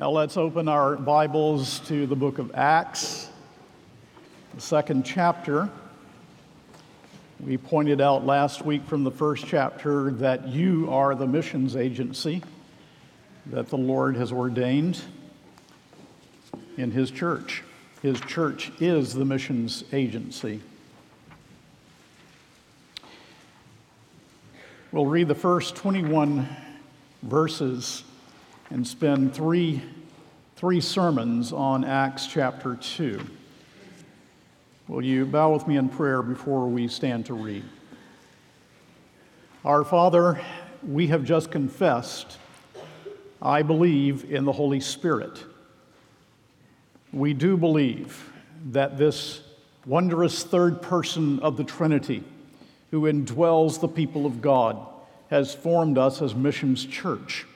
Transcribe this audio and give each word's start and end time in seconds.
Now 0.00 0.08
let's 0.08 0.38
open 0.38 0.66
our 0.66 0.96
Bibles 0.96 1.80
to 1.80 2.06
the 2.06 2.16
book 2.16 2.38
of 2.38 2.54
Acts, 2.54 3.28
the 4.54 4.60
second 4.62 5.04
chapter. 5.04 5.68
We 7.38 7.58
pointed 7.58 8.00
out 8.00 8.24
last 8.24 8.64
week 8.64 8.82
from 8.86 9.04
the 9.04 9.10
first 9.10 9.46
chapter 9.46 10.10
that 10.12 10.48
you 10.48 10.90
are 10.90 11.14
the 11.14 11.26
missions 11.26 11.76
agency 11.76 12.42
that 13.44 13.68
the 13.68 13.76
Lord 13.76 14.16
has 14.16 14.32
ordained 14.32 15.02
in 16.78 16.90
His 16.90 17.10
church. 17.10 17.62
His 18.00 18.18
church 18.22 18.72
is 18.80 19.12
the 19.12 19.26
missions 19.26 19.84
agency. 19.92 20.62
We'll 24.92 25.04
read 25.04 25.28
the 25.28 25.34
first 25.34 25.76
21 25.76 26.48
verses 27.22 28.04
and 28.70 28.86
spend 28.86 29.34
three, 29.34 29.82
three 30.54 30.80
sermons 30.80 31.52
on 31.52 31.84
Acts 31.84 32.28
chapter 32.28 32.76
2. 32.76 33.20
Will 34.86 35.04
you 35.04 35.26
bow 35.26 35.52
with 35.52 35.66
me 35.66 35.76
in 35.76 35.88
prayer 35.88 36.22
before 36.22 36.68
we 36.68 36.86
stand 36.86 37.26
to 37.26 37.34
read? 37.34 37.64
Our 39.64 39.84
Father, 39.84 40.40
we 40.86 41.08
have 41.08 41.24
just 41.24 41.50
confessed, 41.50 42.38
I 43.42 43.62
believe 43.62 44.32
in 44.32 44.44
the 44.44 44.52
Holy 44.52 44.80
Spirit. 44.80 45.44
We 47.12 47.34
do 47.34 47.56
believe 47.56 48.32
that 48.70 48.96
this 48.96 49.42
wondrous 49.84 50.44
third 50.44 50.80
person 50.80 51.40
of 51.40 51.56
the 51.56 51.64
Trinity, 51.64 52.22
who 52.92 53.02
indwells 53.02 53.80
the 53.80 53.88
people 53.88 54.26
of 54.26 54.40
God, 54.40 54.78
has 55.28 55.54
formed 55.54 55.98
us 55.98 56.22
as 56.22 56.36
Missions 56.36 56.86
Church. 56.86 57.46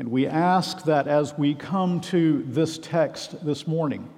And 0.00 0.10
we 0.10 0.26
ask 0.26 0.84
that 0.84 1.08
as 1.08 1.36
we 1.36 1.54
come 1.54 2.00
to 2.00 2.42
this 2.48 2.78
text 2.78 3.44
this 3.44 3.66
morning, 3.66 4.08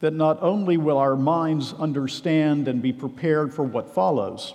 that 0.00 0.12
not 0.12 0.42
only 0.42 0.76
will 0.76 0.98
our 0.98 1.16
minds 1.16 1.72
understand 1.72 2.68
and 2.68 2.82
be 2.82 2.92
prepared 2.92 3.54
for 3.54 3.62
what 3.62 3.94
follows, 3.94 4.52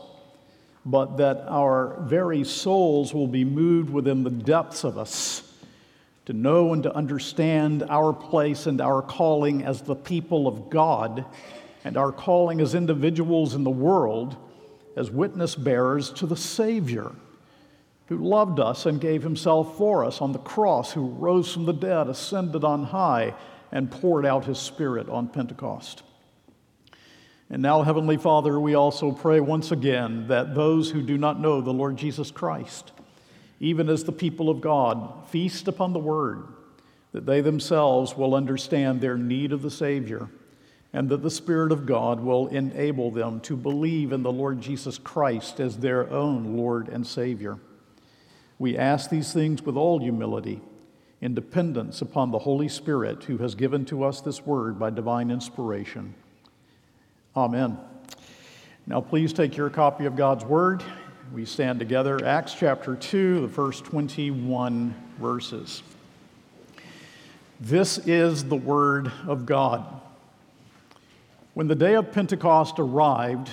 but 0.86 1.18
that 1.18 1.44
our 1.50 2.00
very 2.02 2.44
souls 2.44 3.16
will 3.16 3.26
be 3.26 3.44
moved 3.44 3.90
within 3.90 4.24
the 4.24 4.30
depths 4.30 4.84
of 4.84 4.96
us 4.96 5.56
to 6.28 6.34
know 6.34 6.72
and 6.72 6.84
to 6.84 6.96
understand 6.96 7.82
our 7.90 8.14
place 8.14 8.68
and 8.68 8.80
our 8.80 9.02
calling 9.02 9.64
as 9.64 9.82
the 9.82 9.96
people 9.96 10.48
of 10.48 10.70
God 10.70 11.26
and 11.84 11.98
our 11.98 12.12
calling 12.12 12.62
as 12.62 12.76
individuals 12.76 13.56
in 13.56 13.64
the 13.64 13.72
world 13.72 14.38
as 14.96 15.10
witness 15.10 15.56
bearers 15.56 16.12
to 16.12 16.28
the 16.28 16.38
Savior 16.38 17.12
who 18.08 18.18
loved 18.18 18.60
us 18.60 18.86
and 18.86 19.00
gave 19.00 19.24
himself 19.24 19.78
for 19.78 20.04
us 20.04 20.22
on 20.22 20.32
the 20.32 20.40
cross, 20.40 20.92
who 20.92 21.08
rose 21.08 21.52
from 21.52 21.66
the 21.66 21.74
dead, 21.74 22.08
ascended 22.08 22.64
on 22.64 22.86
high, 22.86 23.34
and 23.72 23.90
poured 23.90 24.26
out 24.26 24.46
his 24.46 24.60
Spirit 24.60 25.10
on 25.10 25.28
Pentecost. 25.28 26.04
And 27.50 27.62
now, 27.62 27.84
Heavenly 27.84 28.18
Father, 28.18 28.60
we 28.60 28.74
also 28.74 29.12
pray 29.12 29.40
once 29.40 29.72
again 29.72 30.28
that 30.28 30.56
those 30.56 30.92
who 30.92 31.02
do 31.02 31.18
not 31.18 31.40
know 31.40 31.62
the 31.62 31.72
Lord 31.72 31.98
Jesus 31.98 32.32
Christ, 32.32 32.92
even 33.60 33.90
as 33.90 34.04
the 34.04 34.12
people 34.12 34.50
of 34.50 34.62
God, 34.62 35.28
feast 35.30 35.68
upon 35.68 35.94
the 35.94 36.00
Word, 36.00 36.48
that 37.12 37.26
they 37.26 37.42
themselves 37.42 38.18
will 38.18 38.34
understand 38.36 39.00
their 39.00 39.18
need 39.18 39.52
of 39.52 39.62
the 39.62 39.72
Savior, 39.72 40.30
and 40.94 41.10
that 41.10 41.22
the 41.22 41.32
Spirit 41.32 41.72
of 41.72 41.86
God 41.86 42.20
will 42.20 42.48
enable 42.48 43.12
them 43.12 43.40
to 43.42 43.56
believe 43.56 44.12
in 44.12 44.24
the 44.24 44.32
Lord 44.32 44.60
Jesus 44.60 44.98
Christ 44.98 45.60
as 45.60 45.78
their 45.78 46.10
own 46.10 46.58
Lord 46.58 46.90
and 46.90 47.06
Savior. 47.06 47.60
We 48.64 48.78
ask 48.78 49.10
these 49.10 49.34
things 49.34 49.62
with 49.62 49.76
all 49.76 50.00
humility, 50.00 50.62
in 51.20 51.36
dependence 51.36 52.02
upon 52.02 52.32
the 52.32 52.40
Holy 52.40 52.70
Spirit 52.70 53.26
who 53.26 53.40
has 53.40 53.56
given 53.56 53.84
to 53.88 54.06
us 54.06 54.22
this 54.22 54.46
word 54.46 54.80
by 54.80 54.90
divine 54.90 55.32
inspiration. 55.32 56.14
Amen. 57.36 57.78
Now, 58.88 59.02
please 59.02 59.34
take 59.34 59.58
your 59.58 59.70
copy 59.70 60.06
of 60.06 60.16
God's 60.16 60.46
word. 60.46 60.82
We 61.34 61.44
stand 61.44 61.78
together. 61.80 62.26
Acts 62.26 62.54
chapter 62.54 62.96
2, 62.96 63.42
the 63.42 63.50
first 63.50 63.84
21 63.84 64.96
verses. 65.20 65.84
This 67.60 67.98
is 67.98 68.46
the 68.46 68.56
word 68.56 69.12
of 69.28 69.46
God. 69.46 69.86
When 71.54 71.68
the 71.68 71.76
day 71.76 71.96
of 71.96 72.14
Pentecost 72.14 72.80
arrived, 72.80 73.50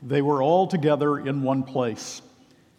they 0.00 0.22
were 0.22 0.42
all 0.42 0.66
together 0.66 1.18
in 1.18 1.42
one 1.42 1.64
place. 1.64 2.22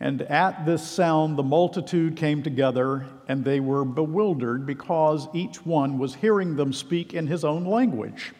And 0.00 0.22
at 0.22 0.64
this 0.64 0.86
sound, 0.86 1.36
the 1.36 1.42
multitude 1.42 2.16
came 2.16 2.42
together, 2.42 3.06
and 3.26 3.44
they 3.44 3.58
were 3.58 3.84
bewildered 3.84 4.64
because 4.64 5.26
each 5.34 5.66
one 5.66 5.98
was 5.98 6.14
hearing 6.14 6.54
them 6.54 6.72
speak 6.72 7.14
in 7.14 7.26
his 7.26 7.44
own 7.44 7.64
language. 7.64 8.32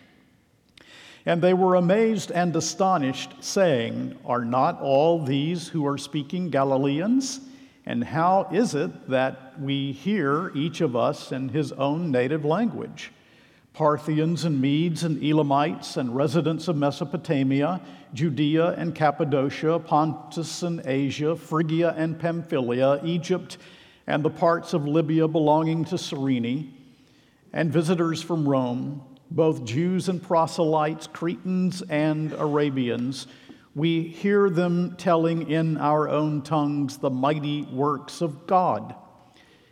And 1.27 1.43
they 1.43 1.55
were 1.55 1.75
amazed 1.75 2.31
and 2.31 2.55
astonished, 2.55 3.33
saying, 3.41 4.17
Are 4.25 4.45
not 4.45 4.81
all 4.81 5.23
these 5.23 5.69
who 5.69 5.85
are 5.87 5.99
speaking 5.99 6.49
Galileans? 6.49 7.41
And 7.85 8.05
how 8.05 8.49
is 8.53 8.75
it 8.75 9.09
that 9.11 9.61
we 9.61 9.93
hear 9.93 10.53
each 10.55 10.81
of 10.81 10.95
us 10.95 11.33
in 11.33 11.49
his 11.49 11.73
own 11.73 12.13
native 12.13 12.45
language? 12.45 13.11
Parthians 13.79 14.45
and 14.45 14.61
Medes 14.61 15.05
and 15.05 15.23
Elamites 15.23 15.99
and 15.99 16.13
residents 16.13 16.67
of 16.67 16.77
Mesopotamia, 16.77 17.81
Judea 18.13 18.71
and 18.71 18.93
Cappadocia, 18.93 19.79
Pontus 19.79 20.65
and 20.65 20.85
Asia, 20.85 21.37
Phrygia 21.37 21.95
and 21.97 22.19
Pamphylia, 22.19 23.01
Egypt 23.05 23.59
and 24.09 24.25
the 24.25 24.31
parts 24.31 24.75
of 24.75 24.89
Libya 24.89 25.29
belonging 25.29 25.85
to 25.85 25.97
Cyrene, 25.97 26.75
and 27.53 27.73
visitors 27.73 28.21
from 28.21 28.49
Rome, 28.49 29.01
both 29.31 29.65
Jews 29.65 30.09
and 30.09 30.21
proselytes, 30.21 31.07
Cretans 31.07 31.81
and 31.83 32.33
Arabians, 32.33 33.29
we 33.77 34.03
hear 34.03 34.51
them 34.51 34.97
telling 34.97 35.49
in 35.49 35.77
our 35.77 36.09
own 36.09 36.43
tongues 36.43 36.97
the 36.97 37.11
mighty 37.11 37.63
works 37.63 38.23
of 38.23 38.45
God. 38.49 38.97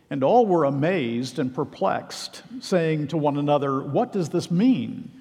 And 0.09 0.23
all 0.23 0.45
were 0.45 0.63
amazed 0.63 1.37
and 1.37 1.53
perplexed, 1.53 2.43
saying 2.61 3.09
to 3.09 3.17
one 3.17 3.37
another, 3.37 3.81
What 3.81 4.13
does 4.13 4.29
this 4.29 4.49
mean? 4.49 5.11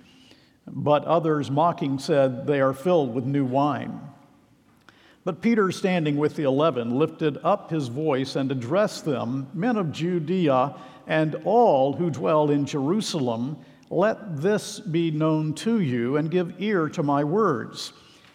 But 0.67 1.05
others, 1.05 1.51
mocking, 1.51 1.99
said, 1.99 2.47
They 2.47 2.61
are 2.61 2.73
filled 2.73 3.15
with 3.15 3.25
new 3.25 3.45
wine. 3.45 4.01
But 5.25 5.43
Peter, 5.43 5.73
standing 5.73 6.17
with 6.17 6.37
the 6.37 6.45
eleven, 6.45 6.97
lifted 6.97 7.39
up 7.43 7.71
his 7.71 7.89
voice 7.89 8.37
and 8.37 8.53
addressed 8.53 9.05
them, 9.05 9.49
Men 9.55 9.77
of 9.77 9.91
Judea 9.91 10.77
and 11.09 11.35
all 11.45 11.93
who 11.93 12.11
dwell 12.11 12.51
in 12.51 12.65
Jerusalem, 12.65 13.57
let 13.91 14.41
this 14.41 14.79
be 14.79 15.11
known 15.11 15.53
to 15.55 15.81
you 15.81 16.17
and 16.17 16.31
give 16.31 16.61
ear 16.61 16.89
to 16.91 17.03
my 17.03 17.25
words. 17.25 17.93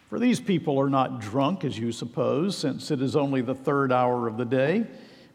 For 0.09 0.19
these 0.19 0.41
people 0.41 0.77
are 0.79 0.89
not 0.89 1.21
drunk, 1.21 1.63
as 1.63 1.77
you 1.79 1.93
suppose, 1.93 2.57
since 2.57 2.91
it 2.91 3.01
is 3.01 3.15
only 3.15 3.39
the 3.39 3.55
third 3.55 3.93
hour 3.93 4.27
of 4.27 4.35
the 4.35 4.43
day. 4.43 4.85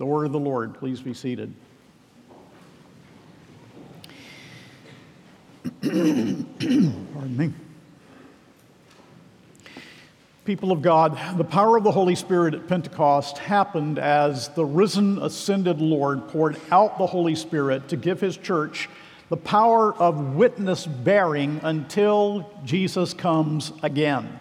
The 0.00 0.06
word 0.06 0.24
of 0.24 0.32
the 0.32 0.40
Lord, 0.40 0.72
please 0.72 1.02
be 1.02 1.12
seated. 1.12 1.52
Pardon 5.82 7.36
me. 7.36 7.52
People 10.46 10.72
of 10.72 10.80
God, 10.80 11.18
the 11.36 11.44
power 11.44 11.76
of 11.76 11.84
the 11.84 11.92
Holy 11.92 12.14
Spirit 12.14 12.54
at 12.54 12.66
Pentecost 12.66 13.36
happened 13.36 13.98
as 13.98 14.48
the 14.48 14.64
risen, 14.64 15.18
ascended 15.18 15.82
Lord 15.82 16.28
poured 16.28 16.58
out 16.70 16.96
the 16.96 17.06
Holy 17.06 17.34
Spirit 17.34 17.88
to 17.88 17.98
give 17.98 18.22
his 18.22 18.38
church 18.38 18.88
the 19.28 19.36
power 19.36 19.94
of 19.96 20.34
witness 20.34 20.86
bearing 20.86 21.60
until 21.62 22.50
Jesus 22.64 23.12
comes 23.12 23.70
again. 23.82 24.39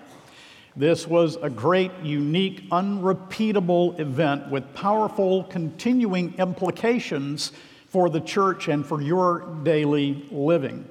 This 0.79 1.05
was 1.05 1.35
a 1.35 1.49
great, 1.49 1.91
unique, 2.03 2.63
unrepeatable 2.71 3.99
event 3.99 4.49
with 4.49 4.73
powerful, 4.73 5.43
continuing 5.43 6.35
implications 6.35 7.51
for 7.87 8.09
the 8.09 8.21
church 8.21 8.69
and 8.69 8.85
for 8.85 9.01
your 9.01 9.57
daily 9.63 10.25
living. 10.31 10.87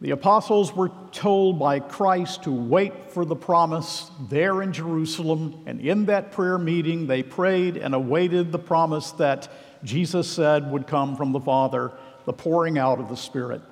The 0.00 0.10
apostles 0.10 0.74
were 0.74 0.90
told 1.12 1.60
by 1.60 1.78
Christ 1.78 2.42
to 2.42 2.52
wait 2.52 3.12
for 3.12 3.24
the 3.24 3.36
promise 3.36 4.10
there 4.28 4.60
in 4.60 4.72
Jerusalem, 4.72 5.62
and 5.66 5.80
in 5.80 6.06
that 6.06 6.32
prayer 6.32 6.58
meeting, 6.58 7.06
they 7.06 7.22
prayed 7.22 7.76
and 7.76 7.94
awaited 7.94 8.50
the 8.50 8.58
promise 8.58 9.12
that 9.12 9.46
Jesus 9.84 10.28
said 10.28 10.68
would 10.72 10.88
come 10.88 11.14
from 11.14 11.30
the 11.30 11.38
Father 11.38 11.92
the 12.24 12.32
pouring 12.32 12.76
out 12.76 12.98
of 12.98 13.08
the 13.08 13.16
Spirit. 13.16 13.62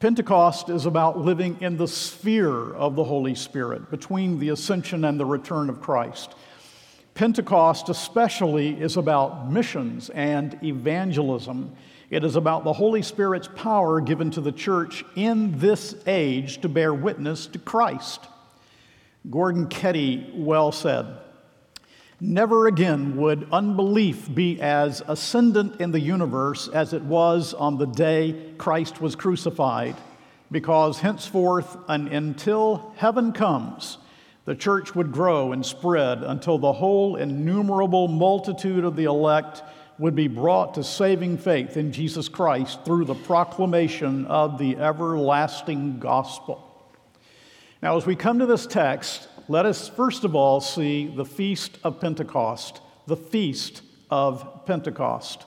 Pentecost 0.00 0.70
is 0.70 0.86
about 0.86 1.18
living 1.18 1.58
in 1.60 1.76
the 1.76 1.86
sphere 1.86 2.72
of 2.72 2.96
the 2.96 3.04
Holy 3.04 3.34
Spirit 3.34 3.90
between 3.90 4.38
the 4.38 4.48
ascension 4.48 5.04
and 5.04 5.20
the 5.20 5.26
return 5.26 5.68
of 5.68 5.82
Christ. 5.82 6.34
Pentecost, 7.12 7.90
especially, 7.90 8.80
is 8.80 8.96
about 8.96 9.52
missions 9.52 10.08
and 10.08 10.58
evangelism. 10.64 11.76
It 12.08 12.24
is 12.24 12.34
about 12.34 12.64
the 12.64 12.72
Holy 12.72 13.02
Spirit's 13.02 13.50
power 13.54 14.00
given 14.00 14.30
to 14.30 14.40
the 14.40 14.52
church 14.52 15.04
in 15.16 15.58
this 15.58 15.94
age 16.06 16.62
to 16.62 16.70
bear 16.70 16.94
witness 16.94 17.46
to 17.48 17.58
Christ. 17.58 18.26
Gordon 19.28 19.66
Keddie 19.66 20.32
well 20.34 20.72
said, 20.72 21.14
Never 22.22 22.66
again 22.66 23.16
would 23.16 23.48
unbelief 23.50 24.32
be 24.34 24.60
as 24.60 25.02
ascendant 25.08 25.80
in 25.80 25.90
the 25.90 26.00
universe 26.00 26.68
as 26.68 26.92
it 26.92 27.02
was 27.02 27.54
on 27.54 27.78
the 27.78 27.86
day 27.86 28.52
Christ 28.58 29.00
was 29.00 29.16
crucified, 29.16 29.96
because 30.50 31.00
henceforth 31.00 31.78
and 31.88 32.08
until 32.08 32.92
heaven 32.96 33.32
comes, 33.32 33.96
the 34.44 34.54
church 34.54 34.94
would 34.94 35.12
grow 35.12 35.52
and 35.52 35.64
spread 35.64 36.22
until 36.22 36.58
the 36.58 36.74
whole 36.74 37.16
innumerable 37.16 38.06
multitude 38.06 38.84
of 38.84 38.96
the 38.96 39.04
elect 39.04 39.62
would 39.98 40.14
be 40.14 40.28
brought 40.28 40.74
to 40.74 40.84
saving 40.84 41.38
faith 41.38 41.78
in 41.78 41.90
Jesus 41.90 42.28
Christ 42.28 42.84
through 42.84 43.06
the 43.06 43.14
proclamation 43.14 44.26
of 44.26 44.58
the 44.58 44.76
everlasting 44.76 45.98
gospel. 45.98 46.66
Now, 47.82 47.96
as 47.96 48.04
we 48.04 48.14
come 48.14 48.40
to 48.40 48.46
this 48.46 48.66
text, 48.66 49.28
let 49.50 49.66
us 49.66 49.88
first 49.88 50.22
of 50.22 50.36
all 50.36 50.60
see 50.60 51.08
the 51.08 51.24
Feast 51.24 51.76
of 51.82 52.00
Pentecost, 52.00 52.80
the 53.08 53.16
Feast 53.16 53.82
of 54.08 54.64
Pentecost. 54.64 55.44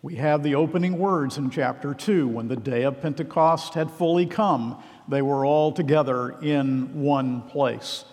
We 0.00 0.14
have 0.14 0.42
the 0.42 0.54
opening 0.54 0.98
words 0.98 1.36
in 1.36 1.50
chapter 1.50 1.92
2 1.92 2.26
when 2.26 2.48
the 2.48 2.56
day 2.56 2.84
of 2.84 3.02
Pentecost 3.02 3.74
had 3.74 3.90
fully 3.90 4.24
come, 4.24 4.82
they 5.08 5.20
were 5.20 5.44
all 5.44 5.72
together 5.72 6.30
in 6.40 7.02
one 7.02 7.42
place. 7.42 8.06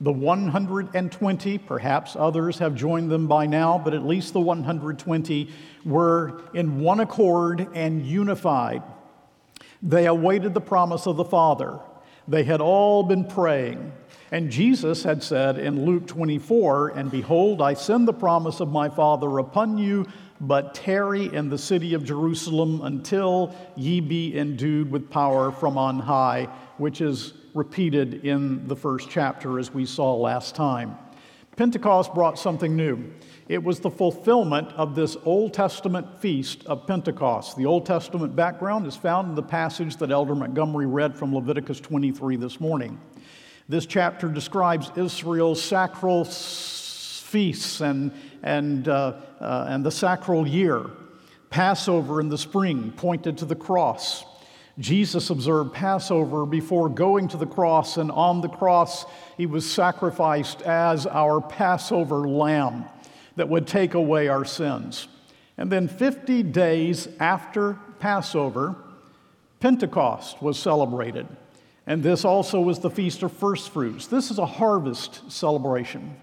The 0.00 0.12
120, 0.12 1.58
perhaps 1.58 2.14
others 2.14 2.60
have 2.60 2.76
joined 2.76 3.10
them 3.10 3.26
by 3.26 3.46
now, 3.46 3.78
but 3.78 3.94
at 3.94 4.06
least 4.06 4.32
the 4.32 4.40
120 4.40 5.50
were 5.84 6.40
in 6.54 6.78
one 6.78 7.00
accord 7.00 7.66
and 7.74 8.06
unified. 8.06 8.84
They 9.82 10.06
awaited 10.06 10.54
the 10.54 10.60
promise 10.60 11.08
of 11.08 11.16
the 11.16 11.24
Father. 11.24 11.80
They 12.28 12.44
had 12.44 12.60
all 12.60 13.02
been 13.02 13.24
praying. 13.24 13.90
And 14.30 14.50
Jesus 14.50 15.02
had 15.02 15.22
said 15.22 15.58
in 15.58 15.86
Luke 15.86 16.06
24, 16.06 16.90
And 16.90 17.10
behold, 17.10 17.62
I 17.62 17.74
send 17.74 18.06
the 18.06 18.12
promise 18.12 18.60
of 18.60 18.68
my 18.68 18.88
Father 18.88 19.38
upon 19.38 19.78
you, 19.78 20.06
but 20.40 20.74
tarry 20.74 21.32
in 21.34 21.48
the 21.48 21.56
city 21.56 21.94
of 21.94 22.04
Jerusalem 22.04 22.82
until 22.82 23.54
ye 23.74 24.00
be 24.00 24.38
endued 24.38 24.90
with 24.90 25.10
power 25.10 25.50
from 25.50 25.78
on 25.78 25.98
high, 25.98 26.48
which 26.76 27.00
is 27.00 27.32
repeated 27.54 28.26
in 28.26 28.68
the 28.68 28.76
first 28.76 29.08
chapter 29.08 29.58
as 29.58 29.72
we 29.72 29.86
saw 29.86 30.14
last 30.14 30.54
time. 30.54 30.96
Pentecost 31.56 32.14
brought 32.14 32.38
something 32.38 32.76
new. 32.76 33.12
It 33.48 33.64
was 33.64 33.80
the 33.80 33.90
fulfillment 33.90 34.68
of 34.74 34.94
this 34.94 35.16
Old 35.24 35.54
Testament 35.54 36.20
feast 36.20 36.64
of 36.66 36.86
Pentecost. 36.86 37.56
The 37.56 37.66
Old 37.66 37.86
Testament 37.86 38.36
background 38.36 38.86
is 38.86 38.94
found 38.94 39.30
in 39.30 39.34
the 39.34 39.42
passage 39.42 39.96
that 39.96 40.10
Elder 40.10 40.34
Montgomery 40.34 40.86
read 40.86 41.18
from 41.18 41.34
Leviticus 41.34 41.80
23 41.80 42.36
this 42.36 42.60
morning. 42.60 43.00
This 43.70 43.84
chapter 43.84 44.28
describes 44.28 44.90
Israel's 44.96 45.62
sacral 45.62 46.24
feasts 46.24 47.82
and, 47.82 48.12
and, 48.42 48.88
uh, 48.88 49.16
uh, 49.40 49.66
and 49.68 49.84
the 49.84 49.90
sacral 49.90 50.48
year. 50.48 50.86
Passover 51.50 52.20
in 52.20 52.30
the 52.30 52.38
spring 52.38 52.92
pointed 52.96 53.36
to 53.38 53.44
the 53.44 53.54
cross. 53.54 54.24
Jesus 54.78 55.28
observed 55.28 55.74
Passover 55.74 56.46
before 56.46 56.88
going 56.88 57.28
to 57.28 57.36
the 57.36 57.46
cross, 57.46 57.98
and 57.98 58.10
on 58.10 58.40
the 58.40 58.48
cross, 58.48 59.04
he 59.36 59.44
was 59.44 59.70
sacrificed 59.70 60.62
as 60.62 61.06
our 61.06 61.40
Passover 61.40 62.26
lamb 62.28 62.86
that 63.36 63.50
would 63.50 63.66
take 63.66 63.92
away 63.92 64.28
our 64.28 64.46
sins. 64.46 65.08
And 65.58 65.70
then 65.70 65.88
50 65.88 66.42
days 66.44 67.08
after 67.20 67.78
Passover, 67.98 68.76
Pentecost 69.60 70.40
was 70.40 70.58
celebrated. 70.58 71.26
And 71.88 72.02
this 72.02 72.26
also 72.26 72.60
was 72.60 72.80
the 72.80 72.90
Feast 72.90 73.22
of 73.22 73.32
First 73.32 73.70
Fruits. 73.70 74.08
This 74.08 74.30
is 74.30 74.38
a 74.38 74.44
harvest 74.44 75.32
celebration. 75.32 76.14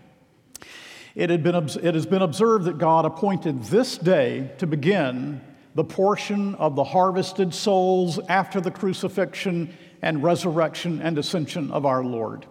It, 1.16 1.32
had 1.32 1.42
been, 1.42 1.56
it 1.56 1.96
has 1.96 2.06
been 2.06 2.22
observed 2.22 2.66
that 2.66 2.78
God 2.78 3.04
appointed 3.04 3.64
this 3.64 3.98
day 3.98 4.52
to 4.60 4.68
begin 4.68 5.42
the 5.74 5.84
portion 5.84 6.54
of 6.56 6.76
the 6.76 6.84
harvested 6.84 7.52
souls 7.52 8.20
after 8.30 8.62
the 8.62 8.70
crucifixion 8.70 9.76
and 10.04 10.22
resurrection 10.22 11.02
and 11.02 11.18
ascension 11.18 11.72
of 11.72 11.84
our 11.84 12.04
Lord. 12.04 12.46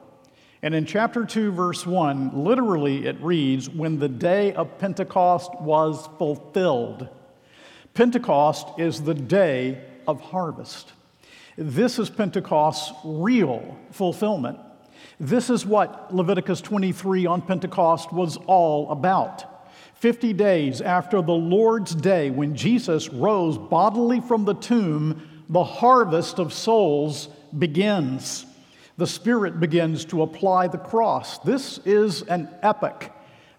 And 0.63 0.75
in 0.75 0.85
chapter 0.85 1.25
2, 1.25 1.53
verse 1.53 1.87
1, 1.87 2.33
literally 2.43 3.07
it 3.07 3.21
reads, 3.21 3.71
When 3.71 4.01
the 4.01 4.09
day 4.09 4.55
of 4.55 4.77
Pentecost 4.81 5.53
was 5.61 6.09
fulfilled. 6.19 7.07
Pentecost 7.95 8.67
is 8.77 9.03
the 9.03 9.15
day 9.15 9.85
of 10.09 10.21
harvest. 10.21 10.95
This 11.57 11.99
is 11.99 12.11
Pentecost's 12.11 12.93
real 13.05 13.79
fulfillment. 13.93 14.59
This 15.21 15.51
is 15.51 15.65
what 15.65 16.13
Leviticus 16.13 16.61
23 16.61 17.27
on 17.27 17.43
Pentecost 17.43 18.13
was 18.13 18.37
all 18.47 18.91
about. 18.91 19.45
50 19.95 20.33
days 20.33 20.81
after 20.81 21.23
the 21.23 21.33
Lord's 21.33 21.95
day, 21.95 22.31
when 22.31 22.57
Jesus 22.57 23.09
rose 23.09 23.57
bodily 23.57 24.21
from 24.21 24.45
the 24.45 24.55
tomb, 24.55 25.45
the 25.49 25.65
harvest 25.65 26.39
of 26.39 26.53
souls 26.53 27.29
begins. 27.57 28.47
The 28.97 29.07
Spirit 29.07 29.61
begins 29.61 30.05
to 30.07 30.23
apply 30.23 30.69
the 30.69 30.79
cross. 30.79 31.39
This 31.39 31.79
is 31.85 32.23
an 32.23 32.49
epic. 32.63 33.13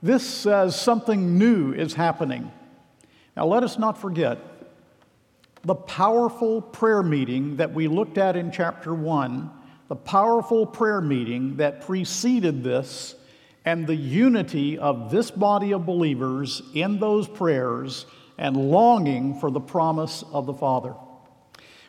This 0.04 0.28
says 0.28 0.80
something 0.80 1.38
new 1.38 1.74
is 1.74 1.94
happening. 1.94 2.52
Now, 3.36 3.46
let 3.48 3.64
us 3.64 3.78
not 3.78 3.98
forget 3.98 4.38
the 5.66 5.76
powerful 5.76 6.62
prayer 6.62 7.02
meeting 7.02 7.58
that 7.58 7.74
we 7.74 7.88
looked 7.88 8.20
at 8.20 8.36
in 8.36 8.52
chapter 8.52 8.94
1, 8.94 9.50
the 9.88 9.96
powerful 9.96 10.64
prayer 10.64 11.02
meeting 11.02 11.58
that 11.58 11.82
preceded 11.82 12.64
this, 12.64 13.16
and 13.66 13.88
the 13.88 13.96
unity 13.96 14.78
of 14.78 15.10
this 15.10 15.32
body 15.32 15.74
of 15.74 15.84
believers 15.84 16.62
in 16.76 17.00
those 17.00 17.28
prayers 17.28 18.06
and 18.38 18.56
longing 18.56 19.40
for 19.40 19.50
the 19.50 19.60
promise 19.60 20.24
of 20.32 20.46
the 20.46 20.54
Father. 20.54 20.94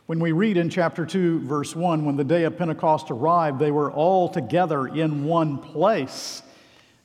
When 0.06 0.20
we 0.20 0.32
read 0.32 0.56
in 0.56 0.70
chapter 0.70 1.04
2, 1.04 1.40
verse 1.40 1.76
1, 1.76 2.06
when 2.06 2.16
the 2.16 2.24
day 2.24 2.44
of 2.44 2.56
Pentecost 2.56 3.10
arrived, 3.10 3.58
they 3.58 3.72
were 3.72 3.92
all 3.92 4.30
together 4.30 4.86
in 4.86 5.24
one 5.24 5.58
place. 5.58 6.42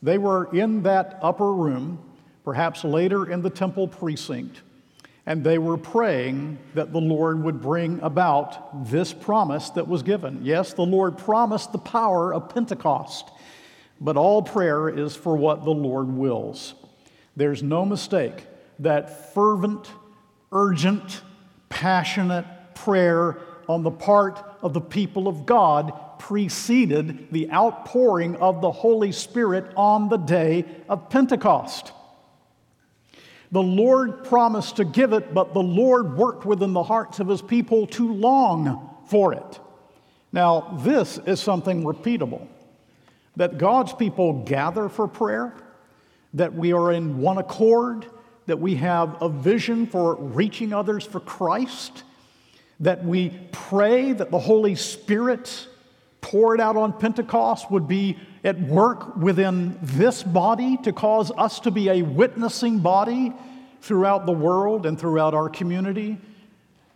They 0.01 0.17
were 0.17 0.47
in 0.55 0.83
that 0.83 1.19
upper 1.21 1.51
room, 1.51 1.99
perhaps 2.45 2.85
later 2.85 3.29
in 3.29 3.41
the 3.41 3.49
temple 3.49 3.89
precinct 3.89 4.61
and 5.25 5.43
they 5.43 5.57
were 5.57 5.77
praying 5.77 6.57
that 6.73 6.91
the 6.91 6.99
Lord 6.99 7.43
would 7.43 7.61
bring 7.61 7.99
about 8.01 8.89
this 8.89 9.13
promise 9.13 9.69
that 9.71 9.87
was 9.87 10.03
given. 10.03 10.39
Yes, 10.43 10.73
the 10.73 10.81
Lord 10.81 11.17
promised 11.17 11.71
the 11.71 11.77
power 11.77 12.33
of 12.33 12.49
Pentecost, 12.49 13.29
but 13.99 14.17
all 14.17 14.41
prayer 14.41 14.89
is 14.89 15.15
for 15.15 15.37
what 15.37 15.63
the 15.63 15.71
Lord 15.71 16.07
wills. 16.07 16.73
There's 17.35 17.61
no 17.61 17.85
mistake 17.85 18.45
that 18.79 19.33
fervent, 19.33 19.91
urgent, 20.51 21.21
passionate 21.69 22.45
prayer 22.73 23.37
on 23.69 23.83
the 23.83 23.91
part 23.91 24.43
of 24.61 24.73
the 24.73 24.81
people 24.81 25.27
of 25.27 25.45
God 25.45 25.93
preceded 26.19 27.31
the 27.31 27.51
outpouring 27.51 28.35
of 28.37 28.61
the 28.61 28.71
Holy 28.71 29.11
Spirit 29.11 29.71
on 29.75 30.09
the 30.09 30.17
day 30.17 30.65
of 30.89 31.09
Pentecost. 31.09 31.93
The 33.51 33.61
Lord 33.61 34.23
promised 34.23 34.77
to 34.77 34.85
give 34.85 35.11
it, 35.13 35.33
but 35.33 35.53
the 35.53 35.61
Lord 35.61 36.15
worked 36.15 36.45
within 36.45 36.73
the 36.73 36.83
hearts 36.83 37.19
of 37.19 37.27
his 37.27 37.41
people 37.41 37.85
to 37.87 38.13
long 38.13 38.89
for 39.07 39.33
it. 39.33 39.59
Now, 40.31 40.79
this 40.83 41.17
is 41.17 41.41
something 41.41 41.83
repeatable 41.83 42.47
that 43.35 43.57
God's 43.57 43.93
people 43.93 44.43
gather 44.43 44.89
for 44.89 45.07
prayer, 45.07 45.53
that 46.33 46.53
we 46.53 46.73
are 46.73 46.91
in 46.91 47.19
one 47.19 47.37
accord, 47.37 48.05
that 48.45 48.59
we 48.59 48.75
have 48.75 49.21
a 49.21 49.29
vision 49.29 49.87
for 49.87 50.15
reaching 50.15 50.73
others 50.73 51.05
for 51.05 51.19
Christ, 51.19 52.03
that 52.79 53.03
we 53.03 53.29
pray 53.51 54.11
that 54.13 54.31
the 54.31 54.39
Holy 54.39 54.75
Spirit 54.75 55.67
poured 56.31 56.61
out 56.61 56.77
on 56.77 56.97
Pentecost 56.97 57.69
would 57.69 57.89
be 57.89 58.17
at 58.45 58.57
work 58.61 59.17
within 59.17 59.77
this 59.81 60.23
body 60.23 60.77
to 60.77 60.93
cause 60.93 61.29
us 61.37 61.59
to 61.59 61.71
be 61.71 61.89
a 61.89 62.01
witnessing 62.03 62.79
body 62.79 63.33
throughout 63.81 64.25
the 64.25 64.31
world 64.31 64.85
and 64.85 64.97
throughout 64.97 65.33
our 65.33 65.49
community. 65.49 66.17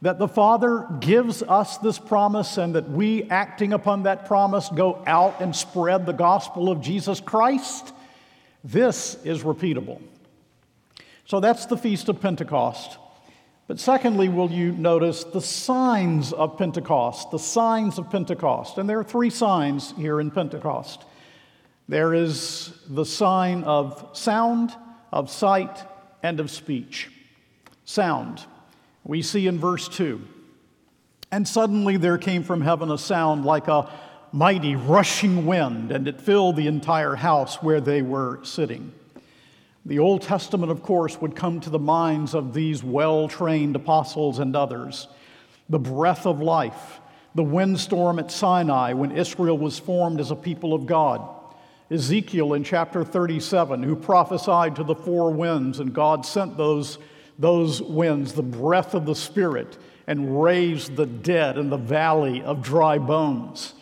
That 0.02 0.20
the 0.20 0.30
Father 0.30 0.88
gives 1.02 1.44
us 1.44 1.78
this 1.80 2.00
promise 2.00 2.58
and 2.58 2.76
that 2.76 2.90
we, 2.90 3.24
acting 3.24 3.74
upon 3.74 4.04
that 4.04 4.26
promise, 4.26 4.70
go 4.70 5.04
out 5.06 5.42
and 5.42 5.54
spread 5.54 6.06
the 6.06 6.14
gospel 6.14 6.70
of 6.70 6.80
Jesus 6.80 7.20
Christ. 7.20 7.92
This 8.64 9.18
is 9.26 9.44
repeatable. 9.44 10.02
So 11.26 11.42
that's 11.42 11.66
the 11.66 11.76
Feast 11.76 12.08
of 12.08 12.22
Pentecost. 12.22 13.00
But 13.68 13.80
secondly, 13.80 14.30
will 14.30 14.52
you 14.52 14.72
notice 14.74 15.24
the 15.24 15.42
signs 15.42 16.34
of 16.34 16.58
Pentecost? 16.58 17.32
The 17.32 17.40
signs 17.40 17.98
of 17.98 18.12
Pentecost. 18.12 18.78
And 18.78 18.88
there 18.88 19.00
are 19.00 19.04
three 19.04 19.32
signs 19.32 19.94
here 19.98 20.20
in 20.20 20.32
Pentecost 20.32 21.04
there 21.88 22.14
is 22.14 22.74
the 22.90 23.06
sign 23.06 23.64
of 23.64 24.10
sound, 24.14 24.76
of 25.12 25.30
sight, 25.30 25.84
and 26.24 26.40
of 26.40 26.50
speech. 26.50 27.12
Sound. 27.86 28.44
We 29.04 29.22
see 29.22 29.46
in 29.46 29.60
verse 29.60 29.88
2 29.88 30.20
And 31.32 31.48
suddenly 31.48 31.98
there 31.98 32.18
came 32.18 32.44
from 32.44 32.62
heaven 32.62 32.90
a 32.90 32.98
sound 32.98 33.46
like 33.46 33.68
a 33.68 33.92
mighty 34.32 34.76
rushing 34.76 35.46
wind, 35.46 35.92
and 35.92 36.08
it 36.08 36.20
filled 36.20 36.56
the 36.56 36.68
entire 36.68 37.16
house 37.16 37.62
where 37.62 37.80
they 37.80 38.02
were 38.02 38.44
sitting. 38.44 38.92
The 39.88 40.00
Old 40.00 40.24
Testament, 40.24 40.72
of 40.72 40.82
course, 40.82 41.22
would 41.22 41.36
come 41.36 41.60
to 41.60 41.70
the 41.70 41.78
minds 41.78 42.34
of 42.34 42.56
these 42.56 42.84
well 42.84 43.28
trained 43.28 43.76
apostles 43.76 44.40
and 44.40 44.56
others. 44.56 45.08
The 45.70 45.78
breath 45.78 46.26
of 46.26 46.42
life, 46.42 47.00
the 47.36 47.44
windstorm 47.44 48.18
at 48.18 48.32
Sinai 48.32 48.94
when 48.94 49.12
Israel 49.12 49.58
was 49.60 49.78
formed 49.78 50.20
as 50.20 50.32
a 50.32 50.36
people 50.36 50.74
of 50.74 50.88
God. 50.88 51.22
Ezekiel 51.92 52.54
in 52.54 52.64
chapter 52.64 53.04
37, 53.04 53.84
who 53.84 53.96
prophesied 53.96 54.76
to 54.78 54.84
the 54.84 54.96
four 54.96 55.32
winds, 55.32 55.80
and 55.80 55.94
God 55.94 56.26
sent 56.26 56.58
those, 56.58 56.98
those 57.38 57.80
winds, 57.80 58.34
the 58.34 58.42
breath 58.42 58.96
of 58.96 59.06
the 59.06 59.14
Spirit, 59.14 59.78
and 60.08 60.42
raised 60.42 60.96
the 60.96 61.06
dead 61.06 61.60
in 61.60 61.70
the 61.70 61.78
valley 61.78 62.42
of 62.42 62.64
dry 62.64 62.98
bones. 62.98 63.75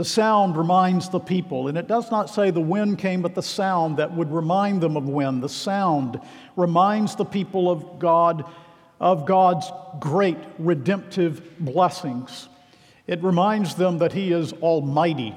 The 0.00 0.06
sound 0.06 0.56
reminds 0.56 1.10
the 1.10 1.20
people, 1.20 1.68
and 1.68 1.76
it 1.76 1.86
does 1.86 2.10
not 2.10 2.30
say 2.30 2.50
the 2.50 2.58
wind 2.58 2.96
came, 2.96 3.20
but 3.20 3.34
the 3.34 3.42
sound 3.42 3.98
that 3.98 4.16
would 4.16 4.32
remind 4.32 4.80
them 4.80 4.96
of 4.96 5.06
wind. 5.06 5.42
The 5.42 5.48
sound 5.50 6.18
reminds 6.56 7.16
the 7.16 7.26
people 7.26 7.70
of 7.70 7.98
God 7.98 8.50
of 8.98 9.26
God's 9.26 9.70
great 9.98 10.38
redemptive 10.58 11.42
blessings. 11.58 12.48
It 13.06 13.22
reminds 13.22 13.74
them 13.74 13.98
that 13.98 14.14
He 14.14 14.32
is 14.32 14.54
almighty. 14.54 15.34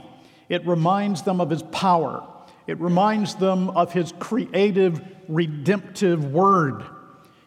It 0.48 0.66
reminds 0.66 1.24
them 1.24 1.42
of 1.42 1.50
His 1.50 1.64
power. 1.64 2.26
It 2.66 2.80
reminds 2.80 3.36
them 3.36 3.70
of 3.72 3.92
His 3.92 4.14
creative, 4.18 5.02
redemptive 5.28 6.32
word. 6.32 6.86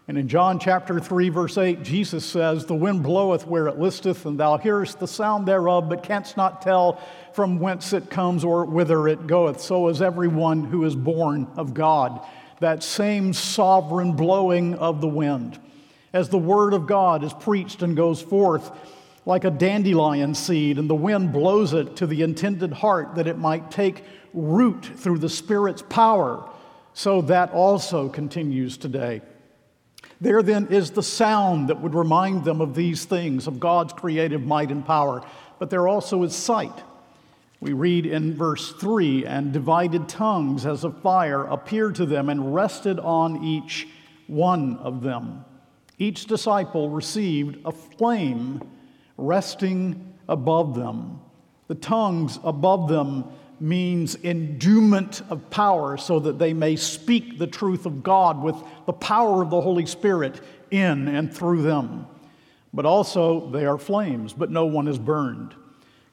And 0.09 0.17
in 0.17 0.29
John 0.29 0.61
chapter 0.61 1.01
3, 1.01 1.31
verse 1.31 1.59
8, 1.59 1.83
Jesus 1.83 2.25
says, 2.25 2.65
The 2.65 2.77
wind 2.77 3.03
bloweth 3.03 3.45
where 3.45 3.67
it 3.67 3.81
listeth, 3.81 4.25
and 4.25 4.39
thou 4.39 4.57
hearest 4.57 5.01
the 5.01 5.09
sound 5.09 5.49
thereof, 5.49 5.89
but 5.89 6.05
canst 6.05 6.37
not 6.37 6.63
tell 6.63 7.01
from 7.33 7.59
whence 7.59 7.93
it 7.93 8.09
comes 8.09 8.45
or 8.45 8.65
whither 8.65 9.09
it 9.09 9.27
goeth. 9.27 9.61
So 9.61 9.89
is 9.89 10.01
everyone 10.01 10.63
who 10.63 10.85
is 10.85 10.95
born 10.95 11.49
of 11.57 11.75
God. 11.75 12.25
That 12.61 12.85
same 12.85 13.33
sovereign 13.33 14.13
blowing 14.13 14.75
of 14.77 15.01
the 15.01 15.09
wind. 15.09 15.59
As 16.13 16.29
the 16.29 16.39
word 16.39 16.73
of 16.73 16.87
God 16.87 17.25
is 17.25 17.33
preached 17.33 17.83
and 17.83 17.97
goes 17.97 18.23
forth 18.23 18.71
like 19.27 19.43
a 19.43 19.51
dandelion 19.51 20.37
seed, 20.37 20.79
and 20.79 20.89
the 20.89 20.95
wind 20.95 21.33
blows 21.33 21.73
it 21.73 21.97
to 21.97 22.07
the 22.07 22.23
intended 22.23 22.73
heart 22.73 23.17
that 23.17 23.27
it 23.27 23.39
might 23.39 23.73
take 23.73 24.05
root 24.33 24.85
through 24.85 25.19
the 25.19 25.29
Spirit's 25.29 25.83
power, 25.83 26.49
so 26.95 27.23
that 27.23 27.51
also 27.51 28.09
continues 28.09 28.77
today. 28.77 29.21
There 30.21 30.43
then 30.43 30.69
is 30.69 30.91
the 30.91 31.03
sound 31.03 31.69
that 31.69 31.81
would 31.81 31.95
remind 31.95 32.45
them 32.45 32.61
of 32.61 32.75
these 32.75 33.05
things, 33.05 33.47
of 33.47 33.61
God's 33.61 33.93
creative 33.93 34.43
might 34.43 34.71
and 34.71 34.85
power. 34.85 35.23
But 35.59 35.71
there 35.71 35.89
also 35.89 36.23
is 36.23 36.35
sight. 36.35 36.83
We 37.61 37.73
read 37.73 38.07
in 38.07 38.35
verse 38.35 38.73
3 38.73 39.27
and 39.27 39.53
divided 39.53 40.09
tongues 40.09 40.67
as 40.67 40.85
of 40.85 41.01
fire 41.01 41.45
appeared 41.45 41.95
to 41.97 42.07
them 42.07 42.29
and 42.29 42.55
rested 42.55 42.99
on 42.99 43.43
each 43.43 43.89
one 44.27 44.77
of 44.79 45.03
them. 45.03 45.45
Each 45.99 46.27
disciple 46.27 46.91
received 46.91 47.59
a 47.65 47.73
flame 47.73 48.61
resting 49.17 50.15
above 50.29 50.75
them. 50.75 51.21
The 51.69 51.75
tongues 51.75 52.39
above 52.45 52.89
them 52.89 53.25
means 53.61 54.17
endowment 54.23 55.23
of 55.31 55.49
power 55.51 55.97
so 55.97 56.19
that 56.21 56.39
they 56.39 56.53
may 56.53 56.77
speak 56.77 57.39
the 57.39 57.47
truth 57.47 57.87
of 57.87 58.03
God 58.03 58.43
with 58.43 58.57
the 58.87 58.93
power 58.93 59.43
of 59.43 59.51
the 59.51 59.61
Holy 59.61 59.87
Spirit 59.87 60.41
in 60.71 61.09
and 61.09 61.35
through 61.35 61.63
them. 61.63 62.07
But 62.75 62.87
also, 62.87 63.49
they 63.51 63.65
are 63.65 63.79
flames, 63.79 64.33
but 64.33 64.51
no 64.51 64.67
one 64.67 64.89
is 64.89 64.99
burned. 64.99 65.55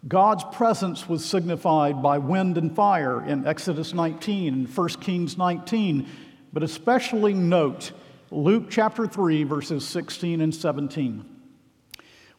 God's 0.08 0.44
presence 0.52 1.08
was 1.08 1.24
signified 1.24 2.02
by 2.02 2.18
wind 2.18 2.58
and 2.58 2.76
fire 2.76 3.24
in 3.24 3.48
Exodus 3.48 3.94
19 3.94 4.54
and 4.54 4.76
1 4.78 4.90
Kings 5.00 5.38
19, 5.38 6.08
but 6.52 6.64
especially 6.64 7.34
note 7.34 7.92
Luke 8.30 8.66
chapter 8.70 9.08
3, 9.08 9.44
verses 9.44 9.88
16 9.88 10.42
and 10.42 10.54
17, 10.54 11.24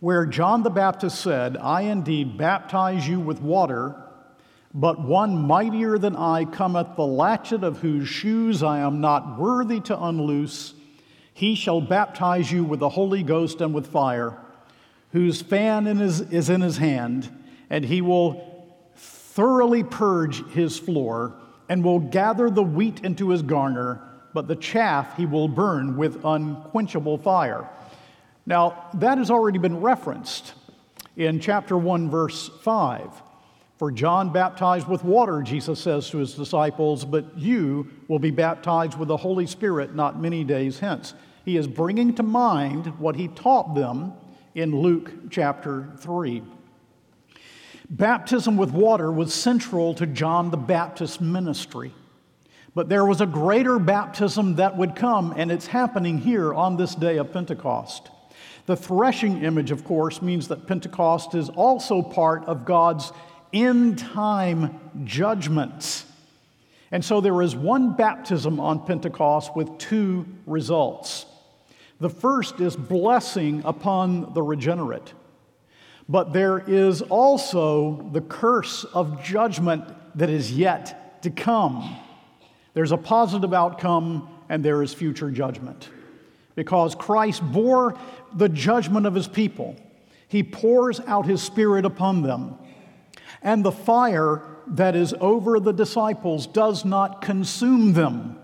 where 0.01 0.27
John 0.27 0.63
the 0.63 0.71
Baptist 0.71 1.21
said, 1.21 1.57
I 1.57 1.83
indeed 1.83 2.37
baptize 2.37 3.09
you 3.09 3.21
with 3.21 3.41
water 3.41 3.95
but 4.75 5.01
one 5.01 5.47
mightier 5.47 5.99
than 5.99 6.17
I 6.17 6.45
cometh, 6.45 6.97
the 6.97 7.07
latchet 7.07 7.63
of 7.63 7.79
whose 7.79 8.09
shoes 8.09 8.63
I 8.63 8.81
am 8.81 9.01
not 9.01 9.39
worthy 9.39 9.79
to 9.83 10.05
unloose. 10.05 10.75
He 11.33 11.55
shall 11.55 11.81
baptize 11.81 12.51
you 12.51 12.65
with 12.65 12.81
the 12.81 12.89
Holy 12.89 13.23
Ghost 13.23 13.61
and 13.61 13.73
with 13.73 13.87
fire, 13.87 14.37
whose 15.13 15.41
fan 15.41 15.87
in 15.87 15.99
his, 15.99 16.21
is 16.21 16.51
in 16.51 16.61
his 16.61 16.79
hand, 16.79 17.31
and 17.71 17.85
he 17.85 18.01
will 18.01 18.67
thoroughly 18.97 19.85
purge 19.85 20.45
his 20.51 20.77
floor, 20.77 21.35
and 21.69 21.85
will 21.85 22.01
gather 22.01 22.51
the 22.51 22.63
wheat 22.63 23.01
into 23.05 23.31
his 23.31 23.43
garner, 23.43 24.01
but 24.33 24.49
the 24.49 24.57
chaff 24.57 25.17
he 25.17 25.25
will 25.25 25.49
burn 25.49 25.97
with 25.97 26.25
unquenchable 26.25 27.19
fire. 27.19 27.69
Now, 28.45 28.91
that 28.95 29.19
has 29.19 29.31
already 29.31 29.59
been 29.59 29.81
referenced 29.81 30.53
in 31.17 31.39
chapter 31.39 31.79
1, 31.79 32.11
verse 32.11 32.51
5. 32.63 33.23
For 33.85 33.93
John 33.93 34.31
baptized 34.31 34.89
with 34.89 35.05
water, 35.05 35.43
Jesus 35.43 35.79
says 35.79 36.09
to 36.09 36.17
his 36.17 36.33
disciples, 36.33 37.05
but 37.05 37.37
you 37.37 37.91
will 38.09 38.19
be 38.19 38.31
baptized 38.31 38.99
with 38.99 39.09
the 39.09 39.19
Holy 39.19 39.47
Spirit 39.47 39.95
not 39.95 40.19
many 40.19 40.43
days 40.43 40.79
hence. 40.79 41.13
He 41.45 41.59
is 41.59 41.67
bringing 41.67 42.15
to 42.15 42.23
mind 42.23 42.99
what 42.99 43.17
he 43.17 43.29
taught 43.29 43.75
them 43.75 44.15
in 44.55 44.75
Luke 44.75 45.13
chapter 45.29 45.91
3. 45.99 46.43
Baptism 47.91 48.57
with 48.57 48.71
water 48.71 49.13
was 49.13 49.35
central 49.35 49.93
to 49.97 50.07
John 50.07 50.51
the 50.51 50.57
Baptist's 50.57 51.21
ministry. 51.21 51.93
But 52.75 52.89
there 52.89 53.05
was 53.05 53.21
a 53.21 53.27
greater 53.27 53.79
baptism 53.79 54.57
that 54.57 54.79
would 54.79 54.97
come, 54.97 55.35
and 55.37 55.53
it's 55.53 55.67
happening 55.67 56.17
here 56.17 56.55
on 56.55 56.79
this 56.79 56.95
day 56.95 57.19
of 57.19 57.35
Pentecost. 57.35 58.09
The 58.65 58.77
threshing 58.77 59.43
image, 59.45 59.71
of 59.71 59.85
course, 59.85 60.23
means 60.23 60.49
that 60.49 60.67
Pentecost 60.67 61.35
is 61.35 61.51
also 61.51 62.01
part 62.01 62.47
of 62.47 62.65
God's 62.65 63.13
end 63.55 63.99
time 63.99 64.79
judgments. 65.05 66.05
And 66.91 67.05
so 67.05 67.21
there 67.21 67.41
is 67.41 67.57
one 67.57 67.95
baptism 67.95 68.61
on 68.61 68.85
Pentecost 68.85 69.57
with 69.57 69.79
two 69.79 70.27
results. 70.47 71.27
The 72.01 72.11
first 72.11 72.61
is 72.61 72.77
blessing 72.77 73.63
upon 73.65 74.35
the 74.35 74.43
regenerate, 74.43 75.15
but 76.09 76.33
there 76.33 76.59
is 76.59 77.01
also 77.03 78.11
the 78.13 78.21
curse 78.21 78.85
of 78.85 79.23
judgment 79.25 79.85
that 80.17 80.29
is 80.29 80.53
yet 80.53 81.23
to 81.23 81.31
come. 81.31 81.97
There's 82.75 82.93
a 82.93 82.97
positive 82.97 83.55
outcome 83.55 84.29
and 84.49 84.65
there 84.65 84.83
is 84.83 84.93
future 84.93 85.31
judgment. 85.31 85.89
because 86.55 86.95
Christ 86.95 87.43
bore 87.43 87.99
the 88.35 88.49
judgment 88.49 89.07
of 89.07 89.15
his 89.15 89.29
people. 89.29 89.77
He 90.29 90.43
pours 90.43 91.01
out 91.01 91.27
his 91.27 91.43
Spirit 91.43 91.85
upon 91.85 92.23
them. 92.23 92.57
And 93.45 93.63
the 93.63 93.71
fire 93.71 94.43
that 94.67 94.97
is 94.97 95.15
over 95.21 95.61
the 95.61 95.73
disciples 95.73 96.47
does 96.47 96.85
not 96.85 97.21
consume 97.21 97.93
them. 97.93 98.39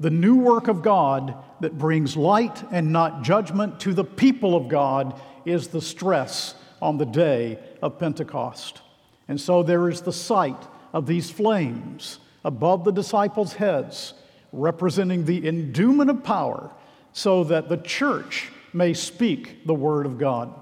The 0.00 0.10
new 0.10 0.36
work 0.36 0.68
of 0.68 0.82
God 0.82 1.34
that 1.60 1.78
brings 1.78 2.16
light 2.16 2.62
and 2.70 2.92
not 2.92 3.22
judgment 3.22 3.80
to 3.80 3.94
the 3.94 4.04
people 4.04 4.56
of 4.56 4.68
God 4.68 5.18
is 5.44 5.68
the 5.68 5.80
stress 5.80 6.54
on 6.82 6.98
the 6.98 7.06
day 7.06 7.58
of 7.80 7.98
Pentecost. 7.98 8.82
And 9.28 9.40
so 9.40 9.62
there 9.62 9.88
is 9.88 10.02
the 10.02 10.12
sight 10.12 10.60
of 10.92 11.06
these 11.06 11.30
flames 11.30 12.18
above 12.44 12.84
the 12.84 12.92
disciples' 12.92 13.54
heads, 13.54 14.14
representing 14.52 15.24
the 15.24 15.46
endowment 15.46 16.10
of 16.10 16.24
power, 16.24 16.70
so 17.12 17.44
that 17.44 17.68
the 17.68 17.76
church 17.76 18.50
may 18.72 18.94
speak 18.94 19.66
the 19.66 19.74
word 19.74 20.06
of 20.06 20.18
God. 20.18 20.54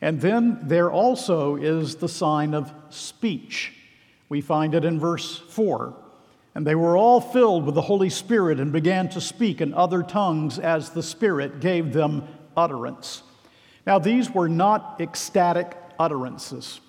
And 0.00 0.20
then 0.20 0.60
there 0.62 0.90
also 0.90 1.56
is 1.56 1.96
the 1.96 2.08
sign 2.08 2.54
of 2.54 2.72
speech. 2.90 3.72
We 4.28 4.40
find 4.40 4.74
it 4.74 4.84
in 4.84 5.00
verse 5.00 5.38
4. 5.38 5.94
And 6.54 6.66
they 6.66 6.74
were 6.74 6.96
all 6.96 7.20
filled 7.20 7.64
with 7.64 7.74
the 7.74 7.82
Holy 7.82 8.10
Spirit 8.10 8.60
and 8.60 8.72
began 8.72 9.08
to 9.10 9.20
speak 9.20 9.60
in 9.60 9.74
other 9.74 10.02
tongues 10.02 10.58
as 10.58 10.90
the 10.90 11.02
Spirit 11.02 11.60
gave 11.60 11.92
them 11.92 12.26
utterance. 12.56 13.22
Now, 13.86 13.98
these 13.98 14.30
were 14.30 14.48
not 14.48 15.00
ecstatic 15.00 15.76
utterances, 15.98 16.80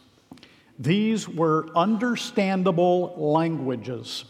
these 0.78 1.28
were 1.28 1.68
understandable 1.76 3.14
languages. 3.18 4.26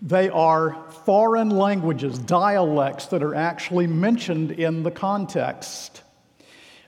They 0.00 0.28
are 0.28 0.76
foreign 1.04 1.50
languages, 1.50 2.18
dialects 2.18 3.06
that 3.06 3.22
are 3.22 3.34
actually 3.34 3.88
mentioned 3.88 4.52
in 4.52 4.84
the 4.84 4.92
context. 4.92 6.02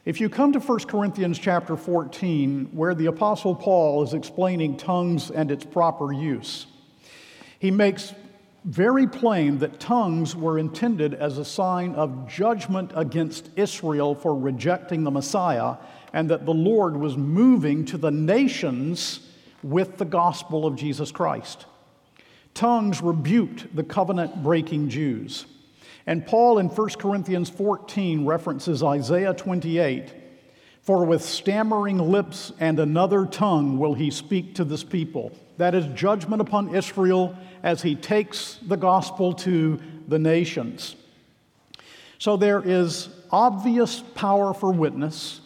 If 0.06 0.18
you 0.18 0.30
come 0.30 0.52
to 0.54 0.60
1 0.60 0.78
Corinthians 0.80 1.38
chapter 1.38 1.76
14, 1.76 2.70
where 2.72 2.94
the 2.94 3.06
Apostle 3.06 3.54
Paul 3.54 4.02
is 4.02 4.14
explaining 4.14 4.78
tongues 4.78 5.30
and 5.30 5.50
its 5.50 5.62
proper 5.62 6.10
use, 6.10 6.66
he 7.58 7.70
makes 7.70 8.14
very 8.64 9.06
plain 9.06 9.58
that 9.58 9.78
tongues 9.78 10.34
were 10.34 10.58
intended 10.58 11.12
as 11.12 11.36
a 11.36 11.44
sign 11.44 11.94
of 11.96 12.26
judgment 12.26 12.92
against 12.94 13.50
Israel 13.56 14.14
for 14.14 14.34
rejecting 14.34 15.04
the 15.04 15.10
Messiah, 15.10 15.76
and 16.14 16.30
that 16.30 16.46
the 16.46 16.54
Lord 16.54 16.96
was 16.96 17.18
moving 17.18 17.84
to 17.84 17.98
the 17.98 18.10
nations 18.10 19.20
with 19.62 19.98
the 19.98 20.06
gospel 20.06 20.64
of 20.66 20.76
Jesus 20.76 21.12
Christ. 21.12 21.66
Tongues 22.54 23.02
rebuked 23.02 23.76
the 23.76 23.84
covenant 23.84 24.42
breaking 24.42 24.88
Jews. 24.88 25.44
And 26.06 26.26
Paul 26.26 26.58
in 26.58 26.68
1 26.68 26.88
Corinthians 26.90 27.50
14 27.50 28.24
references 28.24 28.82
Isaiah 28.82 29.34
28 29.34 30.14
For 30.82 31.04
with 31.04 31.22
stammering 31.22 31.98
lips 31.98 32.52
and 32.58 32.80
another 32.80 33.26
tongue 33.26 33.78
will 33.78 33.94
he 33.94 34.10
speak 34.10 34.54
to 34.56 34.64
this 34.64 34.84
people. 34.84 35.32
That 35.58 35.74
is 35.74 35.86
judgment 35.88 36.40
upon 36.40 36.74
Israel 36.74 37.36
as 37.62 37.82
he 37.82 37.94
takes 37.94 38.58
the 38.66 38.76
gospel 38.76 39.34
to 39.34 39.78
the 40.08 40.18
nations. 40.18 40.96
So 42.18 42.36
there 42.36 42.62
is 42.62 43.08
obvious 43.30 44.00
power 44.14 44.52
for 44.52 44.72
witness. 44.72 45.40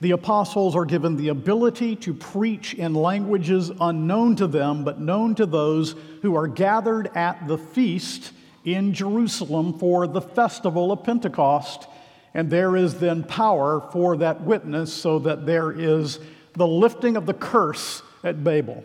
The 0.00 0.12
apostles 0.12 0.76
are 0.76 0.84
given 0.84 1.16
the 1.16 1.28
ability 1.28 1.96
to 1.96 2.14
preach 2.14 2.74
in 2.74 2.94
languages 2.94 3.72
unknown 3.80 4.36
to 4.36 4.46
them, 4.46 4.84
but 4.84 5.00
known 5.00 5.34
to 5.36 5.46
those 5.46 5.96
who 6.22 6.36
are 6.36 6.46
gathered 6.46 7.10
at 7.16 7.48
the 7.48 7.58
feast 7.58 8.32
in 8.74 8.92
Jerusalem 8.94 9.78
for 9.78 10.06
the 10.06 10.20
festival 10.20 10.92
of 10.92 11.04
Pentecost. 11.04 11.86
And 12.34 12.50
there 12.50 12.76
is 12.76 12.98
then 12.98 13.24
power 13.24 13.80
for 13.92 14.16
that 14.18 14.42
witness, 14.42 14.92
so 14.92 15.18
that 15.20 15.46
there 15.46 15.72
is 15.72 16.20
the 16.54 16.66
lifting 16.66 17.16
of 17.16 17.26
the 17.26 17.34
curse 17.34 18.02
at 18.22 18.44
Babel. 18.44 18.84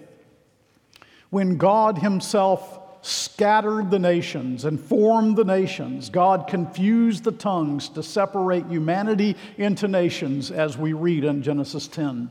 When 1.30 1.58
God 1.58 1.98
Himself 1.98 2.80
scattered 3.04 3.92
the 3.92 4.00
nations 4.00 4.64
and 4.64 4.80
formed 4.80 5.36
the 5.36 5.44
nations. 5.44 6.10
God 6.10 6.48
confused 6.48 7.26
the 7.26 7.34
tongues 7.34 7.90
to 7.90 8.02
separate 8.02 8.66
humanity 8.68 9.36
into 9.58 9.90
nations, 9.90 10.52
as 10.52 10.78
we 10.78 10.94
read 10.94 11.26
in 11.26 11.44
Genesis 11.44 11.88
10. 11.90 12.30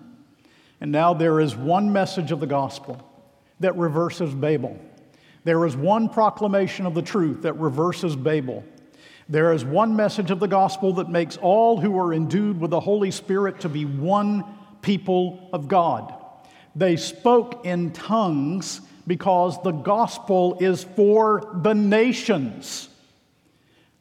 And 0.81 0.91
now 0.91 1.13
there 1.13 1.41
is 1.41 1.55
one 1.55 1.93
message 1.93 2.33
of 2.33 2.41
the 2.41 2.47
gospel 2.47 3.07
that 3.61 3.77
reverses 3.77 4.35
Babel. 4.35 4.81
There 5.45 5.65
is 5.67 5.77
one 5.77 6.09
proclamation 6.09 6.87
of 6.87 6.95
the 6.95 7.03
truth 7.03 7.43
that 7.43 7.55
reverses 7.55 8.17
Babel. 8.17 8.65
There 9.29 9.53
is 9.53 9.65
one 9.65 9.97
message 9.97 10.31
of 10.31 10.41
the 10.41 10.49
gospel 10.49 10.95
that 10.95 11.09
makes 11.09 11.37
all 11.37 11.81
who 11.81 11.99
are 11.99 12.13
endued 12.13 12.61
with 12.61 12.71
the 12.71 12.81
Holy 12.81 13.11
Spirit 13.11 13.61
to 13.61 13.69
be 13.69 13.85
one 13.85 14.45
people 14.83 15.49
of 15.53 15.69
God. 15.69 16.15
They 16.75 16.97
spoke 16.97 17.65
in 17.65 17.93
tongues 17.93 18.81
because 19.07 19.61
the 19.63 19.73
gospel 19.73 20.57
is 20.61 20.85
for 20.85 21.51
the 21.63 21.75
nations. 21.75 22.89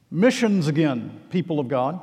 Missions, 0.09 0.67
again, 0.67 1.21
people 1.29 1.59
of 1.59 1.67
God. 1.67 1.99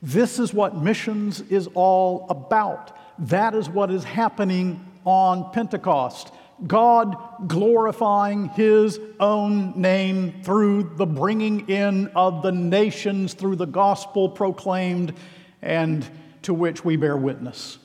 This 0.00 0.38
is 0.38 0.52
what 0.52 0.76
missions 0.76 1.40
is 1.42 1.68
all 1.74 2.26
about. 2.28 2.96
That 3.28 3.54
is 3.54 3.68
what 3.68 3.90
is 3.90 4.04
happening 4.04 4.84
on 5.04 5.52
Pentecost. 5.52 6.32
God 6.66 7.16
glorifying 7.48 8.48
His 8.50 9.00
own 9.18 9.80
name 9.80 10.42
through 10.42 10.94
the 10.96 11.06
bringing 11.06 11.68
in 11.68 12.08
of 12.08 12.42
the 12.42 12.52
nations 12.52 13.34
through 13.34 13.56
the 13.56 13.66
gospel 13.66 14.28
proclaimed 14.28 15.14
and 15.60 16.08
to 16.42 16.54
which 16.54 16.84
we 16.84 16.96
bear 16.96 17.16
witness. 17.16 17.78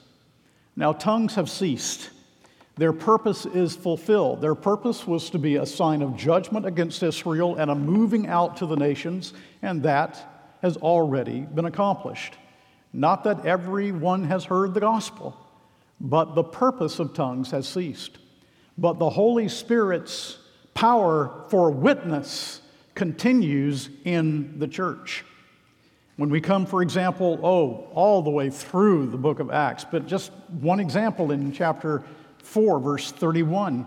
Now, 0.75 0.93
tongues 0.93 1.35
have 1.35 1.49
ceased. 1.49 2.09
Their 2.75 2.93
purpose 2.93 3.45
is 3.47 3.75
fulfilled. 3.75 4.41
Their 4.41 4.53
purpose 4.53 5.07
was 5.07 5.31
to 5.31 5.39
be 5.39 5.55
a 5.55 5.65
sign 5.65 6.03
of 6.03 6.15
judgment 6.15 6.65
against 6.65 7.01
Israel 7.01 7.55
and 7.55 7.71
a 7.71 7.75
moving 7.75 8.27
out 8.27 8.57
to 8.57 8.67
the 8.67 8.75
nations, 8.75 9.33
and 9.63 9.81
that 9.83 10.55
has 10.61 10.77
already 10.77 11.41
been 11.41 11.65
accomplished. 11.65 12.35
Not 12.93 13.23
that 13.23 13.45
everyone 13.45 14.25
has 14.25 14.45
heard 14.45 14.73
the 14.73 14.79
gospel, 14.79 15.35
but 15.99 16.35
the 16.35 16.43
purpose 16.43 16.99
of 16.99 17.15
tongues 17.15 17.51
has 17.51 17.67
ceased. 17.67 18.19
But 18.77 18.99
the 18.99 19.09
Holy 19.09 19.47
Spirit's 19.47 20.37
power 20.73 21.45
for 21.49 21.71
witness 21.71 22.61
continues 22.93 23.89
in 24.05 24.59
the 24.59 24.67
church. 24.67 25.23
When 26.17 26.29
we 26.29 26.41
come, 26.41 26.65
for 26.65 26.81
example, 26.81 27.39
oh, 27.43 27.87
all 27.93 28.21
the 28.21 28.29
way 28.29 28.49
through 28.49 29.07
the 29.07 29.17
book 29.17 29.39
of 29.39 29.51
Acts, 29.51 29.85
but 29.89 30.07
just 30.07 30.31
one 30.61 30.79
example 30.79 31.31
in 31.31 31.51
chapter 31.51 32.03
4, 32.39 32.79
verse 32.79 33.11
31. 33.11 33.85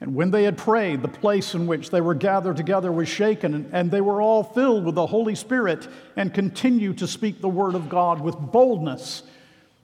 And 0.00 0.14
when 0.14 0.30
they 0.30 0.44
had 0.44 0.58
prayed, 0.58 1.02
the 1.02 1.08
place 1.08 1.54
in 1.54 1.66
which 1.66 1.90
they 1.90 2.00
were 2.00 2.14
gathered 2.14 2.56
together 2.56 2.92
was 2.92 3.08
shaken, 3.08 3.70
and 3.72 3.90
they 3.90 4.00
were 4.00 4.20
all 4.20 4.44
filled 4.44 4.84
with 4.84 4.94
the 4.94 5.06
Holy 5.06 5.34
Spirit 5.34 5.88
and 6.16 6.34
continued 6.34 6.98
to 6.98 7.06
speak 7.06 7.40
the 7.40 7.48
word 7.48 7.74
of 7.74 7.88
God 7.88 8.20
with 8.20 8.36
boldness. 8.36 9.22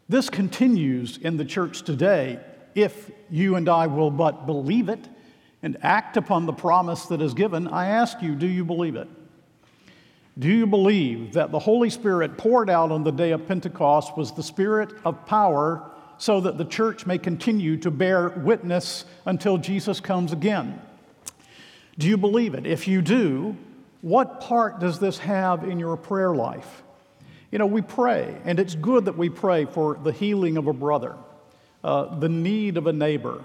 This 0.08 0.28
continues 0.28 1.16
in 1.18 1.36
the 1.36 1.44
church 1.44 1.82
today 1.82 2.38
if 2.74 3.10
you 3.30 3.56
and 3.56 3.68
I 3.68 3.86
will 3.86 4.10
but 4.10 4.46
believe 4.46 4.88
it 4.88 5.08
and 5.62 5.76
act 5.82 6.16
upon 6.16 6.46
the 6.46 6.52
promise 6.52 7.06
that 7.06 7.20
is 7.20 7.34
given. 7.34 7.68
I 7.68 7.86
ask 7.86 8.22
you, 8.22 8.34
do 8.34 8.46
you 8.46 8.64
believe 8.64 8.96
it? 8.96 9.08
Do 10.38 10.48
you 10.48 10.66
believe 10.66 11.34
that 11.34 11.52
the 11.52 11.58
Holy 11.58 11.90
Spirit 11.90 12.38
poured 12.38 12.70
out 12.70 12.90
on 12.90 13.04
the 13.04 13.10
day 13.10 13.32
of 13.32 13.46
Pentecost 13.46 14.16
was 14.16 14.32
the 14.32 14.42
Spirit 14.42 14.94
of 15.04 15.26
power 15.26 15.90
so 16.20 16.38
that 16.38 16.58
the 16.58 16.64
church 16.66 17.06
may 17.06 17.16
continue 17.16 17.78
to 17.78 17.90
bear 17.90 18.28
witness 18.28 19.06
until 19.24 19.56
Jesus 19.56 20.00
comes 20.00 20.32
again. 20.32 20.80
Do 21.98 22.06
you 22.06 22.18
believe 22.18 22.52
it? 22.52 22.66
If 22.66 22.86
you 22.86 23.00
do, 23.00 23.56
what 24.02 24.42
part 24.42 24.80
does 24.80 24.98
this 24.98 25.16
have 25.18 25.64
in 25.64 25.78
your 25.78 25.96
prayer 25.96 26.34
life? 26.34 26.82
You 27.50 27.58
know, 27.58 27.66
we 27.66 27.80
pray, 27.80 28.36
and 28.44 28.60
it's 28.60 28.74
good 28.74 29.06
that 29.06 29.16
we 29.16 29.30
pray 29.30 29.64
for 29.64 29.94
the 29.94 30.12
healing 30.12 30.58
of 30.58 30.66
a 30.66 30.74
brother, 30.74 31.16
uh, 31.82 32.18
the 32.18 32.28
need 32.28 32.76
of 32.76 32.86
a 32.86 32.92
neighbor, 32.92 33.42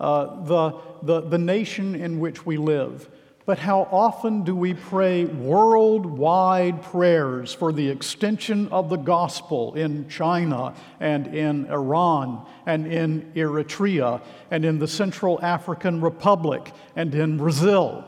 uh, 0.00 0.44
the, 0.44 0.72
the, 1.02 1.20
the 1.22 1.38
nation 1.38 1.94
in 1.94 2.20
which 2.20 2.46
we 2.46 2.56
live. 2.56 3.08
But 3.46 3.60
how 3.60 3.88
often 3.92 4.42
do 4.42 4.56
we 4.56 4.74
pray 4.74 5.24
worldwide 5.24 6.82
prayers 6.82 7.54
for 7.54 7.72
the 7.72 7.88
extension 7.88 8.66
of 8.68 8.90
the 8.90 8.96
gospel 8.96 9.74
in 9.74 10.08
China 10.08 10.74
and 10.98 11.28
in 11.28 11.66
Iran 11.66 12.44
and 12.66 12.92
in 12.92 13.30
Eritrea 13.36 14.20
and 14.50 14.64
in 14.64 14.80
the 14.80 14.88
Central 14.88 15.38
African 15.42 16.00
Republic 16.00 16.72
and 16.96 17.14
in 17.14 17.36
Brazil? 17.36 18.04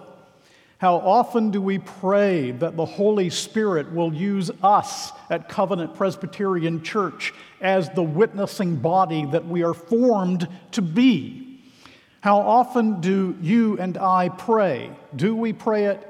How 0.79 0.97
often 0.97 1.51
do 1.51 1.61
we 1.61 1.79
pray 1.79 2.53
that 2.53 2.77
the 2.77 2.85
Holy 2.85 3.31
Spirit 3.31 3.93
will 3.93 4.14
use 4.14 4.51
us 4.62 5.12
at 5.29 5.49
Covenant 5.49 5.95
Presbyterian 5.95 6.83
Church 6.83 7.35
as 7.61 7.91
the 7.91 8.03
witnessing 8.03 8.77
body 8.77 9.27
that 9.27 9.47
we 9.47 9.64
are 9.64 9.75
formed 9.75 10.49
to 10.73 10.83
be? 10.83 11.61
How 12.21 12.38
often 12.38 13.01
do 13.01 13.37
you 13.41 13.77
and 13.79 13.99
I 13.99 14.29
pray? 14.29 14.93
Do 15.17 15.35
we 15.35 15.53
pray 15.53 15.87
it 15.87 16.09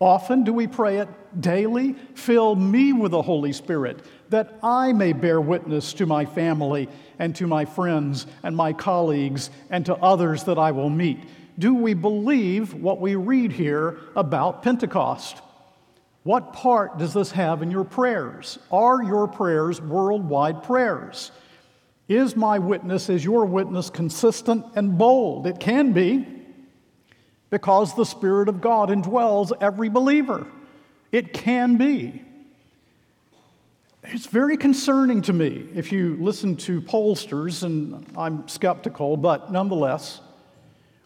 Often 0.00 0.44
do 0.44 0.52
we 0.52 0.66
pray 0.66 0.98
it 0.98 1.08
daily? 1.40 1.94
Fill 2.14 2.56
me 2.56 2.92
with 2.92 3.12
the 3.12 3.22
Holy 3.22 3.52
Spirit 3.52 4.04
that 4.28 4.58
I 4.62 4.92
may 4.92 5.12
bear 5.12 5.40
witness 5.40 5.94
to 5.94 6.06
my 6.06 6.26
family 6.26 6.88
and 7.18 7.34
to 7.36 7.46
my 7.46 7.64
friends 7.64 8.26
and 8.42 8.56
my 8.56 8.72
colleagues 8.72 9.50
and 9.70 9.86
to 9.86 9.94
others 9.96 10.44
that 10.44 10.58
I 10.58 10.72
will 10.72 10.90
meet. 10.90 11.20
Do 11.58 11.74
we 11.74 11.94
believe 11.94 12.74
what 12.74 13.00
we 13.00 13.14
read 13.14 13.52
here 13.52 13.98
about 14.16 14.62
Pentecost? 14.62 15.40
What 16.24 16.52
part 16.52 16.98
does 16.98 17.12
this 17.12 17.30
have 17.32 17.62
in 17.62 17.70
your 17.70 17.84
prayers? 17.84 18.58
Are 18.72 19.02
your 19.02 19.28
prayers 19.28 19.80
worldwide 19.80 20.62
prayers? 20.62 21.30
Is 22.08 22.34
my 22.34 22.58
witness, 22.58 23.08
is 23.08 23.24
your 23.24 23.44
witness 23.46 23.90
consistent 23.90 24.64
and 24.74 24.98
bold? 24.98 25.46
It 25.46 25.60
can 25.60 25.92
be 25.92 26.26
because 27.50 27.94
the 27.94 28.04
Spirit 28.04 28.48
of 28.48 28.60
God 28.60 28.88
indwells 28.88 29.52
every 29.60 29.88
believer. 29.88 30.46
It 31.12 31.32
can 31.32 31.76
be. 31.76 32.22
It's 34.02 34.26
very 34.26 34.56
concerning 34.56 35.22
to 35.22 35.32
me 35.32 35.68
if 35.74 35.92
you 35.92 36.16
listen 36.20 36.56
to 36.56 36.82
pollsters, 36.82 37.62
and 37.62 38.04
I'm 38.16 38.48
skeptical, 38.48 39.16
but 39.16 39.50
nonetheless, 39.50 40.20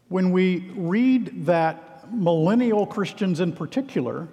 when 0.08 0.30
we 0.30 0.70
read 0.74 1.46
that 1.46 2.12
millennial 2.12 2.86
Christians 2.86 3.40
in 3.40 3.52
particular, 3.52 4.28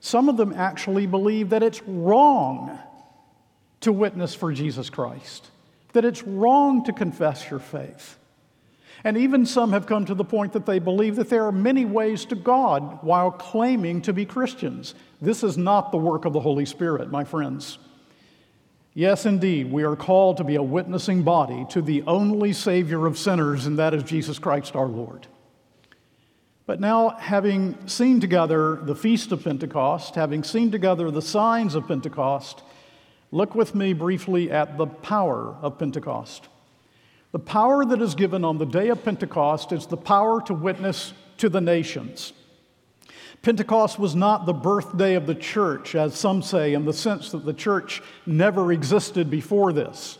some 0.00 0.28
of 0.28 0.36
them 0.36 0.52
actually 0.52 1.06
believe 1.06 1.50
that 1.50 1.62
it's 1.62 1.82
wrong 1.82 2.78
to 3.80 3.92
witness 3.92 4.34
for 4.34 4.52
Jesus 4.52 4.90
Christ, 4.90 5.50
that 5.92 6.04
it's 6.04 6.22
wrong 6.22 6.84
to 6.84 6.92
confess 6.92 7.50
your 7.50 7.60
faith. 7.60 8.18
And 9.04 9.16
even 9.16 9.46
some 9.46 9.72
have 9.72 9.86
come 9.86 10.06
to 10.06 10.14
the 10.14 10.24
point 10.24 10.52
that 10.54 10.66
they 10.66 10.78
believe 10.78 11.16
that 11.16 11.28
there 11.28 11.44
are 11.44 11.52
many 11.52 11.84
ways 11.84 12.24
to 12.26 12.34
God 12.34 13.00
while 13.02 13.30
claiming 13.30 14.02
to 14.02 14.12
be 14.12 14.24
Christians. 14.24 14.94
This 15.20 15.44
is 15.44 15.58
not 15.58 15.92
the 15.92 15.98
work 15.98 16.24
of 16.24 16.32
the 16.32 16.40
Holy 16.40 16.64
Spirit, 16.64 17.10
my 17.10 17.24
friends. 17.24 17.78
Yes, 18.98 19.26
indeed, 19.26 19.70
we 19.70 19.82
are 19.82 19.94
called 19.94 20.38
to 20.38 20.44
be 20.44 20.54
a 20.54 20.62
witnessing 20.62 21.22
body 21.22 21.66
to 21.68 21.82
the 21.82 22.02
only 22.06 22.54
Savior 22.54 23.04
of 23.04 23.18
sinners, 23.18 23.66
and 23.66 23.78
that 23.78 23.92
is 23.92 24.02
Jesus 24.02 24.38
Christ 24.38 24.74
our 24.74 24.86
Lord. 24.86 25.26
But 26.64 26.80
now, 26.80 27.10
having 27.10 27.76
seen 27.86 28.20
together 28.20 28.76
the 28.76 28.94
Feast 28.94 29.32
of 29.32 29.44
Pentecost, 29.44 30.14
having 30.14 30.42
seen 30.42 30.70
together 30.70 31.10
the 31.10 31.20
signs 31.20 31.74
of 31.74 31.86
Pentecost, 31.86 32.62
look 33.32 33.54
with 33.54 33.74
me 33.74 33.92
briefly 33.92 34.50
at 34.50 34.78
the 34.78 34.86
power 34.86 35.54
of 35.60 35.78
Pentecost. 35.78 36.48
The 37.32 37.38
power 37.38 37.84
that 37.84 38.00
is 38.00 38.14
given 38.14 38.46
on 38.46 38.56
the 38.56 38.64
day 38.64 38.88
of 38.88 39.04
Pentecost 39.04 39.72
is 39.72 39.84
the 39.84 39.98
power 39.98 40.40
to 40.46 40.54
witness 40.54 41.12
to 41.36 41.50
the 41.50 41.60
nations. 41.60 42.32
Pentecost 43.46 44.00
was 44.00 44.16
not 44.16 44.44
the 44.44 44.52
birthday 44.52 45.14
of 45.14 45.28
the 45.28 45.34
church, 45.36 45.94
as 45.94 46.16
some 46.16 46.42
say, 46.42 46.74
in 46.74 46.84
the 46.84 46.92
sense 46.92 47.30
that 47.30 47.44
the 47.44 47.52
church 47.52 48.02
never 48.26 48.72
existed 48.72 49.30
before 49.30 49.72
this. 49.72 50.18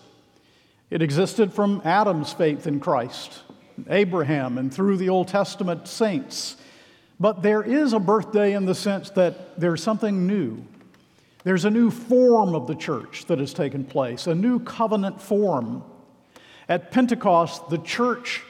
It 0.90 1.02
existed 1.02 1.52
from 1.52 1.82
Adam's 1.84 2.32
faith 2.32 2.68
in 2.68 2.78
Christ, 2.78 3.42
Abraham, 3.90 4.58
and 4.58 4.72
through 4.72 4.98
the 4.98 5.08
Old 5.08 5.26
Testament 5.26 5.88
saints. 5.88 6.56
But 7.18 7.42
there 7.42 7.64
is 7.64 7.94
a 7.94 7.98
birthday 7.98 8.52
in 8.52 8.64
the 8.64 8.76
sense 8.76 9.10
that 9.10 9.58
there's 9.58 9.82
something 9.82 10.28
new. 10.28 10.64
There's 11.42 11.64
a 11.64 11.70
new 11.70 11.90
form 11.90 12.54
of 12.54 12.68
the 12.68 12.76
church 12.76 13.24
that 13.24 13.40
has 13.40 13.52
taken 13.52 13.84
place, 13.84 14.28
a 14.28 14.36
new 14.36 14.60
covenant 14.60 15.20
form. 15.20 15.82
At 16.68 16.92
Pentecost, 16.92 17.70
the 17.70 17.78
church, 17.78 18.42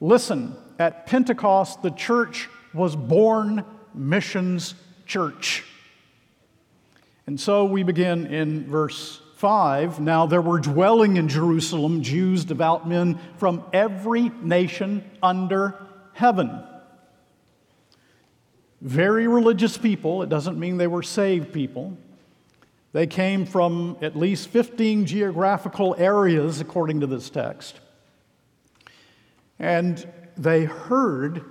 listen, 0.00 0.54
at 0.78 1.06
Pentecost, 1.06 1.80
the 1.80 1.92
church 1.92 2.50
was 2.74 2.94
born 2.94 3.64
Missions 3.94 4.74
Church. 5.06 5.64
And 7.26 7.40
so 7.40 7.64
we 7.64 7.82
begin 7.82 8.26
in 8.26 8.70
verse 8.70 9.20
5. 9.36 10.00
Now 10.00 10.26
there 10.26 10.42
were 10.42 10.58
dwelling 10.58 11.16
in 11.16 11.28
Jerusalem 11.28 12.02
Jews, 12.02 12.44
devout 12.44 12.88
men 12.88 13.18
from 13.38 13.64
every 13.72 14.28
nation 14.42 15.04
under 15.22 15.74
heaven. 16.12 16.62
Very 18.80 19.28
religious 19.28 19.78
people. 19.78 20.22
It 20.22 20.28
doesn't 20.28 20.58
mean 20.58 20.76
they 20.76 20.86
were 20.86 21.02
saved 21.02 21.52
people. 21.52 21.96
They 22.92 23.06
came 23.06 23.46
from 23.46 23.96
at 24.02 24.16
least 24.16 24.48
15 24.48 25.06
geographical 25.06 25.94
areas, 25.96 26.60
according 26.60 27.00
to 27.00 27.06
this 27.06 27.30
text. 27.30 27.80
And 29.58 30.06
they 30.36 30.64
heard 30.64 31.44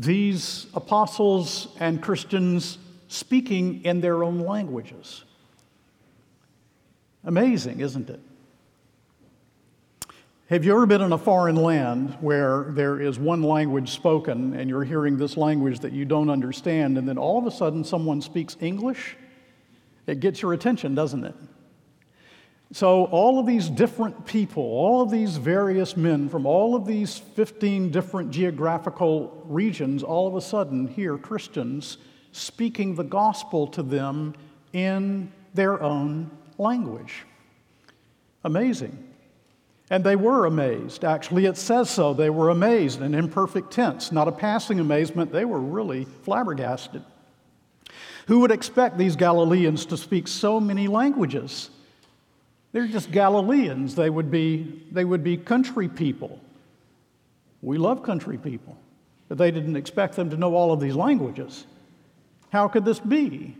these 0.00 0.66
apostles 0.74 1.68
and 1.78 2.02
Christians 2.02 2.78
speaking 3.08 3.84
in 3.84 4.00
their 4.00 4.24
own 4.24 4.40
languages. 4.40 5.24
Amazing, 7.24 7.80
isn't 7.80 8.10
it? 8.10 8.20
Have 10.50 10.64
you 10.64 10.72
ever 10.72 10.84
been 10.84 11.00
in 11.00 11.12
a 11.12 11.18
foreign 11.18 11.56
land 11.56 12.18
where 12.20 12.66
there 12.70 13.00
is 13.00 13.18
one 13.18 13.42
language 13.42 13.90
spoken 13.90 14.54
and 14.54 14.68
you're 14.68 14.84
hearing 14.84 15.16
this 15.16 15.36
language 15.36 15.80
that 15.80 15.92
you 15.92 16.04
don't 16.04 16.28
understand, 16.28 16.98
and 16.98 17.08
then 17.08 17.16
all 17.16 17.38
of 17.38 17.46
a 17.46 17.50
sudden 17.50 17.82
someone 17.82 18.20
speaks 18.20 18.56
English? 18.60 19.16
It 20.06 20.20
gets 20.20 20.42
your 20.42 20.52
attention, 20.52 20.94
doesn't 20.94 21.24
it? 21.24 21.34
So, 22.72 23.04
all 23.06 23.38
of 23.38 23.46
these 23.46 23.68
different 23.68 24.26
people, 24.26 24.62
all 24.62 25.02
of 25.02 25.10
these 25.10 25.36
various 25.36 25.96
men 25.96 26.28
from 26.28 26.44
all 26.44 26.74
of 26.74 26.86
these 26.86 27.18
15 27.18 27.90
different 27.90 28.30
geographical 28.30 29.44
regions, 29.46 30.02
all 30.02 30.26
of 30.26 30.34
a 30.34 30.40
sudden 30.40 30.88
hear 30.88 31.16
Christians 31.16 31.98
speaking 32.32 32.94
the 32.94 33.04
gospel 33.04 33.66
to 33.68 33.82
them 33.82 34.34
in 34.72 35.30
their 35.54 35.80
own 35.80 36.30
language. 36.58 37.24
Amazing. 38.44 38.98
And 39.90 40.02
they 40.02 40.16
were 40.16 40.46
amazed. 40.46 41.04
Actually, 41.04 41.46
it 41.46 41.56
says 41.56 41.90
so. 41.90 42.14
They 42.14 42.30
were 42.30 42.50
amazed, 42.50 43.00
an 43.02 43.14
imperfect 43.14 43.70
tense, 43.70 44.10
not 44.10 44.26
a 44.26 44.32
passing 44.32 44.80
amazement. 44.80 45.30
They 45.30 45.44
were 45.44 45.60
really 45.60 46.06
flabbergasted. 46.22 47.04
Who 48.26 48.40
would 48.40 48.50
expect 48.50 48.98
these 48.98 49.16
Galileans 49.16 49.86
to 49.86 49.96
speak 49.96 50.26
so 50.26 50.58
many 50.58 50.88
languages? 50.88 51.70
They're 52.74 52.88
just 52.88 53.12
Galileans. 53.12 53.94
They 53.94 54.10
would 54.10 54.32
be, 54.32 54.82
they 54.90 55.04
would 55.04 55.22
be 55.22 55.36
country 55.36 55.88
people. 55.88 56.40
We 57.62 57.78
love 57.78 58.02
country 58.02 58.36
people, 58.36 58.76
but 59.28 59.38
they 59.38 59.52
didn't 59.52 59.76
expect 59.76 60.16
them 60.16 60.28
to 60.30 60.36
know 60.36 60.56
all 60.56 60.72
of 60.72 60.80
these 60.80 60.96
languages. 60.96 61.66
How 62.50 62.66
could 62.66 62.84
this 62.84 62.98
be? 62.98 63.56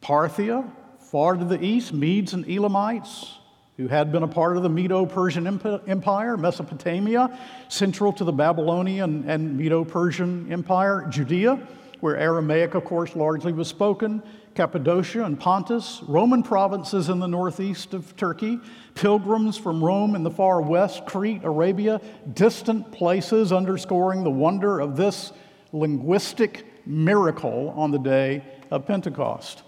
Parthia, 0.00 0.66
far 0.98 1.36
to 1.36 1.44
the 1.44 1.62
east, 1.62 1.92
Medes 1.92 2.32
and 2.32 2.48
Elamites, 2.48 3.34
who 3.76 3.88
had 3.88 4.10
been 4.10 4.22
a 4.22 4.28
part 4.28 4.56
of 4.56 4.62
the 4.62 4.70
Medo 4.70 5.04
Persian 5.04 5.46
Empire, 5.46 6.38
Mesopotamia, 6.38 7.38
central 7.68 8.10
to 8.14 8.24
the 8.24 8.32
Babylonian 8.32 9.28
and 9.28 9.54
Medo 9.54 9.84
Persian 9.84 10.50
Empire, 10.50 11.06
Judea, 11.10 11.60
where 12.00 12.16
Aramaic, 12.16 12.74
of 12.74 12.84
course, 12.86 13.14
largely 13.14 13.52
was 13.52 13.68
spoken, 13.68 14.22
Cappadocia 14.54 15.24
and 15.24 15.38
Pontus, 15.38 16.02
Roman 16.06 16.42
provinces 16.42 17.08
in 17.08 17.18
the 17.18 17.28
northeast 17.28 17.94
of 17.94 18.16
Turkey, 18.16 18.58
pilgrims 18.94 19.56
from 19.56 19.82
Rome 19.82 20.14
in 20.14 20.22
the 20.22 20.30
far 20.30 20.60
west, 20.60 21.06
Crete, 21.06 21.44
Arabia, 21.44 22.00
distant 22.32 22.90
places 22.92 23.52
underscoring 23.52 24.24
the 24.24 24.30
wonder 24.30 24.80
of 24.80 24.96
this 24.96 25.32
linguistic 25.72 26.66
miracle 26.86 27.72
on 27.76 27.90
the 27.90 27.98
day 27.98 28.44
of 28.70 28.86
Pentecost. 28.86 29.62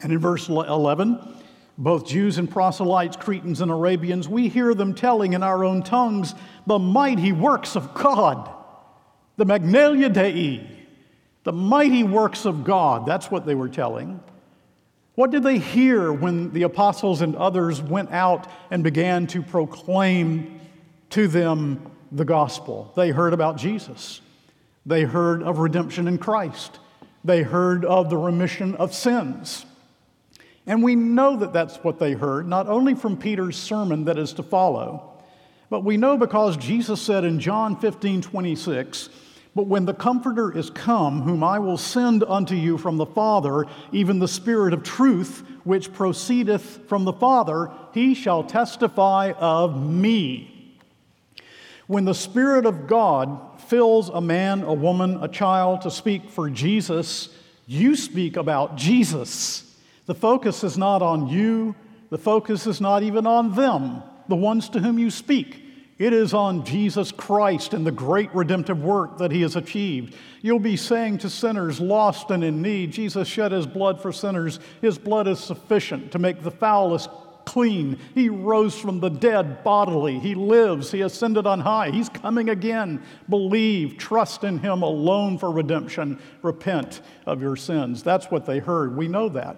And 0.00 0.12
in 0.12 0.18
verse 0.18 0.48
11, 0.48 1.36
both 1.76 2.06
Jews 2.06 2.38
and 2.38 2.50
proselytes, 2.50 3.16
Cretans 3.16 3.60
and 3.60 3.70
Arabians, 3.70 4.28
we 4.28 4.48
hear 4.48 4.74
them 4.74 4.94
telling 4.94 5.32
in 5.32 5.44
our 5.44 5.64
own 5.64 5.82
tongues 5.82 6.34
the 6.66 6.78
mighty 6.78 7.30
works 7.32 7.76
of 7.76 7.94
God, 7.94 8.50
the 9.36 9.44
Magnalia 9.44 10.08
Dei, 10.08 10.77
the 11.48 11.52
mighty 11.52 12.02
works 12.02 12.44
of 12.44 12.62
God. 12.62 13.06
That's 13.06 13.30
what 13.30 13.46
they 13.46 13.54
were 13.54 13.70
telling. 13.70 14.20
What 15.14 15.30
did 15.30 15.42
they 15.42 15.56
hear 15.56 16.12
when 16.12 16.52
the 16.52 16.64
apostles 16.64 17.22
and 17.22 17.34
others 17.36 17.80
went 17.80 18.12
out 18.12 18.46
and 18.70 18.84
began 18.84 19.26
to 19.28 19.42
proclaim 19.42 20.60
to 21.08 21.26
them 21.26 21.90
the 22.12 22.26
gospel? 22.26 22.92
They 22.96 23.08
heard 23.08 23.32
about 23.32 23.56
Jesus. 23.56 24.20
They 24.84 25.04
heard 25.04 25.42
of 25.42 25.56
redemption 25.56 26.06
in 26.06 26.18
Christ. 26.18 26.80
They 27.24 27.40
heard 27.44 27.82
of 27.86 28.10
the 28.10 28.18
remission 28.18 28.74
of 28.74 28.92
sins. 28.92 29.64
And 30.66 30.82
we 30.82 30.96
know 30.96 31.34
that 31.36 31.54
that's 31.54 31.76
what 31.76 31.98
they 31.98 32.12
heard, 32.12 32.46
not 32.46 32.68
only 32.68 32.94
from 32.94 33.16
Peter's 33.16 33.56
sermon 33.56 34.04
that 34.04 34.18
is 34.18 34.34
to 34.34 34.42
follow, 34.42 35.14
but 35.70 35.82
we 35.82 35.96
know 35.96 36.18
because 36.18 36.58
Jesus 36.58 37.00
said 37.00 37.24
in 37.24 37.40
John 37.40 37.74
15 37.80 38.20
26, 38.20 39.08
but 39.58 39.66
when 39.66 39.86
the 39.86 39.92
Comforter 39.92 40.56
is 40.56 40.70
come, 40.70 41.22
whom 41.22 41.42
I 41.42 41.58
will 41.58 41.78
send 41.78 42.22
unto 42.22 42.54
you 42.54 42.78
from 42.78 42.96
the 42.96 43.04
Father, 43.04 43.64
even 43.90 44.20
the 44.20 44.28
Spirit 44.28 44.72
of 44.72 44.84
truth, 44.84 45.42
which 45.64 45.92
proceedeth 45.92 46.88
from 46.88 47.04
the 47.04 47.12
Father, 47.12 47.68
he 47.92 48.14
shall 48.14 48.44
testify 48.44 49.32
of 49.32 49.84
me. 49.84 50.78
When 51.88 52.04
the 52.04 52.14
Spirit 52.14 52.66
of 52.66 52.86
God 52.86 53.60
fills 53.62 54.10
a 54.10 54.20
man, 54.20 54.62
a 54.62 54.72
woman, 54.72 55.24
a 55.24 55.26
child 55.26 55.80
to 55.80 55.90
speak 55.90 56.30
for 56.30 56.48
Jesus, 56.48 57.28
you 57.66 57.96
speak 57.96 58.36
about 58.36 58.76
Jesus. 58.76 59.76
The 60.06 60.14
focus 60.14 60.62
is 60.62 60.78
not 60.78 61.02
on 61.02 61.26
you, 61.26 61.74
the 62.10 62.18
focus 62.18 62.68
is 62.68 62.80
not 62.80 63.02
even 63.02 63.26
on 63.26 63.56
them, 63.56 64.04
the 64.28 64.36
ones 64.36 64.68
to 64.68 64.78
whom 64.78 65.00
you 65.00 65.10
speak. 65.10 65.64
It 65.98 66.12
is 66.12 66.32
on 66.32 66.64
Jesus 66.64 67.10
Christ 67.10 67.74
and 67.74 67.84
the 67.84 67.90
great 67.90 68.32
redemptive 68.32 68.82
work 68.82 69.18
that 69.18 69.32
he 69.32 69.42
has 69.42 69.56
achieved. 69.56 70.14
You'll 70.42 70.60
be 70.60 70.76
saying 70.76 71.18
to 71.18 71.30
sinners 71.30 71.80
lost 71.80 72.30
and 72.30 72.44
in 72.44 72.62
need, 72.62 72.92
Jesus 72.92 73.26
shed 73.26 73.50
his 73.50 73.66
blood 73.66 74.00
for 74.00 74.12
sinners. 74.12 74.60
His 74.80 74.96
blood 74.96 75.26
is 75.26 75.40
sufficient 75.40 76.12
to 76.12 76.20
make 76.20 76.42
the 76.42 76.52
foulest 76.52 77.10
clean. 77.48 77.98
He 78.14 78.28
rose 78.28 78.78
from 78.78 79.00
the 79.00 79.08
dead 79.08 79.64
bodily. 79.64 80.20
He 80.20 80.36
lives. 80.36 80.92
He 80.92 81.00
ascended 81.00 81.46
on 81.46 81.60
high. 81.60 81.90
He's 81.90 82.10
coming 82.10 82.50
again. 82.50 83.02
Believe, 83.28 83.96
trust 83.96 84.44
in 84.44 84.58
Him 84.58 84.82
alone 84.82 85.38
for 85.38 85.50
redemption. 85.50 86.20
Repent 86.42 87.00
of 87.26 87.40
your 87.40 87.56
sins. 87.56 88.04
That's 88.04 88.26
what 88.26 88.46
they 88.46 88.58
heard. 88.58 88.96
We 88.96 89.08
know 89.08 89.28
that. 89.30 89.56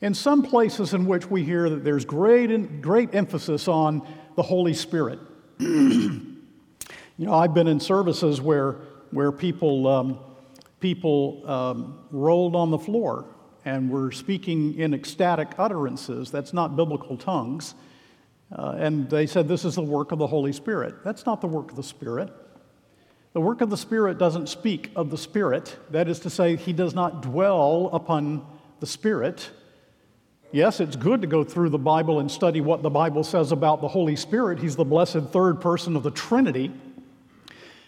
In 0.00 0.14
some 0.14 0.42
places 0.42 0.94
in 0.94 1.06
which 1.06 1.30
we 1.30 1.44
hear 1.44 1.70
that 1.70 1.84
there's 1.84 2.04
great, 2.04 2.80
great 2.80 3.14
emphasis 3.14 3.68
on 3.68 4.04
the 4.36 4.42
Holy 4.42 4.74
Spirit. 4.74 5.18
you 5.58 6.36
know, 7.18 7.34
I've 7.34 7.54
been 7.54 7.68
in 7.68 7.80
services 7.80 8.40
where, 8.40 8.76
where 9.10 9.32
people, 9.32 9.86
um, 9.86 10.18
people 10.80 11.48
um, 11.48 11.98
rolled 12.10 12.56
on 12.56 12.70
the 12.70 12.78
floor 12.78 13.26
and 13.64 13.90
we're 13.90 14.10
speaking 14.10 14.78
in 14.78 14.94
ecstatic 14.94 15.50
utterances. 15.58 16.30
That's 16.30 16.52
not 16.52 16.76
biblical 16.76 17.16
tongues. 17.16 17.74
Uh, 18.50 18.74
and 18.78 19.08
they 19.08 19.26
said 19.26 19.48
this 19.48 19.64
is 19.64 19.76
the 19.76 19.82
work 19.82 20.12
of 20.12 20.18
the 20.18 20.26
Holy 20.26 20.52
Spirit. 20.52 21.04
That's 21.04 21.24
not 21.24 21.40
the 21.40 21.46
work 21.46 21.70
of 21.70 21.76
the 21.76 21.82
Spirit. 21.82 22.32
The 23.32 23.40
work 23.40 23.62
of 23.62 23.70
the 23.70 23.76
Spirit 23.76 24.18
doesn't 24.18 24.48
speak 24.48 24.90
of 24.94 25.10
the 25.10 25.16
Spirit. 25.16 25.76
That 25.90 26.06
is 26.08 26.20
to 26.20 26.30
say, 26.30 26.56
He 26.56 26.72
does 26.74 26.94
not 26.94 27.22
dwell 27.22 27.88
upon 27.92 28.44
the 28.80 28.86
Spirit. 28.86 29.50
Yes, 30.52 30.80
it's 30.80 30.96
good 30.96 31.22
to 31.22 31.26
go 31.26 31.44
through 31.44 31.70
the 31.70 31.78
Bible 31.78 32.20
and 32.20 32.30
study 32.30 32.60
what 32.60 32.82
the 32.82 32.90
Bible 32.90 33.24
says 33.24 33.52
about 33.52 33.80
the 33.80 33.88
Holy 33.88 34.16
Spirit. 34.16 34.58
He's 34.58 34.76
the 34.76 34.84
blessed 34.84 35.30
third 35.32 35.62
person 35.62 35.96
of 35.96 36.02
the 36.02 36.10
Trinity. 36.10 36.70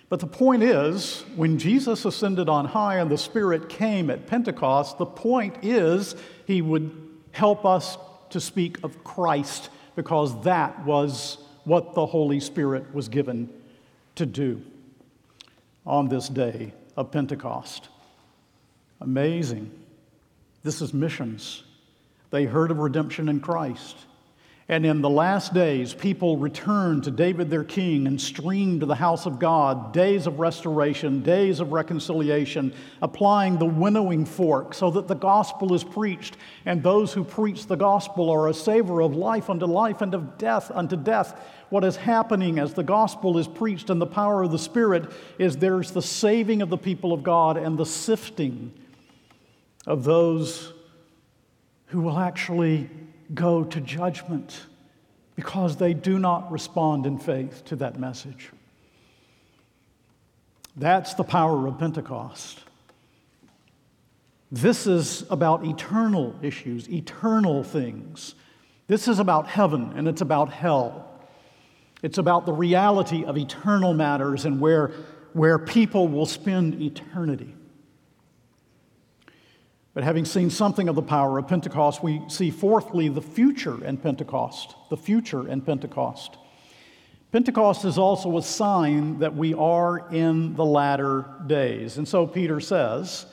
But 0.09 0.21
the 0.21 0.27
point 0.27 0.63
is, 0.63 1.27
when 1.37 1.59
Jesus 1.59 2.07
ascended 2.07 2.49
on 2.49 2.65
high 2.65 3.01
and 3.01 3.11
the 3.11 3.19
Spirit 3.19 3.69
came 3.69 4.09
at 4.09 4.27
Pentecost, 4.27 4.97
the 4.97 5.05
point 5.05 5.59
is 5.63 6.17
he 6.47 6.63
would 6.63 6.91
help 7.33 7.67
us 7.67 7.99
to 8.31 8.41
speak 8.41 8.83
of 8.83 9.05
Christ 9.05 9.69
because 9.95 10.43
that 10.45 10.87
was 10.87 11.37
what 11.65 11.95
the 11.95 12.07
Holy 12.07 12.41
Spirit 12.41 12.95
was 12.95 13.09
given 13.09 13.51
to 14.15 14.25
do 14.25 14.63
on 15.85 16.09
this 16.09 16.31
day 16.31 16.73
of 16.97 17.11
Pentecost. 17.11 17.91
Amazing. 19.03 19.71
This 20.63 20.81
is 20.81 20.95
missions. 20.95 21.63
They 22.35 22.47
heard 22.47 22.73
of 22.73 22.79
redemption 22.79 23.29
in 23.29 23.39
Christ. 23.39 23.97
And 24.69 24.85
in 24.85 25.03
the 25.03 25.09
last 25.09 25.55
days, 25.55 25.95
people 25.95 26.37
returned 26.37 27.05
to 27.05 27.13
David 27.13 27.49
their 27.49 27.63
king 27.63 28.09
and 28.09 28.21
streamed 28.21 28.81
to 28.81 28.87
the 28.87 28.97
house 28.97 29.25
of 29.25 29.39
God, 29.39 29.93
days 29.93 30.27
of 30.27 30.41
restoration, 30.41 31.23
days 31.23 31.61
of 31.61 31.71
reconciliation, 31.71 32.75
applying 33.01 33.57
the 33.57 33.67
winnowing 33.67 34.25
fork 34.25 34.75
so 34.75 34.91
that 34.91 35.07
the 35.07 35.15
gospel 35.15 35.75
is 35.75 35.85
preached. 35.85 36.37
And 36.67 36.83
those 36.83 37.13
who 37.13 37.23
preach 37.23 37.69
the 37.69 37.77
gospel 37.77 38.29
are 38.31 38.49
a 38.49 38.55
savor 38.55 39.01
of 39.01 39.15
life 39.15 39.49
unto 39.49 39.67
life 39.67 40.01
and 40.01 40.13
of 40.13 40.37
death 40.37 40.73
unto 40.75 40.97
death. 40.97 41.41
What 41.71 41.85
is 41.85 41.95
happening 41.95 42.59
as 42.59 42.75
the 42.75 42.83
gospel 42.83 43.39
is 43.39 43.47
preached 43.47 43.91
in 43.91 44.01
the 44.01 44.07
power 44.07 44.43
of 44.43 44.51
the 44.51 44.59
Spirit 44.59 45.13
is 45.39 45.57
there's 45.57 45.93
the 45.93 46.03
saving 46.03 46.63
of 46.63 46.69
the 46.69 46.79
people 46.79 47.13
of 47.13 47.23
God 47.23 47.57
and 47.57 47.79
the 47.79 47.87
sifting 47.87 48.73
of 49.87 50.03
those 50.03 50.73
who 51.87 52.01
will 52.01 52.19
actually 52.19 52.91
go 53.33 53.65
to 53.65 53.81
judgment 53.81 54.67
because 55.37 55.77
they 55.77 55.95
do 55.95 56.19
not 56.19 56.51
respond 56.51 57.07
in 57.07 57.19
faith 57.19 57.65
to 57.67 57.77
that 57.77 57.99
message. 57.99 58.51
That's 60.77 61.15
the 61.15 61.25
power 61.25 61.67
of 61.67 61.79
Pentecost. 61.79 62.61
This 64.51 64.87
is 64.87 65.25
about 65.31 65.65
eternal 65.65 66.35
issues, 66.43 66.89
eternal 66.89 67.65
things. 67.65 68.35
This 68.87 69.09
is 69.09 69.19
about 69.19 69.49
heaven 69.49 69.93
and 69.97 70.07
it's 70.07 70.21
about 70.21 70.53
hell. 70.53 71.11
It's 72.03 72.19
about 72.19 72.45
the 72.45 72.53
reality 72.53 73.25
of 73.25 73.39
eternal 73.39 73.95
matters 73.95 74.45
and 74.45 74.61
where, 74.61 74.89
where 75.33 75.59
people 75.59 76.07
will 76.07 76.27
spend 76.27 76.81
eternity. 76.81 77.55
But 79.95 80.03
having 80.03 80.25
seen 80.25 80.51
something 80.51 80.89
of 80.89 80.97
the 80.97 81.03
power 81.03 81.39
of 81.39 81.47
Pentecost, 81.47 82.03
we 82.03 82.21
see 82.29 82.51
fourthly 82.51 83.09
the 83.09 83.23
future 83.23 83.83
in 83.85 83.97
Pentecost. 83.97 84.75
The 84.91 84.97
future 84.97 85.49
in 85.49 85.61
Pentecost. 85.61 86.37
Pentecost 87.31 87.85
is 87.85 87.97
also 87.97 88.37
a 88.37 88.43
sign 88.43 89.21
that 89.21 89.35
we 89.35 89.55
are 89.55 90.09
in 90.13 90.55
the 90.55 90.65
latter 90.65 91.25
days. 91.47 91.97
And 91.97 92.07
so 92.07 92.27
Peter 92.27 92.61
says 92.61 93.27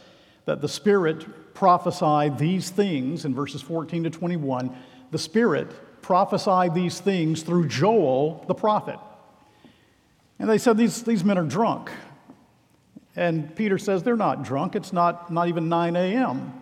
that 0.46 0.62
the 0.62 0.68
Spirit 0.68 1.54
prophesied 1.56 2.38
these 2.38 2.70
things 2.70 3.26
in 3.26 3.34
verses 3.34 3.62
14 3.62 4.04
to 4.04 4.10
21. 4.10 4.76
The 5.10 5.20
Spirit 5.20 6.02
prophesied 6.02 6.74
these 6.74 7.00
things 7.00 7.44
through 7.44 7.68
Joel 7.68 8.44
the 8.48 8.56
prophet. 8.56 8.98
And 10.40 10.50
they 10.50 10.58
said, 10.58 10.78
These, 10.78 11.04
these 11.04 11.24
men 11.24 11.38
are 11.38 11.46
drunk. 11.46 11.92
And 13.16 13.56
Peter 13.56 13.78
says 13.78 14.04
they're 14.04 14.16
not 14.16 14.44
drunk. 14.44 14.76
It's 14.76 14.94
not, 14.94 15.32
not 15.32 15.48
even 15.48 15.68
9 15.68 15.96
a.m. 15.96 16.54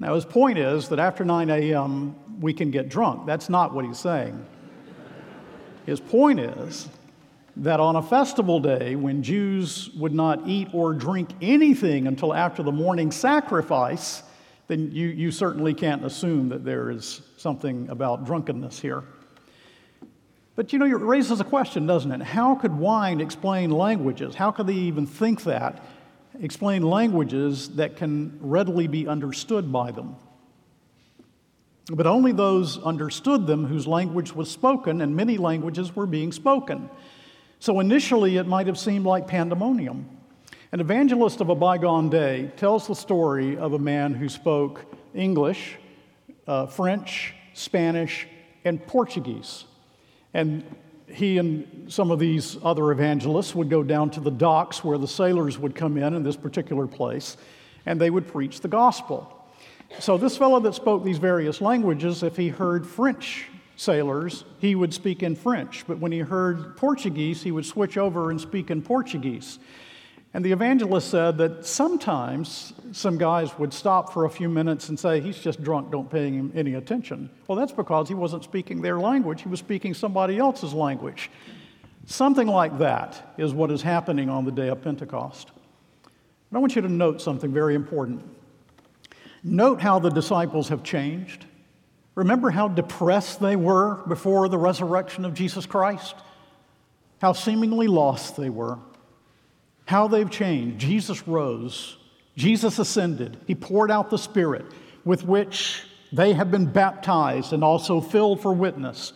Now, 0.00 0.14
his 0.14 0.24
point 0.24 0.58
is 0.58 0.88
that 0.88 0.98
after 0.98 1.24
9 1.24 1.50
a.m., 1.50 2.14
we 2.40 2.54
can 2.54 2.70
get 2.70 2.88
drunk. 2.88 3.26
That's 3.26 3.48
not 3.48 3.74
what 3.74 3.84
he's 3.84 3.98
saying. 3.98 4.46
His 5.86 6.00
point 6.00 6.38
is 6.40 6.88
that 7.56 7.80
on 7.80 7.96
a 7.96 8.02
festival 8.02 8.60
day, 8.60 8.94
when 8.94 9.22
Jews 9.22 9.90
would 9.96 10.14
not 10.14 10.46
eat 10.46 10.68
or 10.72 10.94
drink 10.94 11.30
anything 11.42 12.06
until 12.06 12.32
after 12.32 12.62
the 12.62 12.70
morning 12.70 13.10
sacrifice, 13.10 14.22
then 14.68 14.92
you, 14.92 15.08
you 15.08 15.30
certainly 15.30 15.74
can't 15.74 16.04
assume 16.04 16.48
that 16.50 16.64
there 16.64 16.90
is 16.90 17.22
something 17.36 17.88
about 17.88 18.24
drunkenness 18.24 18.78
here. 18.78 19.02
But 20.58 20.72
you 20.72 20.80
know, 20.80 20.86
it 20.86 20.90
raises 20.90 21.38
a 21.38 21.44
question, 21.44 21.86
doesn't 21.86 22.10
it? 22.10 22.20
How 22.20 22.56
could 22.56 22.76
wine 22.76 23.20
explain 23.20 23.70
languages? 23.70 24.34
How 24.34 24.50
could 24.50 24.66
they 24.66 24.72
even 24.72 25.06
think 25.06 25.44
that? 25.44 25.80
Explain 26.40 26.82
languages 26.82 27.68
that 27.76 27.96
can 27.96 28.36
readily 28.40 28.88
be 28.88 29.06
understood 29.06 29.70
by 29.70 29.92
them. 29.92 30.16
But 31.92 32.08
only 32.08 32.32
those 32.32 32.76
understood 32.82 33.46
them 33.46 33.66
whose 33.66 33.86
language 33.86 34.34
was 34.34 34.50
spoken, 34.50 35.00
and 35.00 35.14
many 35.14 35.36
languages 35.38 35.94
were 35.94 36.06
being 36.06 36.32
spoken. 36.32 36.90
So 37.60 37.78
initially, 37.78 38.36
it 38.36 38.48
might 38.48 38.66
have 38.66 38.80
seemed 38.80 39.06
like 39.06 39.28
pandemonium. 39.28 40.08
An 40.72 40.80
evangelist 40.80 41.40
of 41.40 41.50
a 41.50 41.54
bygone 41.54 42.10
day 42.10 42.50
tells 42.56 42.88
the 42.88 42.96
story 42.96 43.56
of 43.56 43.74
a 43.74 43.78
man 43.78 44.12
who 44.12 44.28
spoke 44.28 44.84
English, 45.14 45.76
uh, 46.48 46.66
French, 46.66 47.32
Spanish, 47.54 48.26
and 48.64 48.84
Portuguese. 48.88 49.64
And 50.34 50.64
he 51.06 51.38
and 51.38 51.90
some 51.92 52.10
of 52.10 52.18
these 52.18 52.58
other 52.62 52.92
evangelists 52.92 53.54
would 53.54 53.70
go 53.70 53.82
down 53.82 54.10
to 54.10 54.20
the 54.20 54.30
docks 54.30 54.84
where 54.84 54.98
the 54.98 55.08
sailors 55.08 55.58
would 55.58 55.74
come 55.74 55.96
in 55.96 56.14
in 56.14 56.22
this 56.22 56.36
particular 56.36 56.86
place, 56.86 57.36
and 57.86 58.00
they 58.00 58.10
would 58.10 58.28
preach 58.28 58.60
the 58.60 58.68
gospel. 58.68 59.34
So, 60.00 60.18
this 60.18 60.36
fellow 60.36 60.60
that 60.60 60.74
spoke 60.74 61.02
these 61.02 61.18
various 61.18 61.60
languages, 61.60 62.22
if 62.22 62.36
he 62.36 62.48
heard 62.48 62.86
French 62.86 63.48
sailors, 63.76 64.44
he 64.58 64.74
would 64.74 64.92
speak 64.92 65.22
in 65.22 65.34
French. 65.34 65.84
But 65.86 65.98
when 65.98 66.12
he 66.12 66.18
heard 66.18 66.76
Portuguese, 66.76 67.42
he 67.42 67.52
would 67.52 67.64
switch 67.64 67.96
over 67.96 68.30
and 68.30 68.40
speak 68.40 68.70
in 68.70 68.82
Portuguese. 68.82 69.58
And 70.34 70.44
the 70.44 70.52
evangelist 70.52 71.10
said 71.10 71.38
that 71.38 71.64
sometimes 71.64 72.74
some 72.92 73.16
guys 73.16 73.58
would 73.58 73.72
stop 73.72 74.12
for 74.12 74.26
a 74.26 74.30
few 74.30 74.48
minutes 74.48 74.90
and 74.90 74.98
say, 74.98 75.20
He's 75.20 75.38
just 75.38 75.62
drunk, 75.62 75.90
don't 75.90 76.10
pay 76.10 76.30
him 76.30 76.52
any 76.54 76.74
attention. 76.74 77.30
Well, 77.46 77.56
that's 77.56 77.72
because 77.72 78.08
he 78.08 78.14
wasn't 78.14 78.44
speaking 78.44 78.82
their 78.82 78.98
language, 78.98 79.42
he 79.42 79.48
was 79.48 79.58
speaking 79.58 79.94
somebody 79.94 80.38
else's 80.38 80.74
language. 80.74 81.30
Something 82.06 82.48
like 82.48 82.78
that 82.78 83.34
is 83.36 83.52
what 83.52 83.70
is 83.70 83.82
happening 83.82 84.30
on 84.30 84.44
the 84.44 84.52
day 84.52 84.68
of 84.68 84.82
Pentecost. 84.82 85.50
And 86.04 86.56
I 86.56 86.58
want 86.58 86.74
you 86.74 86.82
to 86.82 86.88
note 86.88 87.20
something 87.20 87.52
very 87.52 87.74
important. 87.74 88.22
Note 89.42 89.80
how 89.80 89.98
the 89.98 90.08
disciples 90.08 90.68
have 90.68 90.82
changed. 90.82 91.44
Remember 92.14 92.50
how 92.50 92.68
depressed 92.68 93.40
they 93.40 93.56
were 93.56 93.96
before 94.08 94.48
the 94.48 94.56
resurrection 94.56 95.24
of 95.24 95.34
Jesus 95.34 95.66
Christ? 95.66 96.16
How 97.20 97.32
seemingly 97.32 97.88
lost 97.88 98.36
they 98.36 98.50
were 98.50 98.78
how 99.88 100.06
they've 100.06 100.30
changed. 100.30 100.78
Jesus 100.78 101.26
rose, 101.26 101.96
Jesus 102.36 102.78
ascended, 102.78 103.38
He 103.46 103.54
poured 103.54 103.90
out 103.90 104.10
the 104.10 104.18
Spirit 104.18 104.66
with 105.02 105.24
which 105.24 105.82
they 106.12 106.34
have 106.34 106.50
been 106.50 106.66
baptized 106.66 107.54
and 107.54 107.64
also 107.64 108.02
filled 108.02 108.42
for 108.42 108.52
witness. 108.52 109.14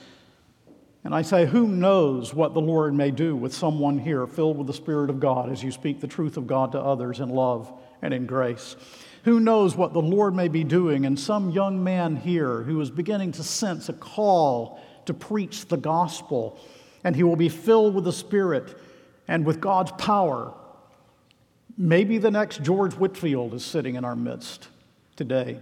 And 1.05 1.15
I 1.15 1.21
say, 1.21 1.45
who 1.45 1.69
knows 1.69 2.33
what 2.33 2.55
the 2.55 2.61
Lord 2.63 2.95
may 2.95 3.11
do 3.11 3.37
with 3.37 3.53
someone 3.53 3.99
here 3.99 4.27
filled 4.27 4.57
with 4.57 4.67
the 4.67 4.73
Spirit 4.73 5.11
of 5.11 5.21
God 5.21 5.53
as 5.53 5.63
you 5.63 5.71
speak 5.73 6.01
the 6.01 6.07
truth 6.07 6.39
of 6.39 6.47
God 6.47 6.73
to 6.73 6.81
others 6.81 7.21
in 7.21 7.29
love 7.29 7.71
and 8.01 8.15
in 8.15 8.25
grace? 8.25 8.75
Who 9.25 9.41
knows 9.41 9.77
what 9.77 9.93
the 9.93 10.01
Lord 10.01 10.35
may 10.35 10.49
be 10.49 10.65
doing 10.65 11.05
in 11.05 11.19
some 11.19 11.51
young 11.51 11.85
man 11.85 12.17
here 12.17 12.63
who 12.63 12.81
is 12.81 12.91
beginning 12.91 13.33
to 13.33 13.43
sense 13.43 13.91
a 13.91 13.93
call 13.93 14.81
to 15.05 15.13
preach 15.13 15.69
the 15.69 15.77
gospel, 15.77 16.59
and 17.05 17.15
he 17.15 17.25
will 17.25 17.37
be 17.37 17.51
filled 17.51 17.95
with 17.95 18.05
the 18.05 18.13
Spirit 18.13 18.75
and 19.29 19.45
with 19.45 19.61
God's 19.61 19.93
power. 19.93 20.55
Maybe 21.77 22.19
the 22.19 22.31
next 22.31 22.63
George 22.63 22.95
Whitefield 22.95 23.55
is 23.55 23.65
sitting 23.65 23.95
in 23.95 24.05
our 24.05 24.17
midst 24.17 24.69
today. 25.17 25.59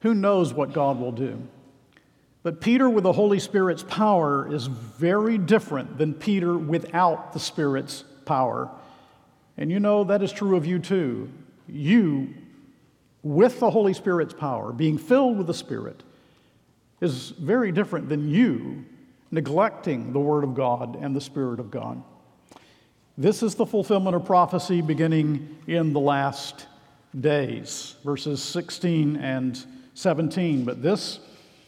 Who 0.00 0.14
knows 0.14 0.52
what 0.52 0.72
God 0.72 0.98
will 0.98 1.12
do? 1.12 1.40
But 2.42 2.60
Peter 2.60 2.90
with 2.90 3.04
the 3.04 3.12
Holy 3.12 3.38
Spirit's 3.38 3.84
power 3.84 4.52
is 4.52 4.66
very 4.66 5.38
different 5.38 5.96
than 5.96 6.12
Peter 6.12 6.58
without 6.58 7.32
the 7.32 7.38
Spirit's 7.38 8.02
power. 8.24 8.68
And 9.56 9.70
you 9.70 9.78
know 9.78 10.04
that 10.04 10.22
is 10.22 10.32
true 10.32 10.56
of 10.56 10.66
you 10.66 10.78
too. 10.78 11.30
You, 11.68 12.34
with 13.22 13.60
the 13.60 13.70
Holy 13.70 13.94
Spirit's 13.94 14.34
power, 14.34 14.72
being 14.72 14.98
filled 14.98 15.38
with 15.38 15.46
the 15.46 15.54
Spirit, 15.54 16.02
is 17.00 17.30
very 17.30 17.70
different 17.70 18.08
than 18.08 18.28
you 18.28 18.84
neglecting 19.30 20.12
the 20.12 20.20
Word 20.20 20.42
of 20.42 20.54
God 20.54 20.96
and 21.00 21.14
the 21.14 21.20
Spirit 21.20 21.60
of 21.60 21.70
God. 21.70 22.02
This 23.18 23.42
is 23.42 23.54
the 23.56 23.66
fulfillment 23.66 24.16
of 24.16 24.24
prophecy 24.24 24.80
beginning 24.80 25.58
in 25.66 25.92
the 25.92 26.00
last 26.00 26.66
days, 27.20 27.94
verses 28.02 28.42
16 28.42 29.16
and 29.16 29.62
17. 29.92 30.64
But 30.64 30.82
this 30.82 31.18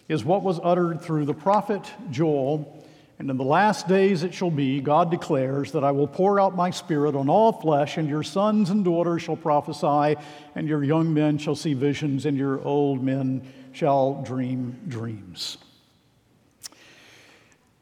is 0.08 0.24
what 0.24 0.42
was 0.42 0.58
uttered 0.62 1.02
through 1.02 1.26
the 1.26 1.34
prophet 1.34 1.82
Joel. 2.10 2.82
And 3.18 3.28
in 3.28 3.36
the 3.36 3.44
last 3.44 3.86
days 3.86 4.22
it 4.22 4.32
shall 4.32 4.50
be, 4.50 4.80
God 4.80 5.10
declares, 5.10 5.70
that 5.72 5.84
I 5.84 5.90
will 5.90 6.06
pour 6.06 6.40
out 6.40 6.56
my 6.56 6.70
spirit 6.70 7.14
on 7.14 7.28
all 7.28 7.52
flesh, 7.52 7.98
and 7.98 8.08
your 8.08 8.22
sons 8.22 8.70
and 8.70 8.82
daughters 8.82 9.20
shall 9.20 9.36
prophesy, 9.36 10.18
and 10.54 10.66
your 10.66 10.82
young 10.82 11.12
men 11.12 11.36
shall 11.36 11.54
see 11.54 11.74
visions, 11.74 12.24
and 12.24 12.38
your 12.38 12.64
old 12.64 13.04
men 13.04 13.46
shall 13.72 14.22
dream 14.22 14.80
dreams. 14.88 15.58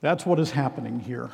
That's 0.00 0.26
what 0.26 0.40
is 0.40 0.50
happening 0.50 0.98
here. 0.98 1.30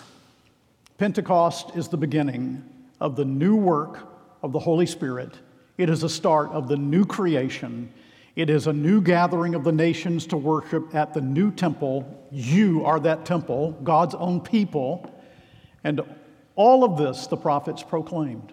Pentecost 0.99 1.75
is 1.75 1.89
the 1.89 1.97
beginning 1.97 2.63
of 3.01 3.17
the 3.17 3.25
new 3.25 3.57
work 3.57 4.07
of 4.43 4.53
the 4.53 4.59
Holy 4.59 4.87
Spirit. 4.87 5.33
It 5.79 5.89
is 5.89 6.03
a 6.03 6.09
start 6.09 6.51
of 6.51 6.69
the 6.69 6.77
new 6.77 7.05
creation 7.05 7.93
it 8.39 8.51
is 8.51 8.69
a 8.69 8.73
new 8.73 9.01
gathering 9.01 9.57
of 9.57 9.65
the 9.65 9.73
nations 9.73 10.25
to 10.29 10.37
worship 10.37 10.95
at 10.95 11.13
the 11.13 11.21
new 11.21 11.51
temple. 11.51 12.25
You 12.31 12.85
are 12.85 13.01
that 13.01 13.27
temple, 13.27 13.73
God's 13.83 14.15
own 14.15 14.41
people. 14.41 15.13
And 15.83 16.03
all 16.55 16.85
of 16.85 16.97
this 16.97 17.27
the 17.27 17.37
prophets 17.37 17.83
proclaimed. 17.83 18.53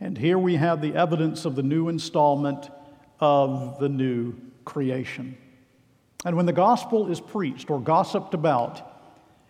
And 0.00 0.18
here 0.18 0.36
we 0.36 0.56
have 0.56 0.82
the 0.82 0.96
evidence 0.96 1.44
of 1.44 1.54
the 1.54 1.62
new 1.62 1.88
installment 1.88 2.68
of 3.20 3.78
the 3.78 3.88
new 3.88 4.34
creation. 4.64 5.38
And 6.24 6.36
when 6.36 6.46
the 6.46 6.52
gospel 6.52 7.08
is 7.08 7.20
preached 7.20 7.70
or 7.70 7.80
gossiped 7.80 8.34
about 8.34 8.93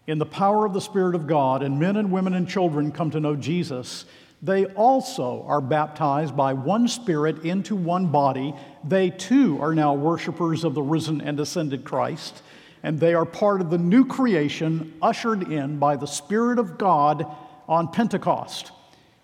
in 0.07 0.19
the 0.19 0.27
power 0.27 0.67
of 0.67 0.75
the 0.75 0.81
Spirit 0.81 1.15
of 1.15 1.27
God, 1.27 1.63
and 1.63 1.79
men 1.79 1.97
and 1.97 2.13
women 2.13 2.35
and 2.35 2.49
children 2.49 2.93
come 2.93 3.11
to 3.11 3.21
know 3.21 3.37
Jesus, 3.37 4.05
they 4.43 4.67
also 4.67 5.43
are 5.49 5.63
baptized 5.63 6.37
by 6.37 6.53
one 6.53 6.87
Spirit 6.87 7.45
into 7.45 7.75
one 7.75 8.09
body. 8.09 8.55
They 8.87 9.09
too 9.09 9.59
are 9.63 9.75
now 9.75 9.95
worshipers 9.95 10.65
of 10.65 10.75
the 10.75 10.83
risen 10.83 11.23
and 11.23 11.41
ascended 11.41 11.85
Christ, 11.85 12.43
and 12.83 13.01
they 13.01 13.15
are 13.15 13.25
part 13.25 13.63
of 13.63 13.71
the 13.71 13.79
new 13.79 14.05
creation 14.05 14.93
ushered 15.01 15.51
in 15.51 15.79
by 15.79 15.97
the 15.97 16.07
Spirit 16.07 16.59
of 16.59 16.77
God 16.77 17.27
on 17.67 17.89
Pentecost. 17.89 18.73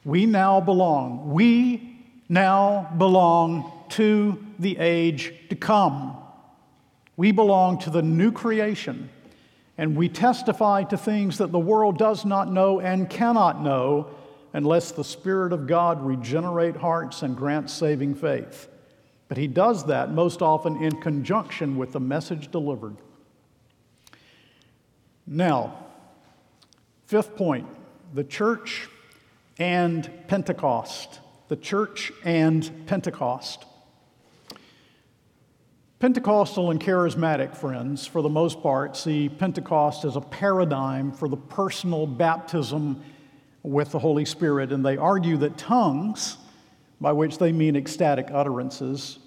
We 0.04 0.24
now 0.24 0.62
belong. 0.62 1.30
We 1.32 1.98
now 2.30 2.90
belong 2.96 3.70
to 3.90 4.42
the 4.58 4.78
age 4.78 5.34
to 5.50 5.56
come. 5.56 6.16
We 7.18 7.32
belong 7.32 7.80
to 7.80 7.90
the 7.90 8.00
new 8.00 8.32
creation, 8.32 9.10
and 9.80 9.96
we 9.96 10.10
testify 10.10 10.82
to 10.82 10.98
things 10.98 11.38
that 11.38 11.52
the 11.52 11.58
world 11.58 11.96
does 11.96 12.26
not 12.26 12.52
know 12.52 12.80
and 12.80 13.08
cannot 13.08 13.62
know 13.62 14.10
unless 14.52 14.92
the 14.92 15.02
Spirit 15.02 15.54
of 15.54 15.66
God 15.66 16.04
regenerate 16.04 16.76
hearts 16.76 17.22
and 17.22 17.34
grant 17.34 17.70
saving 17.70 18.14
faith. 18.14 18.68
But 19.28 19.38
he 19.38 19.46
does 19.46 19.86
that 19.86 20.12
most 20.12 20.42
often 20.42 20.84
in 20.84 21.00
conjunction 21.00 21.78
with 21.78 21.92
the 21.92 22.00
message 22.00 22.50
delivered. 22.50 22.98
Now, 25.26 25.86
fifth 27.06 27.34
point 27.34 27.66
the 28.12 28.24
church 28.24 28.86
and 29.58 30.10
Pentecost. 30.28 31.20
The 31.48 31.56
church 31.56 32.12
and 32.22 32.86
Pentecost. 32.86 33.64
Pentecostal 36.00 36.70
and 36.70 36.80
charismatic 36.80 37.54
friends, 37.54 38.06
for 38.06 38.22
the 38.22 38.28
most 38.30 38.62
part, 38.62 38.96
see 38.96 39.28
Pentecost 39.28 40.06
as 40.06 40.16
a 40.16 40.20
paradigm 40.22 41.12
for 41.12 41.28
the 41.28 41.36
personal 41.36 42.06
baptism 42.06 43.02
with 43.62 43.90
the 43.90 43.98
Holy 43.98 44.24
Spirit, 44.24 44.72
and 44.72 44.82
they 44.82 44.96
argue 44.96 45.36
that 45.36 45.58
tongues, 45.58 46.38
by 47.02 47.12
which 47.12 47.36
they 47.36 47.52
mean 47.52 47.76
ecstatic 47.76 48.28
utterances, 48.32 49.18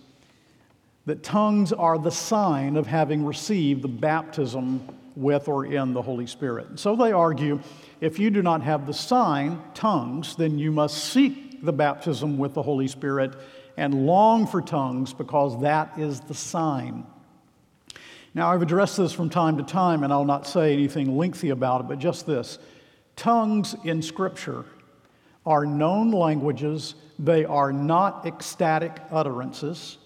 that 1.06 1.22
tongues 1.22 1.72
are 1.72 2.00
the 2.00 2.10
sign 2.10 2.76
of 2.76 2.88
having 2.88 3.24
received 3.24 3.84
the 3.84 3.88
baptism 3.88 4.82
with 5.16 5.48
or 5.48 5.68
in 5.68 5.94
the 5.94 6.02
Holy 6.02 6.26
Spirit. 6.26 6.80
So 6.80 6.96
they 6.96 7.12
argue 7.12 7.60
if 8.02 8.18
you 8.18 8.32
do 8.32 8.42
not 8.42 8.64
have 8.64 8.88
the 8.88 8.96
sign, 8.96 9.62
tongues, 9.76 10.36
then 10.38 10.58
you 10.58 10.72
must 10.72 11.04
seek 11.04 11.64
the 11.64 11.72
baptism 11.72 12.40
with 12.40 12.56
the 12.56 12.64
Holy 12.64 12.88
Spirit 12.88 13.36
and 13.78 14.06
long 14.06 14.48
for 14.48 14.62
tongues 14.62 15.14
because 15.14 15.62
that 15.62 15.98
is 15.98 16.20
the 16.22 16.34
sign. 16.34 17.06
Now, 18.36 18.52
I've 18.52 18.62
addressed 18.62 18.98
this 18.98 19.14
from 19.14 19.30
time 19.30 19.58
to 19.58 19.64
time, 19.64 20.04
and 20.04 20.12
I'll 20.12 20.26
not 20.26 20.48
say 20.48 20.74
anything 20.74 21.18
lengthy 21.18 21.50
about 21.50 21.82
it, 21.82 21.88
but 21.88 22.00
just 22.00 22.26
this. 22.26 22.58
Tongues 23.16 23.76
in 23.84 24.02
Scripture 24.02 24.66
are 25.46 25.66
known 25.66 26.12
languages, 26.12 26.96
they 27.20 27.46
are 27.46 27.72
not 27.72 28.26
ecstatic 28.26 28.98
utterances. 29.12 29.98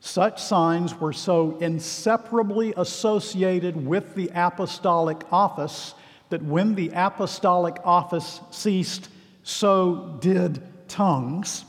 Such 0.00 0.42
signs 0.42 0.98
were 0.98 1.12
so 1.12 1.56
inseparably 1.58 2.72
associated 2.76 3.86
with 3.86 4.14
the 4.14 4.30
apostolic 4.34 5.22
office 5.32 5.94
that 6.30 6.42
when 6.42 6.74
the 6.74 6.90
apostolic 6.94 7.76
office 7.84 8.40
ceased, 8.50 9.08
so 9.42 10.18
did 10.20 10.62
tongues. 10.88 11.64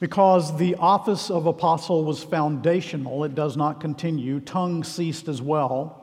Because 0.00 0.56
the 0.56 0.74
office 0.76 1.30
of 1.30 1.46
apostle 1.46 2.04
was 2.04 2.24
foundational, 2.24 3.22
it 3.22 3.34
does 3.34 3.56
not 3.56 3.80
continue. 3.80 4.40
Tongues 4.40 4.88
ceased 4.88 5.28
as 5.28 5.40
well 5.40 6.00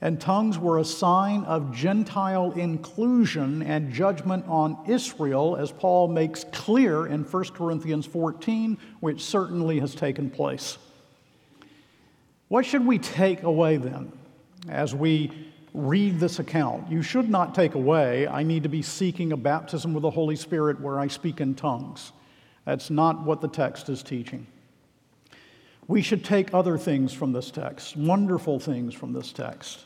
and 0.00 0.20
tongues 0.20 0.58
were 0.58 0.78
a 0.78 0.84
sign 0.84 1.44
of 1.44 1.74
Gentile 1.74 2.52
inclusion 2.52 3.62
and 3.62 3.92
judgment 3.92 4.44
on 4.46 4.78
Israel, 4.86 5.56
as 5.56 5.72
Paul 5.72 6.08
makes 6.08 6.44
clear 6.52 7.06
in 7.06 7.24
1 7.24 7.44
Corinthians 7.54 8.04
14, 8.04 8.76
which 9.00 9.24
certainly 9.24 9.80
has 9.80 9.94
taken 9.94 10.28
place. 10.28 10.76
What 12.48 12.66
should 12.66 12.84
we 12.84 12.98
take 12.98 13.42
away 13.42 13.78
then 13.78 14.12
as 14.68 14.94
we 14.94 15.32
read 15.72 16.20
this 16.20 16.38
account? 16.38 16.90
You 16.90 17.02
should 17.02 17.30
not 17.30 17.54
take 17.54 17.74
away, 17.74 18.28
I 18.28 18.42
need 18.42 18.64
to 18.64 18.68
be 18.68 18.82
seeking 18.82 19.32
a 19.32 19.36
baptism 19.36 19.94
with 19.94 20.02
the 20.02 20.10
Holy 20.10 20.36
Spirit 20.36 20.78
where 20.78 21.00
I 21.00 21.06
speak 21.06 21.40
in 21.40 21.54
tongues. 21.54 22.12
That's 22.66 22.90
not 22.90 23.24
what 23.24 23.40
the 23.40 23.48
text 23.48 23.88
is 23.88 24.02
teaching. 24.02 24.46
We 25.88 26.02
should 26.02 26.24
take 26.24 26.52
other 26.52 26.76
things 26.76 27.14
from 27.14 27.32
this 27.32 27.50
text, 27.50 27.96
wonderful 27.96 28.58
things 28.58 28.92
from 28.92 29.12
this 29.12 29.32
text. 29.32 29.84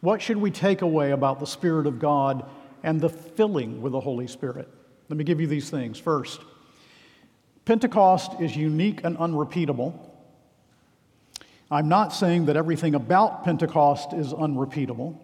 What 0.00 0.20
should 0.20 0.36
we 0.36 0.50
take 0.50 0.82
away 0.82 1.12
about 1.12 1.38
the 1.40 1.46
Spirit 1.46 1.86
of 1.86 1.98
God 1.98 2.44
and 2.82 3.00
the 3.00 3.08
filling 3.08 3.80
with 3.80 3.92
the 3.92 4.00
Holy 4.00 4.26
Spirit? 4.26 4.68
Let 5.08 5.16
me 5.16 5.24
give 5.24 5.40
you 5.40 5.46
these 5.46 5.70
things. 5.70 5.98
First, 5.98 6.40
Pentecost 7.64 8.40
is 8.40 8.56
unique 8.56 9.02
and 9.04 9.16
unrepeatable. 9.18 10.02
I'm 11.70 11.88
not 11.88 12.12
saying 12.12 12.46
that 12.46 12.56
everything 12.56 12.96
about 12.96 13.44
Pentecost 13.44 14.12
is 14.12 14.32
unrepeatable. 14.32 15.20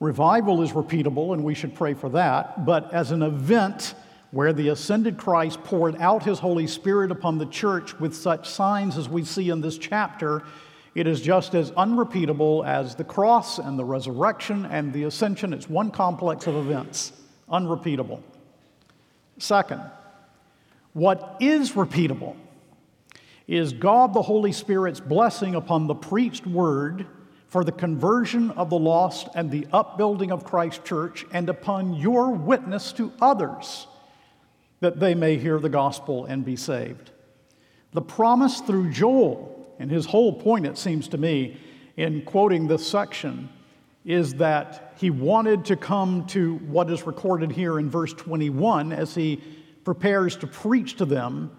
Revival 0.00 0.62
is 0.62 0.72
repeatable, 0.72 1.32
and 1.34 1.44
we 1.44 1.54
should 1.54 1.74
pray 1.74 1.94
for 1.94 2.08
that. 2.10 2.64
But 2.64 2.92
as 2.92 3.12
an 3.12 3.22
event 3.22 3.94
where 4.32 4.52
the 4.52 4.68
ascended 4.68 5.18
Christ 5.18 5.62
poured 5.62 5.94
out 6.00 6.24
his 6.24 6.38
Holy 6.40 6.66
Spirit 6.66 7.10
upon 7.10 7.38
the 7.38 7.46
church 7.46 7.98
with 8.00 8.16
such 8.16 8.48
signs 8.48 8.96
as 8.96 9.08
we 9.08 9.24
see 9.24 9.50
in 9.50 9.60
this 9.60 9.78
chapter, 9.78 10.42
it 10.94 11.06
is 11.06 11.20
just 11.20 11.54
as 11.54 11.70
unrepeatable 11.72 12.64
as 12.64 12.94
the 12.94 13.04
cross 13.04 13.58
and 13.58 13.78
the 13.78 13.84
resurrection 13.84 14.66
and 14.66 14.92
the 14.92 15.04
ascension. 15.04 15.52
It's 15.52 15.68
one 15.68 15.90
complex 15.90 16.46
of 16.46 16.56
events, 16.56 17.12
unrepeatable. 17.48 18.22
Second, 19.38 19.82
what 20.94 21.36
is 21.40 21.72
repeatable 21.72 22.34
is 23.46 23.72
God 23.72 24.14
the 24.14 24.22
Holy 24.22 24.52
Spirit's 24.52 25.00
blessing 25.00 25.54
upon 25.54 25.86
the 25.86 25.94
preached 25.94 26.46
word 26.46 27.06
for 27.48 27.64
the 27.64 27.72
conversion 27.72 28.50
of 28.52 28.70
the 28.70 28.78
lost 28.78 29.28
and 29.34 29.50
the 29.50 29.66
upbuilding 29.74 30.32
of 30.32 30.42
Christ's 30.42 30.80
church, 30.84 31.26
and 31.32 31.50
upon 31.50 31.92
your 31.92 32.30
witness 32.30 32.92
to 32.92 33.12
others, 33.20 33.86
that 34.82 35.00
they 35.00 35.14
may 35.14 35.36
hear 35.38 35.58
the 35.58 35.68
gospel 35.68 36.26
and 36.26 36.44
be 36.44 36.56
saved. 36.56 37.10
The 37.92 38.02
promise 38.02 38.60
through 38.60 38.90
Joel, 38.90 39.74
and 39.78 39.90
his 39.90 40.06
whole 40.06 40.32
point, 40.32 40.66
it 40.66 40.76
seems 40.76 41.08
to 41.08 41.18
me, 41.18 41.56
in 41.96 42.22
quoting 42.22 42.66
this 42.66 42.86
section, 42.86 43.48
is 44.04 44.34
that 44.34 44.94
he 44.98 45.10
wanted 45.10 45.64
to 45.64 45.76
come 45.76 46.26
to 46.26 46.56
what 46.58 46.90
is 46.90 47.06
recorded 47.06 47.52
here 47.52 47.78
in 47.78 47.88
verse 47.88 48.12
21 48.12 48.92
as 48.92 49.14
he 49.14 49.42
prepares 49.84 50.36
to 50.36 50.46
preach 50.46 50.96
to 50.96 51.04
them 51.04 51.50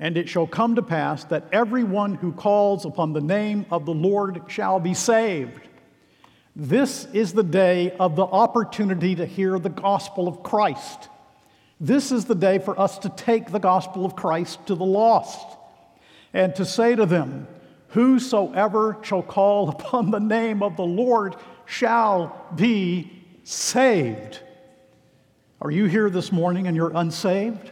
and 0.00 0.16
it 0.16 0.28
shall 0.28 0.46
come 0.46 0.76
to 0.76 0.82
pass 0.82 1.24
that 1.24 1.48
everyone 1.52 2.14
who 2.14 2.32
calls 2.32 2.84
upon 2.84 3.12
the 3.12 3.20
name 3.20 3.66
of 3.70 3.84
the 3.84 3.94
Lord 3.94 4.42
shall 4.46 4.78
be 4.78 4.94
saved. 4.94 5.68
This 6.54 7.06
is 7.12 7.32
the 7.32 7.42
day 7.42 7.92
of 7.98 8.14
the 8.14 8.24
opportunity 8.24 9.14
to 9.16 9.26
hear 9.26 9.58
the 9.58 9.68
gospel 9.68 10.28
of 10.28 10.42
Christ. 10.42 11.08
This 11.80 12.10
is 12.10 12.24
the 12.24 12.34
day 12.34 12.58
for 12.58 12.78
us 12.78 12.98
to 13.00 13.08
take 13.08 13.52
the 13.52 13.60
gospel 13.60 14.04
of 14.04 14.16
Christ 14.16 14.66
to 14.66 14.74
the 14.74 14.84
lost 14.84 15.56
and 16.32 16.54
to 16.56 16.64
say 16.64 16.96
to 16.96 17.06
them, 17.06 17.46
Whosoever 17.88 18.98
shall 19.02 19.22
call 19.22 19.68
upon 19.68 20.10
the 20.10 20.18
name 20.18 20.62
of 20.62 20.76
the 20.76 20.84
Lord 20.84 21.36
shall 21.66 22.46
be 22.54 23.12
saved. 23.44 24.40
Are 25.60 25.70
you 25.70 25.86
here 25.86 26.10
this 26.10 26.32
morning 26.32 26.66
and 26.66 26.76
you're 26.76 26.92
unsaved? 26.94 27.70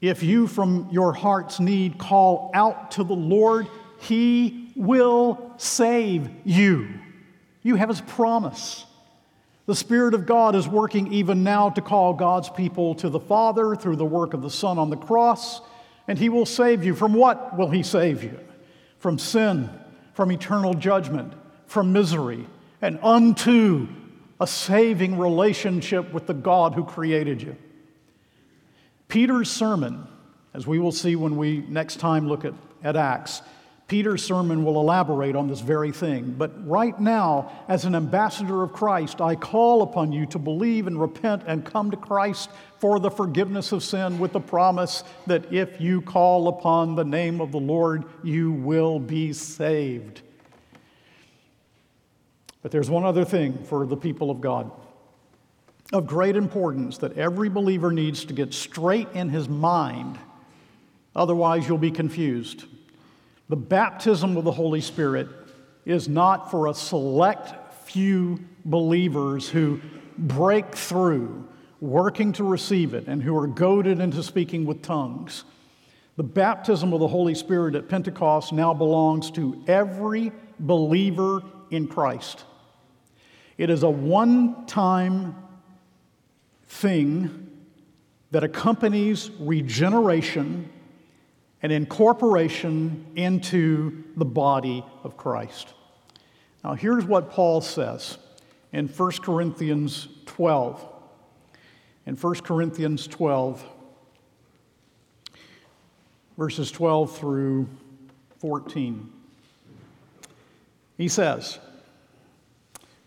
If 0.00 0.22
you, 0.22 0.48
from 0.48 0.88
your 0.90 1.12
heart's 1.12 1.60
need, 1.60 1.98
call 1.98 2.50
out 2.54 2.92
to 2.92 3.04
the 3.04 3.14
Lord, 3.14 3.68
He 4.00 4.72
will 4.74 5.54
save 5.58 6.28
you. 6.44 6.88
You 7.62 7.76
have 7.76 7.88
His 7.88 8.00
promise. 8.00 8.84
The 9.66 9.74
Spirit 9.76 10.14
of 10.14 10.26
God 10.26 10.56
is 10.56 10.66
working 10.66 11.12
even 11.12 11.44
now 11.44 11.70
to 11.70 11.80
call 11.80 12.14
God's 12.14 12.50
people 12.50 12.94
to 12.96 13.08
the 13.08 13.20
Father 13.20 13.76
through 13.76 13.96
the 13.96 14.04
work 14.04 14.34
of 14.34 14.42
the 14.42 14.50
Son 14.50 14.78
on 14.78 14.90
the 14.90 14.96
cross, 14.96 15.60
and 16.08 16.18
He 16.18 16.28
will 16.28 16.46
save 16.46 16.84
you. 16.84 16.94
From 16.94 17.14
what 17.14 17.56
will 17.56 17.70
He 17.70 17.82
save 17.82 18.24
you? 18.24 18.38
From 18.98 19.18
sin, 19.18 19.70
from 20.14 20.32
eternal 20.32 20.74
judgment, 20.74 21.32
from 21.66 21.92
misery, 21.92 22.46
and 22.80 22.98
unto 23.02 23.86
a 24.40 24.46
saving 24.46 25.16
relationship 25.16 26.12
with 26.12 26.26
the 26.26 26.34
God 26.34 26.74
who 26.74 26.84
created 26.84 27.40
you. 27.40 27.56
Peter's 29.06 29.50
sermon, 29.50 30.08
as 30.54 30.66
we 30.66 30.80
will 30.80 30.90
see 30.90 31.14
when 31.14 31.36
we 31.36 31.64
next 31.68 31.96
time 31.96 32.26
look 32.26 32.44
at, 32.44 32.54
at 32.82 32.96
Acts, 32.96 33.42
Peter's 33.88 34.24
sermon 34.24 34.64
will 34.64 34.80
elaborate 34.80 35.36
on 35.36 35.48
this 35.48 35.60
very 35.60 35.92
thing. 35.92 36.34
But 36.38 36.66
right 36.66 36.98
now, 36.98 37.52
as 37.68 37.84
an 37.84 37.94
ambassador 37.94 38.62
of 38.62 38.72
Christ, 38.72 39.20
I 39.20 39.34
call 39.34 39.82
upon 39.82 40.12
you 40.12 40.24
to 40.26 40.38
believe 40.38 40.86
and 40.86 41.00
repent 41.00 41.42
and 41.46 41.64
come 41.64 41.90
to 41.90 41.96
Christ 41.96 42.50
for 42.78 42.98
the 42.98 43.10
forgiveness 43.10 43.72
of 43.72 43.82
sin 43.82 44.18
with 44.18 44.32
the 44.32 44.40
promise 44.40 45.04
that 45.26 45.52
if 45.52 45.80
you 45.80 46.00
call 46.00 46.48
upon 46.48 46.94
the 46.94 47.04
name 47.04 47.40
of 47.40 47.52
the 47.52 47.60
Lord, 47.60 48.04
you 48.22 48.52
will 48.52 48.98
be 48.98 49.32
saved. 49.32 50.22
But 52.62 52.70
there's 52.70 52.88
one 52.88 53.04
other 53.04 53.24
thing 53.24 53.62
for 53.64 53.84
the 53.84 53.96
people 53.96 54.30
of 54.30 54.40
God 54.40 54.70
of 55.92 56.06
great 56.06 56.36
importance 56.36 56.98
that 56.98 57.18
every 57.18 57.48
believer 57.48 57.92
needs 57.92 58.24
to 58.24 58.32
get 58.32 58.54
straight 58.54 59.08
in 59.12 59.28
his 59.28 59.48
mind. 59.48 60.18
Otherwise, 61.14 61.68
you'll 61.68 61.76
be 61.76 61.90
confused. 61.90 62.64
The 63.48 63.56
baptism 63.56 64.36
of 64.36 64.44
the 64.44 64.52
Holy 64.52 64.80
Spirit 64.80 65.28
is 65.84 66.08
not 66.08 66.50
for 66.50 66.68
a 66.68 66.74
select 66.74 67.74
few 67.84 68.38
believers 68.64 69.48
who 69.48 69.80
break 70.16 70.74
through, 70.74 71.46
working 71.80 72.32
to 72.34 72.44
receive 72.44 72.94
it, 72.94 73.06
and 73.08 73.22
who 73.22 73.36
are 73.36 73.46
goaded 73.46 74.00
into 74.00 74.22
speaking 74.22 74.64
with 74.64 74.82
tongues. 74.82 75.44
The 76.16 76.22
baptism 76.22 76.92
of 76.92 77.00
the 77.00 77.08
Holy 77.08 77.34
Spirit 77.34 77.74
at 77.74 77.88
Pentecost 77.88 78.52
now 78.52 78.72
belongs 78.74 79.30
to 79.32 79.62
every 79.66 80.30
believer 80.58 81.42
in 81.70 81.88
Christ. 81.88 82.44
It 83.58 83.70
is 83.70 83.82
a 83.82 83.90
one 83.90 84.66
time 84.66 85.36
thing 86.66 87.48
that 88.30 88.44
accompanies 88.44 89.30
regeneration 89.38 90.70
and 91.62 91.70
incorporation 91.70 93.06
into 93.14 94.04
the 94.16 94.24
body 94.24 94.84
of 95.04 95.16
Christ. 95.16 95.74
Now, 96.64 96.74
here's 96.74 97.04
what 97.04 97.30
Paul 97.30 97.60
says 97.60 98.18
in 98.72 98.88
1 98.88 99.10
Corinthians 99.22 100.08
12. 100.26 100.88
In 102.06 102.16
1 102.16 102.34
Corinthians 102.40 103.06
12, 103.06 103.64
verses 106.36 106.70
12 106.72 107.16
through 107.16 107.68
14, 108.40 109.12
he 110.98 111.06
says, 111.06 111.60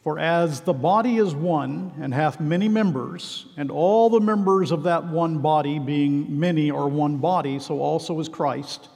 for 0.05 0.19
as 0.19 0.61
the 0.61 0.71
body 0.71 1.17
is 1.17 1.33
one 1.33 1.91
and 1.99 2.13
hath 2.13 2.39
many 2.39 2.69
members, 2.69 3.47
and 3.57 3.71
all 3.71 4.07
the 4.07 4.19
members 4.19 4.69
of 4.69 4.83
that 4.83 5.03
one 5.03 5.39
body, 5.39 5.79
being 5.79 6.39
many, 6.39 6.69
are 6.69 6.87
one 6.87 7.17
body, 7.17 7.57
so 7.57 7.79
also 7.79 8.19
is 8.19 8.29
Christ. 8.29 8.89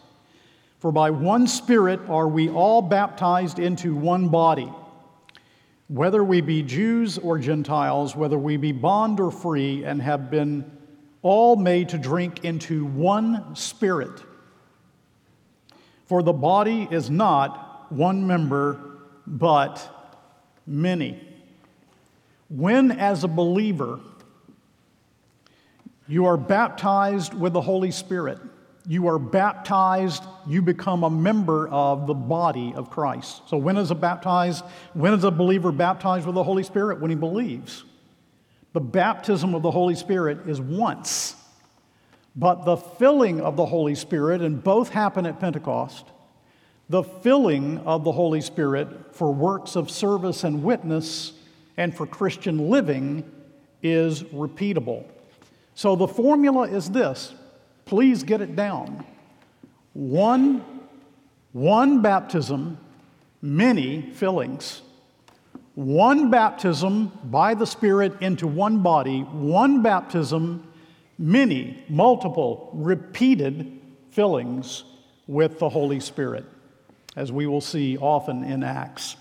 For 0.78 0.92
by 0.92 1.10
one 1.10 1.48
Spirit 1.48 2.00
are 2.08 2.28
we 2.28 2.48
all 2.48 2.84
baptized 2.84 3.58
into 3.58 3.96
one 3.96 4.30
body, 4.30 4.72
whether 5.88 6.24
we 6.24 6.42
be 6.42 6.62
Jews 6.62 7.18
or 7.18 7.40
Gentiles, 7.40 8.16
whether 8.16 8.38
we 8.38 8.58
be 8.58 8.72
bond 8.72 9.20
or 9.20 9.32
free, 9.32 9.84
and 9.86 10.00
have 10.04 10.30
been 10.30 10.64
all 11.24 11.56
made 11.56 11.90
to 11.90 11.98
drink 11.98 12.46
into 12.46 12.86
one 12.86 13.56
Spirit. 13.56 14.24
For 16.06 16.22
the 16.22 16.34
body 16.34 16.88
is 16.92 17.10
not 17.10 17.92
one 17.92 18.28
member, 18.28 18.80
but 19.26 19.96
many. 20.70 21.20
When, 22.50 22.92
as 22.92 23.24
a 23.24 23.28
believer, 23.28 24.00
you 26.08 26.26
are 26.26 26.38
baptized 26.38 27.34
with 27.34 27.54
the 27.54 27.62
Holy 27.62 27.92
Spirit, 27.92 28.40
you 28.88 29.08
are 29.08 29.20
baptized, 29.20 30.24
you 30.48 30.62
become 30.62 31.04
a 31.04 31.10
member 31.10 31.68
of 31.68 32.08
the 32.08 32.14
body 32.14 32.74
of 32.76 32.90
Christ. 32.90 33.44
So, 33.48 33.58
when 33.58 33.78
is 33.78 33.92
a 33.92 33.96
baptized, 33.96 34.64
when 34.94 35.14
is 35.14 35.24
a 35.24 35.32
believer 35.32 35.72
baptized 35.72 36.26
with 36.26 36.36
the 36.36 36.44
Holy 36.44 36.64
Spirit? 36.64 37.00
When 37.00 37.12
he 37.12 37.16
believes. 37.16 37.84
The 38.74 38.80
baptism 38.80 39.56
of 39.56 39.64
the 39.64 39.72
Holy 39.72 39.96
Spirit 39.96 40.48
is 40.48 40.62
once, 40.62 41.36
but 42.36 42.66
the 42.66 42.78
filling 42.78 43.42
of 43.42 43.56
the 43.56 43.66
Holy 43.66 43.96
Spirit, 43.96 44.42
and 44.42 44.64
both 44.64 44.90
happen 44.90 45.26
at 45.26 45.40
Pentecost, 45.40 46.06
the 46.90 47.04
filling 47.04 47.78
of 47.80 48.04
the 48.04 48.12
Holy 48.12 48.42
Spirit 48.42 49.16
for 49.16 49.32
works 49.32 49.76
of 49.76 49.92
service 49.92 50.44
and 50.44 50.64
witness 50.64 51.34
and 51.78 51.96
for 51.96 52.08
Christian 52.08 52.70
living 52.70 53.24
is 53.84 54.24
repeatable. 54.24 55.06
So 55.76 55.96
the 55.96 56.08
formula 56.08 56.68
is 56.68 56.90
this 56.90 57.34
please 57.86 58.24
get 58.24 58.42
it 58.42 58.56
down. 58.56 59.06
One, 59.94 60.64
one 61.54 62.02
baptism, 62.02 62.78
many 63.42 64.12
fillings. 64.14 64.82
One 65.76 66.30
baptism 66.30 67.12
by 67.26 67.54
the 67.54 67.66
Spirit 67.66 68.22
into 68.22 68.48
one 68.48 68.84
body, 68.84 69.22
one 69.22 69.82
baptism, 69.82 70.68
many, 71.18 71.84
multiple, 71.88 72.70
repeated 72.74 73.80
fillings 74.12 74.84
with 75.26 75.58
the 75.60 75.70
Holy 75.70 76.02
Spirit 76.02 76.46
as 77.20 77.34
we 77.34 77.46
will 77.46 77.60
see 77.60 77.98
often 77.98 78.46
in 78.46 78.64
Acts. 78.64 79.18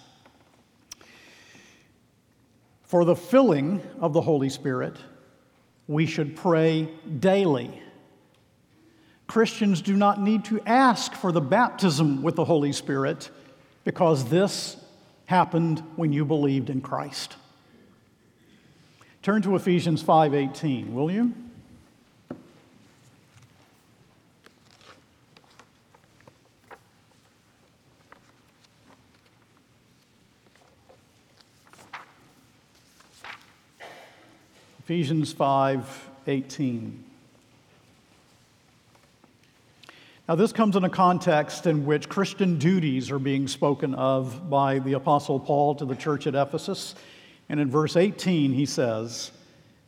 For 2.84 3.04
the 3.04 3.16
filling 3.16 3.82
of 3.98 4.12
the 4.12 4.20
Holy 4.20 4.50
Spirit, 4.50 4.96
we 5.88 6.06
should 6.06 6.36
pray 6.36 6.88
daily. 7.18 7.82
Christians 9.26 9.82
do 9.82 9.96
not 9.96 10.22
need 10.22 10.44
to 10.44 10.60
ask 10.60 11.12
for 11.12 11.32
the 11.32 11.40
baptism 11.40 12.22
with 12.22 12.36
the 12.36 12.44
Holy 12.44 12.70
Spirit 12.70 13.30
because 13.82 14.30
this 14.30 14.76
happened 15.26 15.82
when 15.96 16.12
you 16.12 16.24
believed 16.24 16.70
in 16.70 16.80
Christ. 16.80 17.34
Turn 19.22 19.42
to 19.42 19.56
Ephesians 19.56 20.04
5:18, 20.04 20.94
will 20.94 21.10
you? 21.10 21.34
Ephesians 34.88 35.34
5 35.34 36.08
18. 36.28 37.04
Now, 40.26 40.34
this 40.34 40.50
comes 40.50 40.76
in 40.76 40.84
a 40.84 40.88
context 40.88 41.66
in 41.66 41.84
which 41.84 42.08
Christian 42.08 42.58
duties 42.58 43.10
are 43.10 43.18
being 43.18 43.48
spoken 43.48 43.94
of 43.94 44.48
by 44.48 44.78
the 44.78 44.94
Apostle 44.94 45.40
Paul 45.40 45.74
to 45.74 45.84
the 45.84 45.94
church 45.94 46.26
at 46.26 46.34
Ephesus. 46.34 46.94
And 47.50 47.60
in 47.60 47.70
verse 47.70 47.96
18, 47.96 48.54
he 48.54 48.64
says, 48.64 49.30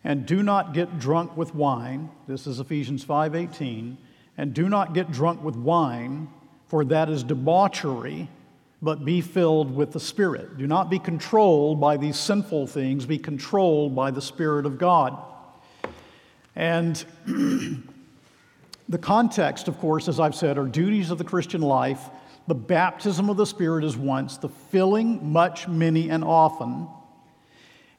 And 0.05 0.27
do 0.27 0.43
not 0.43 0.75
get 0.75 0.99
drunk 0.99 1.35
with 1.35 1.55
wine. 1.55 2.11
This 2.29 2.47
is 2.47 2.61
Ephesians 2.61 3.03
5:18. 3.03 3.97
And 4.37 4.53
do 4.53 4.69
not 4.69 4.93
get 4.93 5.11
drunk 5.11 5.43
with 5.43 5.57
wine, 5.57 6.29
for 6.67 6.85
that 6.85 7.09
is 7.09 7.25
debauchery, 7.25 8.29
but 8.83 9.05
be 9.05 9.21
filled 9.21 9.75
with 9.75 9.93
the 9.93 10.01
Spirit. 10.01 10.57
Do 10.57 10.67
not 10.67 10.91
be 10.91 10.99
controlled 10.99 11.81
by 11.81 11.97
these 11.97 12.19
sinful 12.19 12.67
things, 12.67 13.07
be 13.07 13.19
controlled 13.19 13.95
by 13.95 14.11
the 14.11 14.23
Spirit 14.23 14.67
of 14.67 14.79
God. 14.79 15.17
And 16.57 17.05
The 18.91 18.99
context, 18.99 19.69
of 19.69 19.79
course, 19.79 20.09
as 20.09 20.19
I've 20.19 20.35
said, 20.35 20.59
are 20.59 20.67
duties 20.67 21.13
of 21.13 21.19
the 21.19 21.25
Christian 21.25 21.63
life. 21.63 22.11
The 22.49 22.57
baptism 22.57 23.31
of 23.31 23.37
the 23.37 23.47
Spirit 23.47 23.85
is 23.85 23.97
once, 23.97 24.37
the 24.37 24.49
filling 24.49 25.33
much, 25.33 25.69
many, 25.69 26.11
and 26.11 26.25
often. 26.25 26.89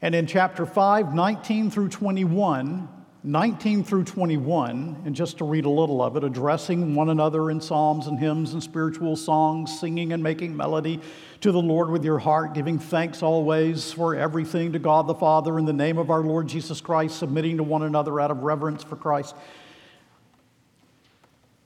And 0.02 0.14
in 0.14 0.28
chapter 0.28 0.66
5, 0.66 1.16
19 1.16 1.72
through 1.72 1.88
21, 1.88 2.90
19 3.24 3.84
through 3.84 4.04
21, 4.04 5.04
and 5.06 5.16
just 5.16 5.38
to 5.38 5.46
read 5.46 5.66
a 5.66 5.70
little 5.70 6.02
of 6.02 6.18
it, 6.18 6.24
addressing 6.24 6.96
one 6.96 7.10
another 7.10 7.52
in 7.52 7.62
psalms 7.62 8.08
and 8.08 8.18
hymns 8.18 8.54
and 8.54 8.64
spiritual 8.64 9.16
songs, 9.16 9.80
singing 9.80 10.12
and 10.12 10.24
making 10.24 10.58
melody 10.58 11.00
to 11.40 11.52
the 11.52 11.62
Lord 11.62 11.92
with 11.92 12.04
your 12.04 12.18
heart, 12.18 12.56
giving 12.56 12.80
thanks 12.80 13.22
always 13.22 13.94
for 13.94 14.16
everything 14.16 14.74
to 14.74 14.80
God 14.80 15.06
the 15.06 15.14
Father 15.14 15.60
in 15.60 15.66
the 15.66 15.74
name 15.74 16.00
of 16.00 16.10
our 16.10 16.22
Lord 16.22 16.48
Jesus 16.48 16.82
Christ, 16.82 17.20
submitting 17.20 17.58
to 17.58 17.64
one 17.64 17.84
another 17.84 18.20
out 18.20 18.32
of 18.32 18.42
reverence 18.42 18.84
for 18.84 18.96
Christ. 18.96 19.36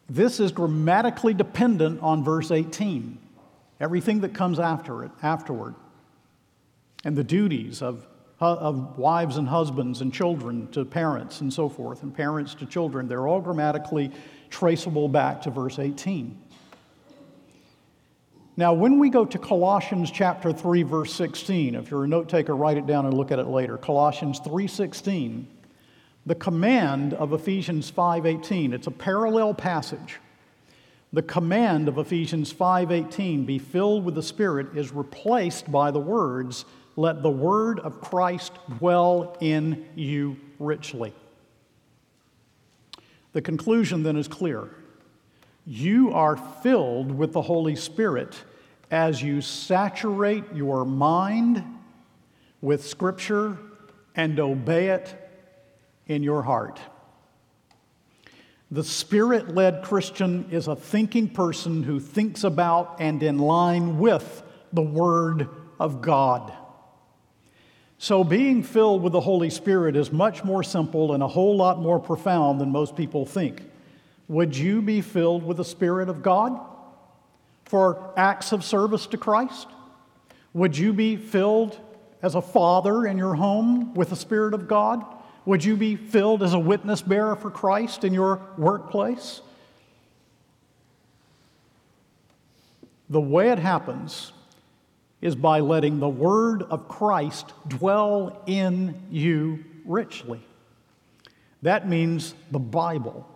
This 0.09 0.41
is 0.41 0.51
grammatically 0.51 1.33
dependent 1.33 2.01
on 2.01 2.21
verse 2.21 2.51
18, 2.51 3.17
everything 3.79 4.19
that 4.19 4.33
comes 4.33 4.59
after 4.59 5.05
it, 5.05 5.11
afterward, 5.23 5.75
and 7.05 7.15
the 7.15 7.23
duties 7.23 7.81
of, 7.81 8.05
of 8.39 8.97
wives 8.97 9.37
and 9.37 9.47
husbands 9.47 10.01
and 10.01 10.13
children 10.13 10.67
to 10.71 10.83
parents 10.85 11.41
and 11.41 11.51
so 11.53 11.69
forth, 11.69 12.03
and 12.03 12.13
parents 12.13 12.53
to 12.55 12.65
children. 12.65 13.07
They're 13.07 13.27
all 13.27 13.41
grammatically 13.41 14.11
traceable 14.49 15.07
back 15.07 15.41
to 15.43 15.49
verse 15.49 15.79
18. 15.79 16.41
Now, 18.57 18.73
when 18.73 18.99
we 18.99 19.09
go 19.09 19.25
to 19.25 19.37
Colossians 19.37 20.11
chapter 20.11 20.53
3, 20.53 20.83
verse 20.83 21.13
16, 21.13 21.75
if 21.75 21.91
you're 21.91 22.05
a 22.05 22.07
note 22.07 22.29
taker, 22.29 22.55
write 22.55 22.77
it 22.77 22.87
down 22.87 23.05
and 23.05 23.13
look 23.13 23.31
at 23.31 23.39
it 23.39 23.47
later. 23.47 23.77
Colossians 23.77 24.39
3:16 24.39 25.47
the 26.27 26.35
command 26.35 27.13
of 27.13 27.33
Ephesians 27.33 27.91
5:18, 27.91 28.73
it's 28.73 28.87
a 28.87 28.91
parallel 28.91 29.53
passage. 29.53 30.19
The 31.13 31.21
command 31.21 31.87
of 31.87 31.99
Ephesians 31.99 32.51
5:18, 32.51 33.45
be 33.45 33.59
filled 33.59 34.03
with 34.03 34.15
the 34.15 34.23
Spirit, 34.23 34.75
is 34.75 34.91
replaced 34.91 35.71
by 35.71 35.91
the 35.91 35.99
words, 35.99 36.65
let 36.95 37.21
the 37.21 37.29
word 37.29 37.79
of 37.79 38.01
Christ 38.01 38.53
dwell 38.77 39.35
in 39.39 39.85
you 39.95 40.37
richly. 40.59 41.13
The 43.33 43.41
conclusion 43.41 44.03
then 44.03 44.15
is 44.15 44.27
clear. 44.27 44.69
You 45.65 46.13
are 46.13 46.37
filled 46.37 47.11
with 47.11 47.33
the 47.33 47.41
Holy 47.41 47.75
Spirit 47.75 48.35
as 48.91 49.21
you 49.21 49.41
saturate 49.41 50.45
your 50.53 50.85
mind 50.85 51.63
with 52.61 52.85
Scripture 52.85 53.57
and 54.15 54.39
obey 54.39 54.89
it 54.89 55.13
in 56.07 56.23
your 56.23 56.43
heart. 56.43 56.79
The 58.71 58.83
spirit 58.83 59.53
led 59.53 59.83
Christian 59.83 60.47
is 60.49 60.67
a 60.67 60.75
thinking 60.75 61.29
person 61.29 61.83
who 61.83 61.99
thinks 61.99 62.43
about 62.43 62.97
and 62.99 63.21
in 63.21 63.37
line 63.37 63.99
with 63.99 64.43
the 64.73 64.81
Word 64.81 65.47
of 65.79 66.01
God. 66.01 66.53
So, 67.97 68.23
being 68.23 68.61
filled 68.61 69.01
with 69.01 69.13
the 69.13 69.21
Holy 69.21 69.49
Spirit 69.49 69.95
is 69.95 70.11
much 70.11 70.43
more 70.43 70.63
simple 70.63 71.13
and 71.13 71.23
a 71.23 71.27
whole 71.27 71.55
lot 71.55 71.79
more 71.79 71.99
profound 71.99 72.59
than 72.59 72.71
most 72.71 72.95
people 72.95 73.25
think. 73.25 73.61
Would 74.27 74.55
you 74.57 74.81
be 74.81 75.01
filled 75.01 75.43
with 75.43 75.57
the 75.57 75.65
Spirit 75.65 76.09
of 76.09 76.21
God 76.21 76.59
for 77.63 78.13
acts 78.17 78.51
of 78.51 78.63
service 78.63 79.07
to 79.07 79.17
Christ? 79.17 79.67
Would 80.53 80.77
you 80.77 80.93
be 80.93 81.15
filled 81.15 81.79
as 82.21 82.35
a 82.35 82.41
father 82.41 83.05
in 83.05 83.17
your 83.17 83.35
home 83.35 83.93
with 83.93 84.09
the 84.09 84.15
Spirit 84.15 84.53
of 84.53 84.67
God? 84.67 85.03
Would 85.45 85.63
you 85.63 85.77
be 85.77 85.95
filled 85.95 86.43
as 86.43 86.53
a 86.53 86.59
witness 86.59 87.01
bearer 87.01 87.35
for 87.35 87.51
Christ 87.51 88.03
in 88.03 88.13
your 88.13 88.41
workplace? 88.57 89.41
The 93.09 93.21
way 93.21 93.49
it 93.51 93.59
happens 93.59 94.31
is 95.25 95.35
by 95.35 95.59
letting 95.59 95.99
the 95.99 96.07
word 96.07 96.61
of 96.61 96.87
Christ 96.87 97.51
dwell 97.67 98.43
in 98.45 99.07
you 99.09 99.65
richly. 99.83 100.39
That 101.63 101.89
means 101.89 102.35
the 102.51 102.59
Bible. 102.59 103.27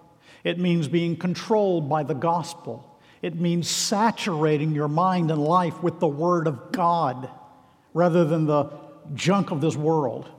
It 0.43 0.59
means 0.59 0.87
being 0.87 1.17
controlled 1.17 1.89
by 1.89 2.03
the 2.03 2.13
gospel. 2.13 3.01
It 3.23 3.33
means 3.33 3.67
saturating 3.67 4.75
your 4.75 4.87
mind 4.87 5.31
and 5.31 5.43
life 5.43 5.81
with 5.81 5.99
the 5.99 6.07
Word 6.07 6.45
of 6.45 6.71
God 6.71 7.27
rather 7.95 8.23
than 8.23 8.45
the 8.45 8.71
junk 9.15 9.49
of 9.49 9.59
this 9.59 9.75
world. 9.75 10.29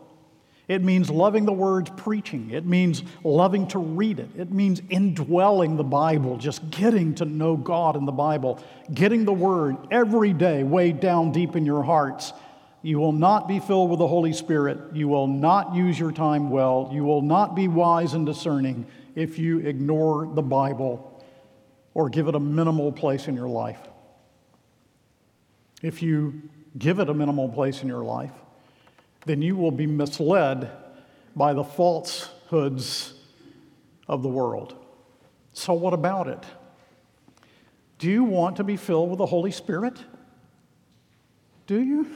It 0.71 0.85
means 0.85 1.11
loving 1.11 1.47
the 1.47 1.53
words 1.53 1.91
preaching. 1.97 2.51
It 2.51 2.65
means 2.65 3.03
loving 3.25 3.67
to 3.69 3.81
read 3.81 4.21
it. 4.21 4.29
It 4.37 4.53
means 4.53 4.81
indwelling 4.89 5.77
the 5.77 5.83
Bible, 5.83 6.37
just 6.37 6.71
getting 6.71 7.17
to 7.17 7.25
know 7.25 7.57
God 7.57 7.97
in 7.97 8.05
the 8.05 8.13
Bible, 8.13 8.63
getting 8.95 9.25
the 9.25 9.33
word 9.33 9.77
every 9.91 10.33
day 10.33 10.63
way 10.63 10.93
down 10.93 11.33
deep 11.33 11.57
in 11.57 11.67
your 11.67 11.83
hearts. 11.83 12.33
You 12.83 13.01
will 13.01 13.11
not 13.11 13.49
be 13.49 13.59
filled 13.59 13.91
with 13.91 13.99
the 13.99 14.07
Holy 14.07 14.33
Spirit. 14.33 14.79
You 14.95 15.09
will 15.09 15.27
not 15.27 15.75
use 15.75 15.99
your 15.99 16.13
time 16.13 16.51
well. 16.51 16.89
You 16.93 17.03
will 17.03 17.23
not 17.23 17.57
be 17.57 17.67
wise 17.67 18.15
and 18.15 18.25
discerning 18.25 18.87
if 19.17 19.41
you 19.41 19.59
ignore 19.59 20.33
the 20.33 20.43
Bible 20.43 21.21
or 21.95 22.09
give 22.09 22.29
it 22.29 22.37
a 22.37 22.41
minimal 22.41 22.93
place 22.93 23.27
in 23.27 23.35
your 23.35 23.49
life. 23.49 23.81
If 25.83 26.01
you 26.01 26.43
give 26.79 27.01
it 27.01 27.09
a 27.09 27.15
minimal 27.15 27.49
place 27.49 27.83
in 27.83 27.89
your 27.89 28.05
life, 28.05 28.31
then 29.27 29.43
you 29.43 29.57
will 29.57 29.71
be 29.71 29.87
misled 29.87 30.71
by 31.37 31.53
the 31.53 31.65
falsehoods 31.65 33.15
of 34.09 34.23
the 34.23 34.29
world. 34.29 34.75
So, 35.53 35.73
what 35.75 35.93
about 35.93 36.29
it? 36.29 36.45
Do 37.99 38.11
you 38.11 38.25
want 38.25 38.57
to 38.57 38.65
be 38.65 38.77
filled 38.77 39.11
with 39.11 39.19
the 39.19 39.27
Holy 39.27 39.51
Spirit? 39.51 39.99
Do 41.67 41.83
you? 41.83 42.07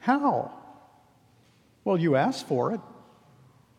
How? 0.00 0.52
Well, 1.84 1.96
you 1.96 2.16
ask 2.16 2.46
for 2.46 2.72
it. 2.72 2.80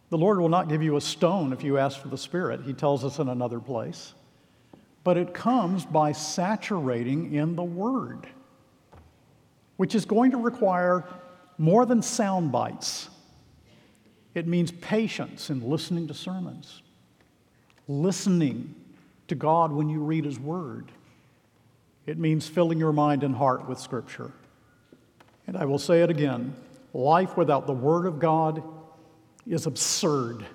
The 0.09 0.18
Lord 0.18 0.39
will 0.39 0.49
not 0.49 0.70
give 0.70 0.84
you 0.84 0.97
a 0.97 1.01
stone 1.01 1.53
if 1.53 1.64
you 1.64 1.78
ask 1.78 1.99
for 1.99 2.09
the 2.09 2.18
Spirit, 2.18 2.61
He 2.61 2.74
tells 2.74 3.03
us 3.03 3.20
in 3.20 3.30
another 3.30 3.59
place. 3.59 4.14
But 5.03 5.18
it 5.18 5.34
comes 5.34 5.86
by 5.86 6.11
saturating 6.11 7.34
in 7.34 7.55
the 7.55 7.64
Word, 7.64 8.28
which 9.78 9.95
is 9.95 10.05
going 10.05 10.32
to 10.32 10.38
require 10.38 11.05
more 11.58 11.86
than 11.86 12.01
sound 12.01 12.51
bites. 12.51 13.10
It 14.34 14.47
means 14.47 14.72
patience 14.72 15.49
in 15.49 15.70
listening 15.70 16.08
to 16.08 16.14
sermons, 16.14 16.82
listening 17.88 18.74
to 19.28 19.36
God 19.36 19.72
when 19.72 19.89
you 19.89 19.99
read 19.99 20.26
His 20.26 20.39
Word. 20.39 20.91
It 22.06 22.18
means 22.18 22.47
filling 22.47 22.80
your 22.80 22.93
mind 22.93 23.24
and 23.24 23.36
heart 23.36 23.68
with 23.68 23.80
Scripture. 23.80 24.32
And 25.47 25.58
I 25.58 25.66
will 25.66 25.80
say 25.80 26.01
it 26.01 26.10
again 26.10 26.56
life 26.93 27.38
without 27.38 27.68
the 27.68 27.74
Word 27.74 28.06
of 28.06 28.20
God 28.20 28.64
is 29.47 29.66
absurd. 29.66 30.45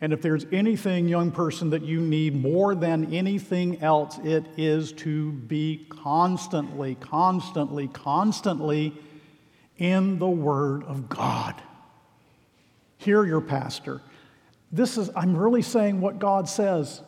And 0.00 0.12
if 0.12 0.20
there's 0.20 0.46
anything, 0.50 1.06
young 1.06 1.30
person, 1.30 1.70
that 1.70 1.82
you 1.82 2.00
need 2.00 2.34
more 2.34 2.74
than 2.74 3.14
anything 3.14 3.80
else, 3.80 4.18
it 4.24 4.44
is 4.56 4.92
to 4.94 5.30
be 5.32 5.86
constantly, 5.88 6.96
constantly, 6.96 7.86
constantly 7.86 8.94
in 9.82 10.20
the 10.20 10.28
Word 10.28 10.84
of 10.84 11.08
God. 11.08 11.60
Hear 12.98 13.24
your 13.24 13.40
pastor. 13.40 14.00
This 14.70 14.96
is, 14.96 15.10
I'm 15.16 15.36
really 15.36 15.60
saying 15.60 16.00
what 16.00 16.20
God 16.20 16.48
says. 16.48 17.02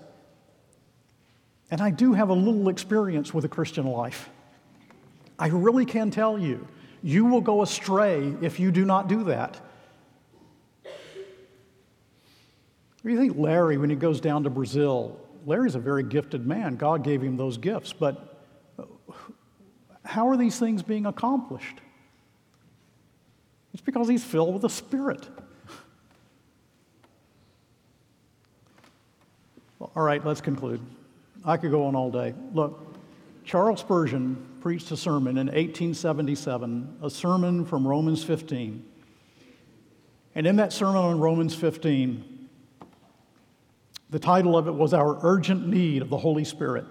And 1.71 1.81
I 1.81 1.91
do 1.91 2.13
have 2.15 2.31
a 2.31 2.35
little 2.35 2.69
experience 2.69 3.33
with 3.33 3.45
a 3.45 3.49
Christian 3.49 3.87
life. 3.87 4.29
I 5.39 5.47
really 5.49 5.87
can 5.87 6.11
tell 6.11 6.37
you, 6.37 6.67
you 7.01 7.25
will 7.27 7.41
go 7.41 7.63
astray 7.63 8.35
if 8.43 8.59
you 8.59 8.73
do 8.73 8.85
not 8.85 9.09
do 9.09 9.23
that. 9.25 9.61
Do 13.05 13.11
you 13.11 13.17
think 13.17 13.37
Larry, 13.37 13.77
when 13.77 13.89
he 13.89 13.97
goes 13.97 14.21
down 14.21 14.43
to 14.45 14.51
Brazil, 14.51 15.21
Larry's 15.47 15.77
a 15.77 15.79
very 15.79 16.03
gifted 16.03 16.45
man. 16.45 16.75
God 16.75 17.05
gave 17.05 17.23
him 17.23 17.37
those 17.37 17.57
gifts, 17.57 17.93
but 17.93 18.43
how 20.05 20.29
are 20.29 20.37
these 20.37 20.59
things 20.59 20.83
being 20.83 21.07
accomplished? 21.07 21.81
It's 23.75 23.83
because 23.83 24.09
he's 24.09 24.25
filled 24.25 24.55
with 24.55 24.63
the 24.63 24.71
Spirit. 24.71 25.29
All 29.81 30.03
right, 30.03 30.25
let's 30.25 30.41
conclude. 30.41 30.81
I 31.45 31.57
could 31.57 31.71
go 31.71 31.85
on 31.85 31.95
all 31.95 32.11
day. 32.11 32.35
Look, 32.55 32.81
Charles 33.45 33.81
Spurgeon 33.81 34.45
preached 34.61 34.91
a 34.91 34.97
sermon 34.97 35.37
in 35.37 35.49
1877, 35.49 36.99
a 37.03 37.11
sermon 37.11 37.67
from 37.67 37.87
Romans 37.87 38.25
15. 38.25 38.83
And 40.35 40.47
in 40.47 40.57
that 40.57 40.73
sermon 40.73 40.97
on 40.97 41.21
Romans 41.21 41.55
15, 41.55 42.49
the 44.11 44.19
title 44.19 44.57
of 44.57 44.69
it 44.69 44.75
was 44.75 44.95
Our 44.95 45.19
Urgent 45.23 45.69
Need 45.69 46.01
of 46.01 46.09
the 46.09 46.17
Holy 46.17 46.45
Spirit. 46.45 46.87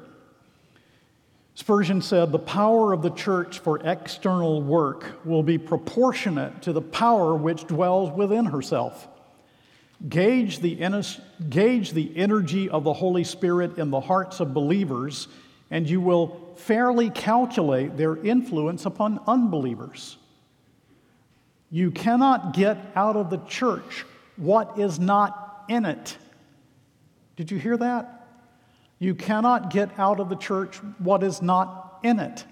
Spurgeon 1.55 2.01
said, 2.01 2.31
The 2.31 2.39
power 2.39 2.93
of 2.93 3.01
the 3.01 3.11
church 3.11 3.59
for 3.59 3.79
external 3.85 4.61
work 4.61 5.19
will 5.23 5.43
be 5.43 5.57
proportionate 5.57 6.63
to 6.63 6.73
the 6.73 6.81
power 6.81 7.35
which 7.35 7.65
dwells 7.65 8.11
within 8.11 8.45
herself. 8.45 9.07
Gauge 10.09 10.59
the, 10.59 10.75
gauge 11.49 11.91
the 11.91 12.17
energy 12.17 12.69
of 12.69 12.83
the 12.83 12.93
Holy 12.93 13.23
Spirit 13.23 13.77
in 13.77 13.89
the 13.89 14.01
hearts 14.01 14.39
of 14.39 14.53
believers, 14.53 15.27
and 15.69 15.89
you 15.89 16.01
will 16.01 16.53
fairly 16.55 17.09
calculate 17.09 17.97
their 17.97 18.17
influence 18.17 18.85
upon 18.85 19.19
unbelievers. 19.27 20.17
You 21.69 21.91
cannot 21.91 22.53
get 22.53 22.77
out 22.95 23.15
of 23.15 23.29
the 23.29 23.39
church 23.47 24.05
what 24.35 24.77
is 24.77 24.99
not 24.99 25.65
in 25.69 25.85
it. 25.85 26.17
Did 27.35 27.49
you 27.49 27.57
hear 27.57 27.77
that? 27.77 28.22
You 29.03 29.13
cannot 29.13 29.69
get 29.69 29.99
out 29.99 30.21
of 30.21 30.29
the 30.29 30.35
church 30.37 30.77
what 30.97 31.23
is 31.23 31.41
not 31.41 31.99
in 32.03 32.19
it. 32.19 32.45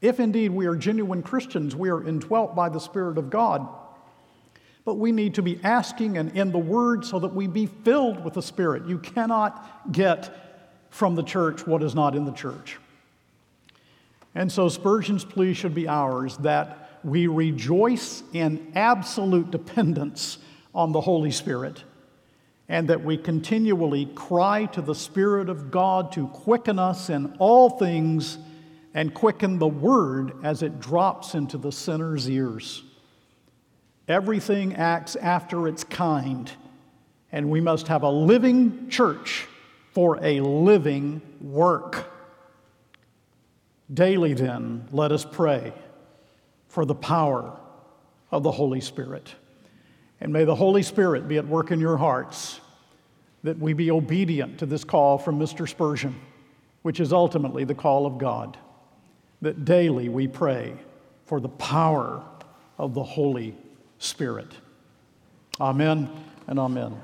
If 0.00 0.18
indeed 0.18 0.50
we 0.50 0.64
are 0.64 0.74
genuine 0.74 1.22
Christians, 1.22 1.76
we 1.76 1.90
are 1.90 2.02
indwelt 2.02 2.56
by 2.56 2.70
the 2.70 2.78
Spirit 2.78 3.18
of 3.18 3.28
God. 3.28 3.68
But 4.86 4.94
we 4.94 5.12
need 5.12 5.34
to 5.34 5.42
be 5.42 5.60
asking 5.62 6.16
and 6.16 6.34
in 6.34 6.52
the 6.52 6.58
Word 6.58 7.04
so 7.04 7.18
that 7.18 7.34
we 7.34 7.46
be 7.46 7.66
filled 7.66 8.24
with 8.24 8.32
the 8.32 8.40
Spirit. 8.40 8.86
You 8.86 8.98
cannot 8.98 9.92
get 9.92 10.34
from 10.88 11.16
the 11.16 11.22
church 11.22 11.66
what 11.66 11.82
is 11.82 11.94
not 11.94 12.16
in 12.16 12.24
the 12.24 12.32
church. 12.32 12.78
And 14.34 14.50
so 14.50 14.70
Spurgeon's 14.70 15.26
plea 15.26 15.52
should 15.52 15.74
be 15.74 15.86
ours 15.86 16.38
that 16.38 16.98
we 17.04 17.26
rejoice 17.26 18.22
in 18.32 18.72
absolute 18.74 19.50
dependence 19.50 20.38
on 20.74 20.92
the 20.92 21.00
Holy 21.02 21.30
Spirit, 21.30 21.84
and 22.70 22.86
that 22.88 23.02
we 23.02 23.16
continually 23.16 24.06
cry 24.14 24.64
to 24.64 24.80
the 24.80 24.94
Spirit 24.94 25.48
of 25.48 25.72
God 25.72 26.12
to 26.12 26.28
quicken 26.28 26.78
us 26.78 27.10
in 27.10 27.34
all 27.40 27.68
things 27.68 28.38
and 28.94 29.12
quicken 29.12 29.58
the 29.58 29.66
Word 29.66 30.34
as 30.44 30.62
it 30.62 30.78
drops 30.78 31.34
into 31.34 31.58
the 31.58 31.72
sinner's 31.72 32.30
ears. 32.30 32.84
Everything 34.06 34.76
acts 34.76 35.16
after 35.16 35.66
its 35.66 35.82
kind, 35.82 36.48
and 37.32 37.50
we 37.50 37.60
must 37.60 37.88
have 37.88 38.04
a 38.04 38.08
living 38.08 38.88
church 38.88 39.48
for 39.90 40.24
a 40.24 40.38
living 40.38 41.20
work. 41.40 42.08
Daily, 43.92 44.32
then, 44.32 44.86
let 44.92 45.10
us 45.10 45.26
pray 45.28 45.72
for 46.68 46.84
the 46.84 46.94
power 46.94 47.58
of 48.30 48.44
the 48.44 48.52
Holy 48.52 48.80
Spirit. 48.80 49.34
And 50.20 50.32
may 50.32 50.44
the 50.44 50.54
Holy 50.54 50.82
Spirit 50.82 51.28
be 51.28 51.38
at 51.38 51.46
work 51.46 51.70
in 51.70 51.80
your 51.80 51.96
hearts 51.96 52.60
that 53.42 53.58
we 53.58 53.72
be 53.72 53.90
obedient 53.90 54.58
to 54.58 54.66
this 54.66 54.84
call 54.84 55.16
from 55.16 55.38
Mr. 55.38 55.68
Spurgeon, 55.68 56.14
which 56.82 57.00
is 57.00 57.12
ultimately 57.12 57.64
the 57.64 57.74
call 57.74 58.06
of 58.06 58.18
God. 58.18 58.58
That 59.40 59.64
daily 59.64 60.08
we 60.08 60.28
pray 60.28 60.74
for 61.24 61.40
the 61.40 61.48
power 61.48 62.22
of 62.76 62.92
the 62.92 63.02
Holy 63.02 63.56
Spirit. 63.98 64.52
Amen 65.58 66.10
and 66.46 66.58
amen. 66.58 67.00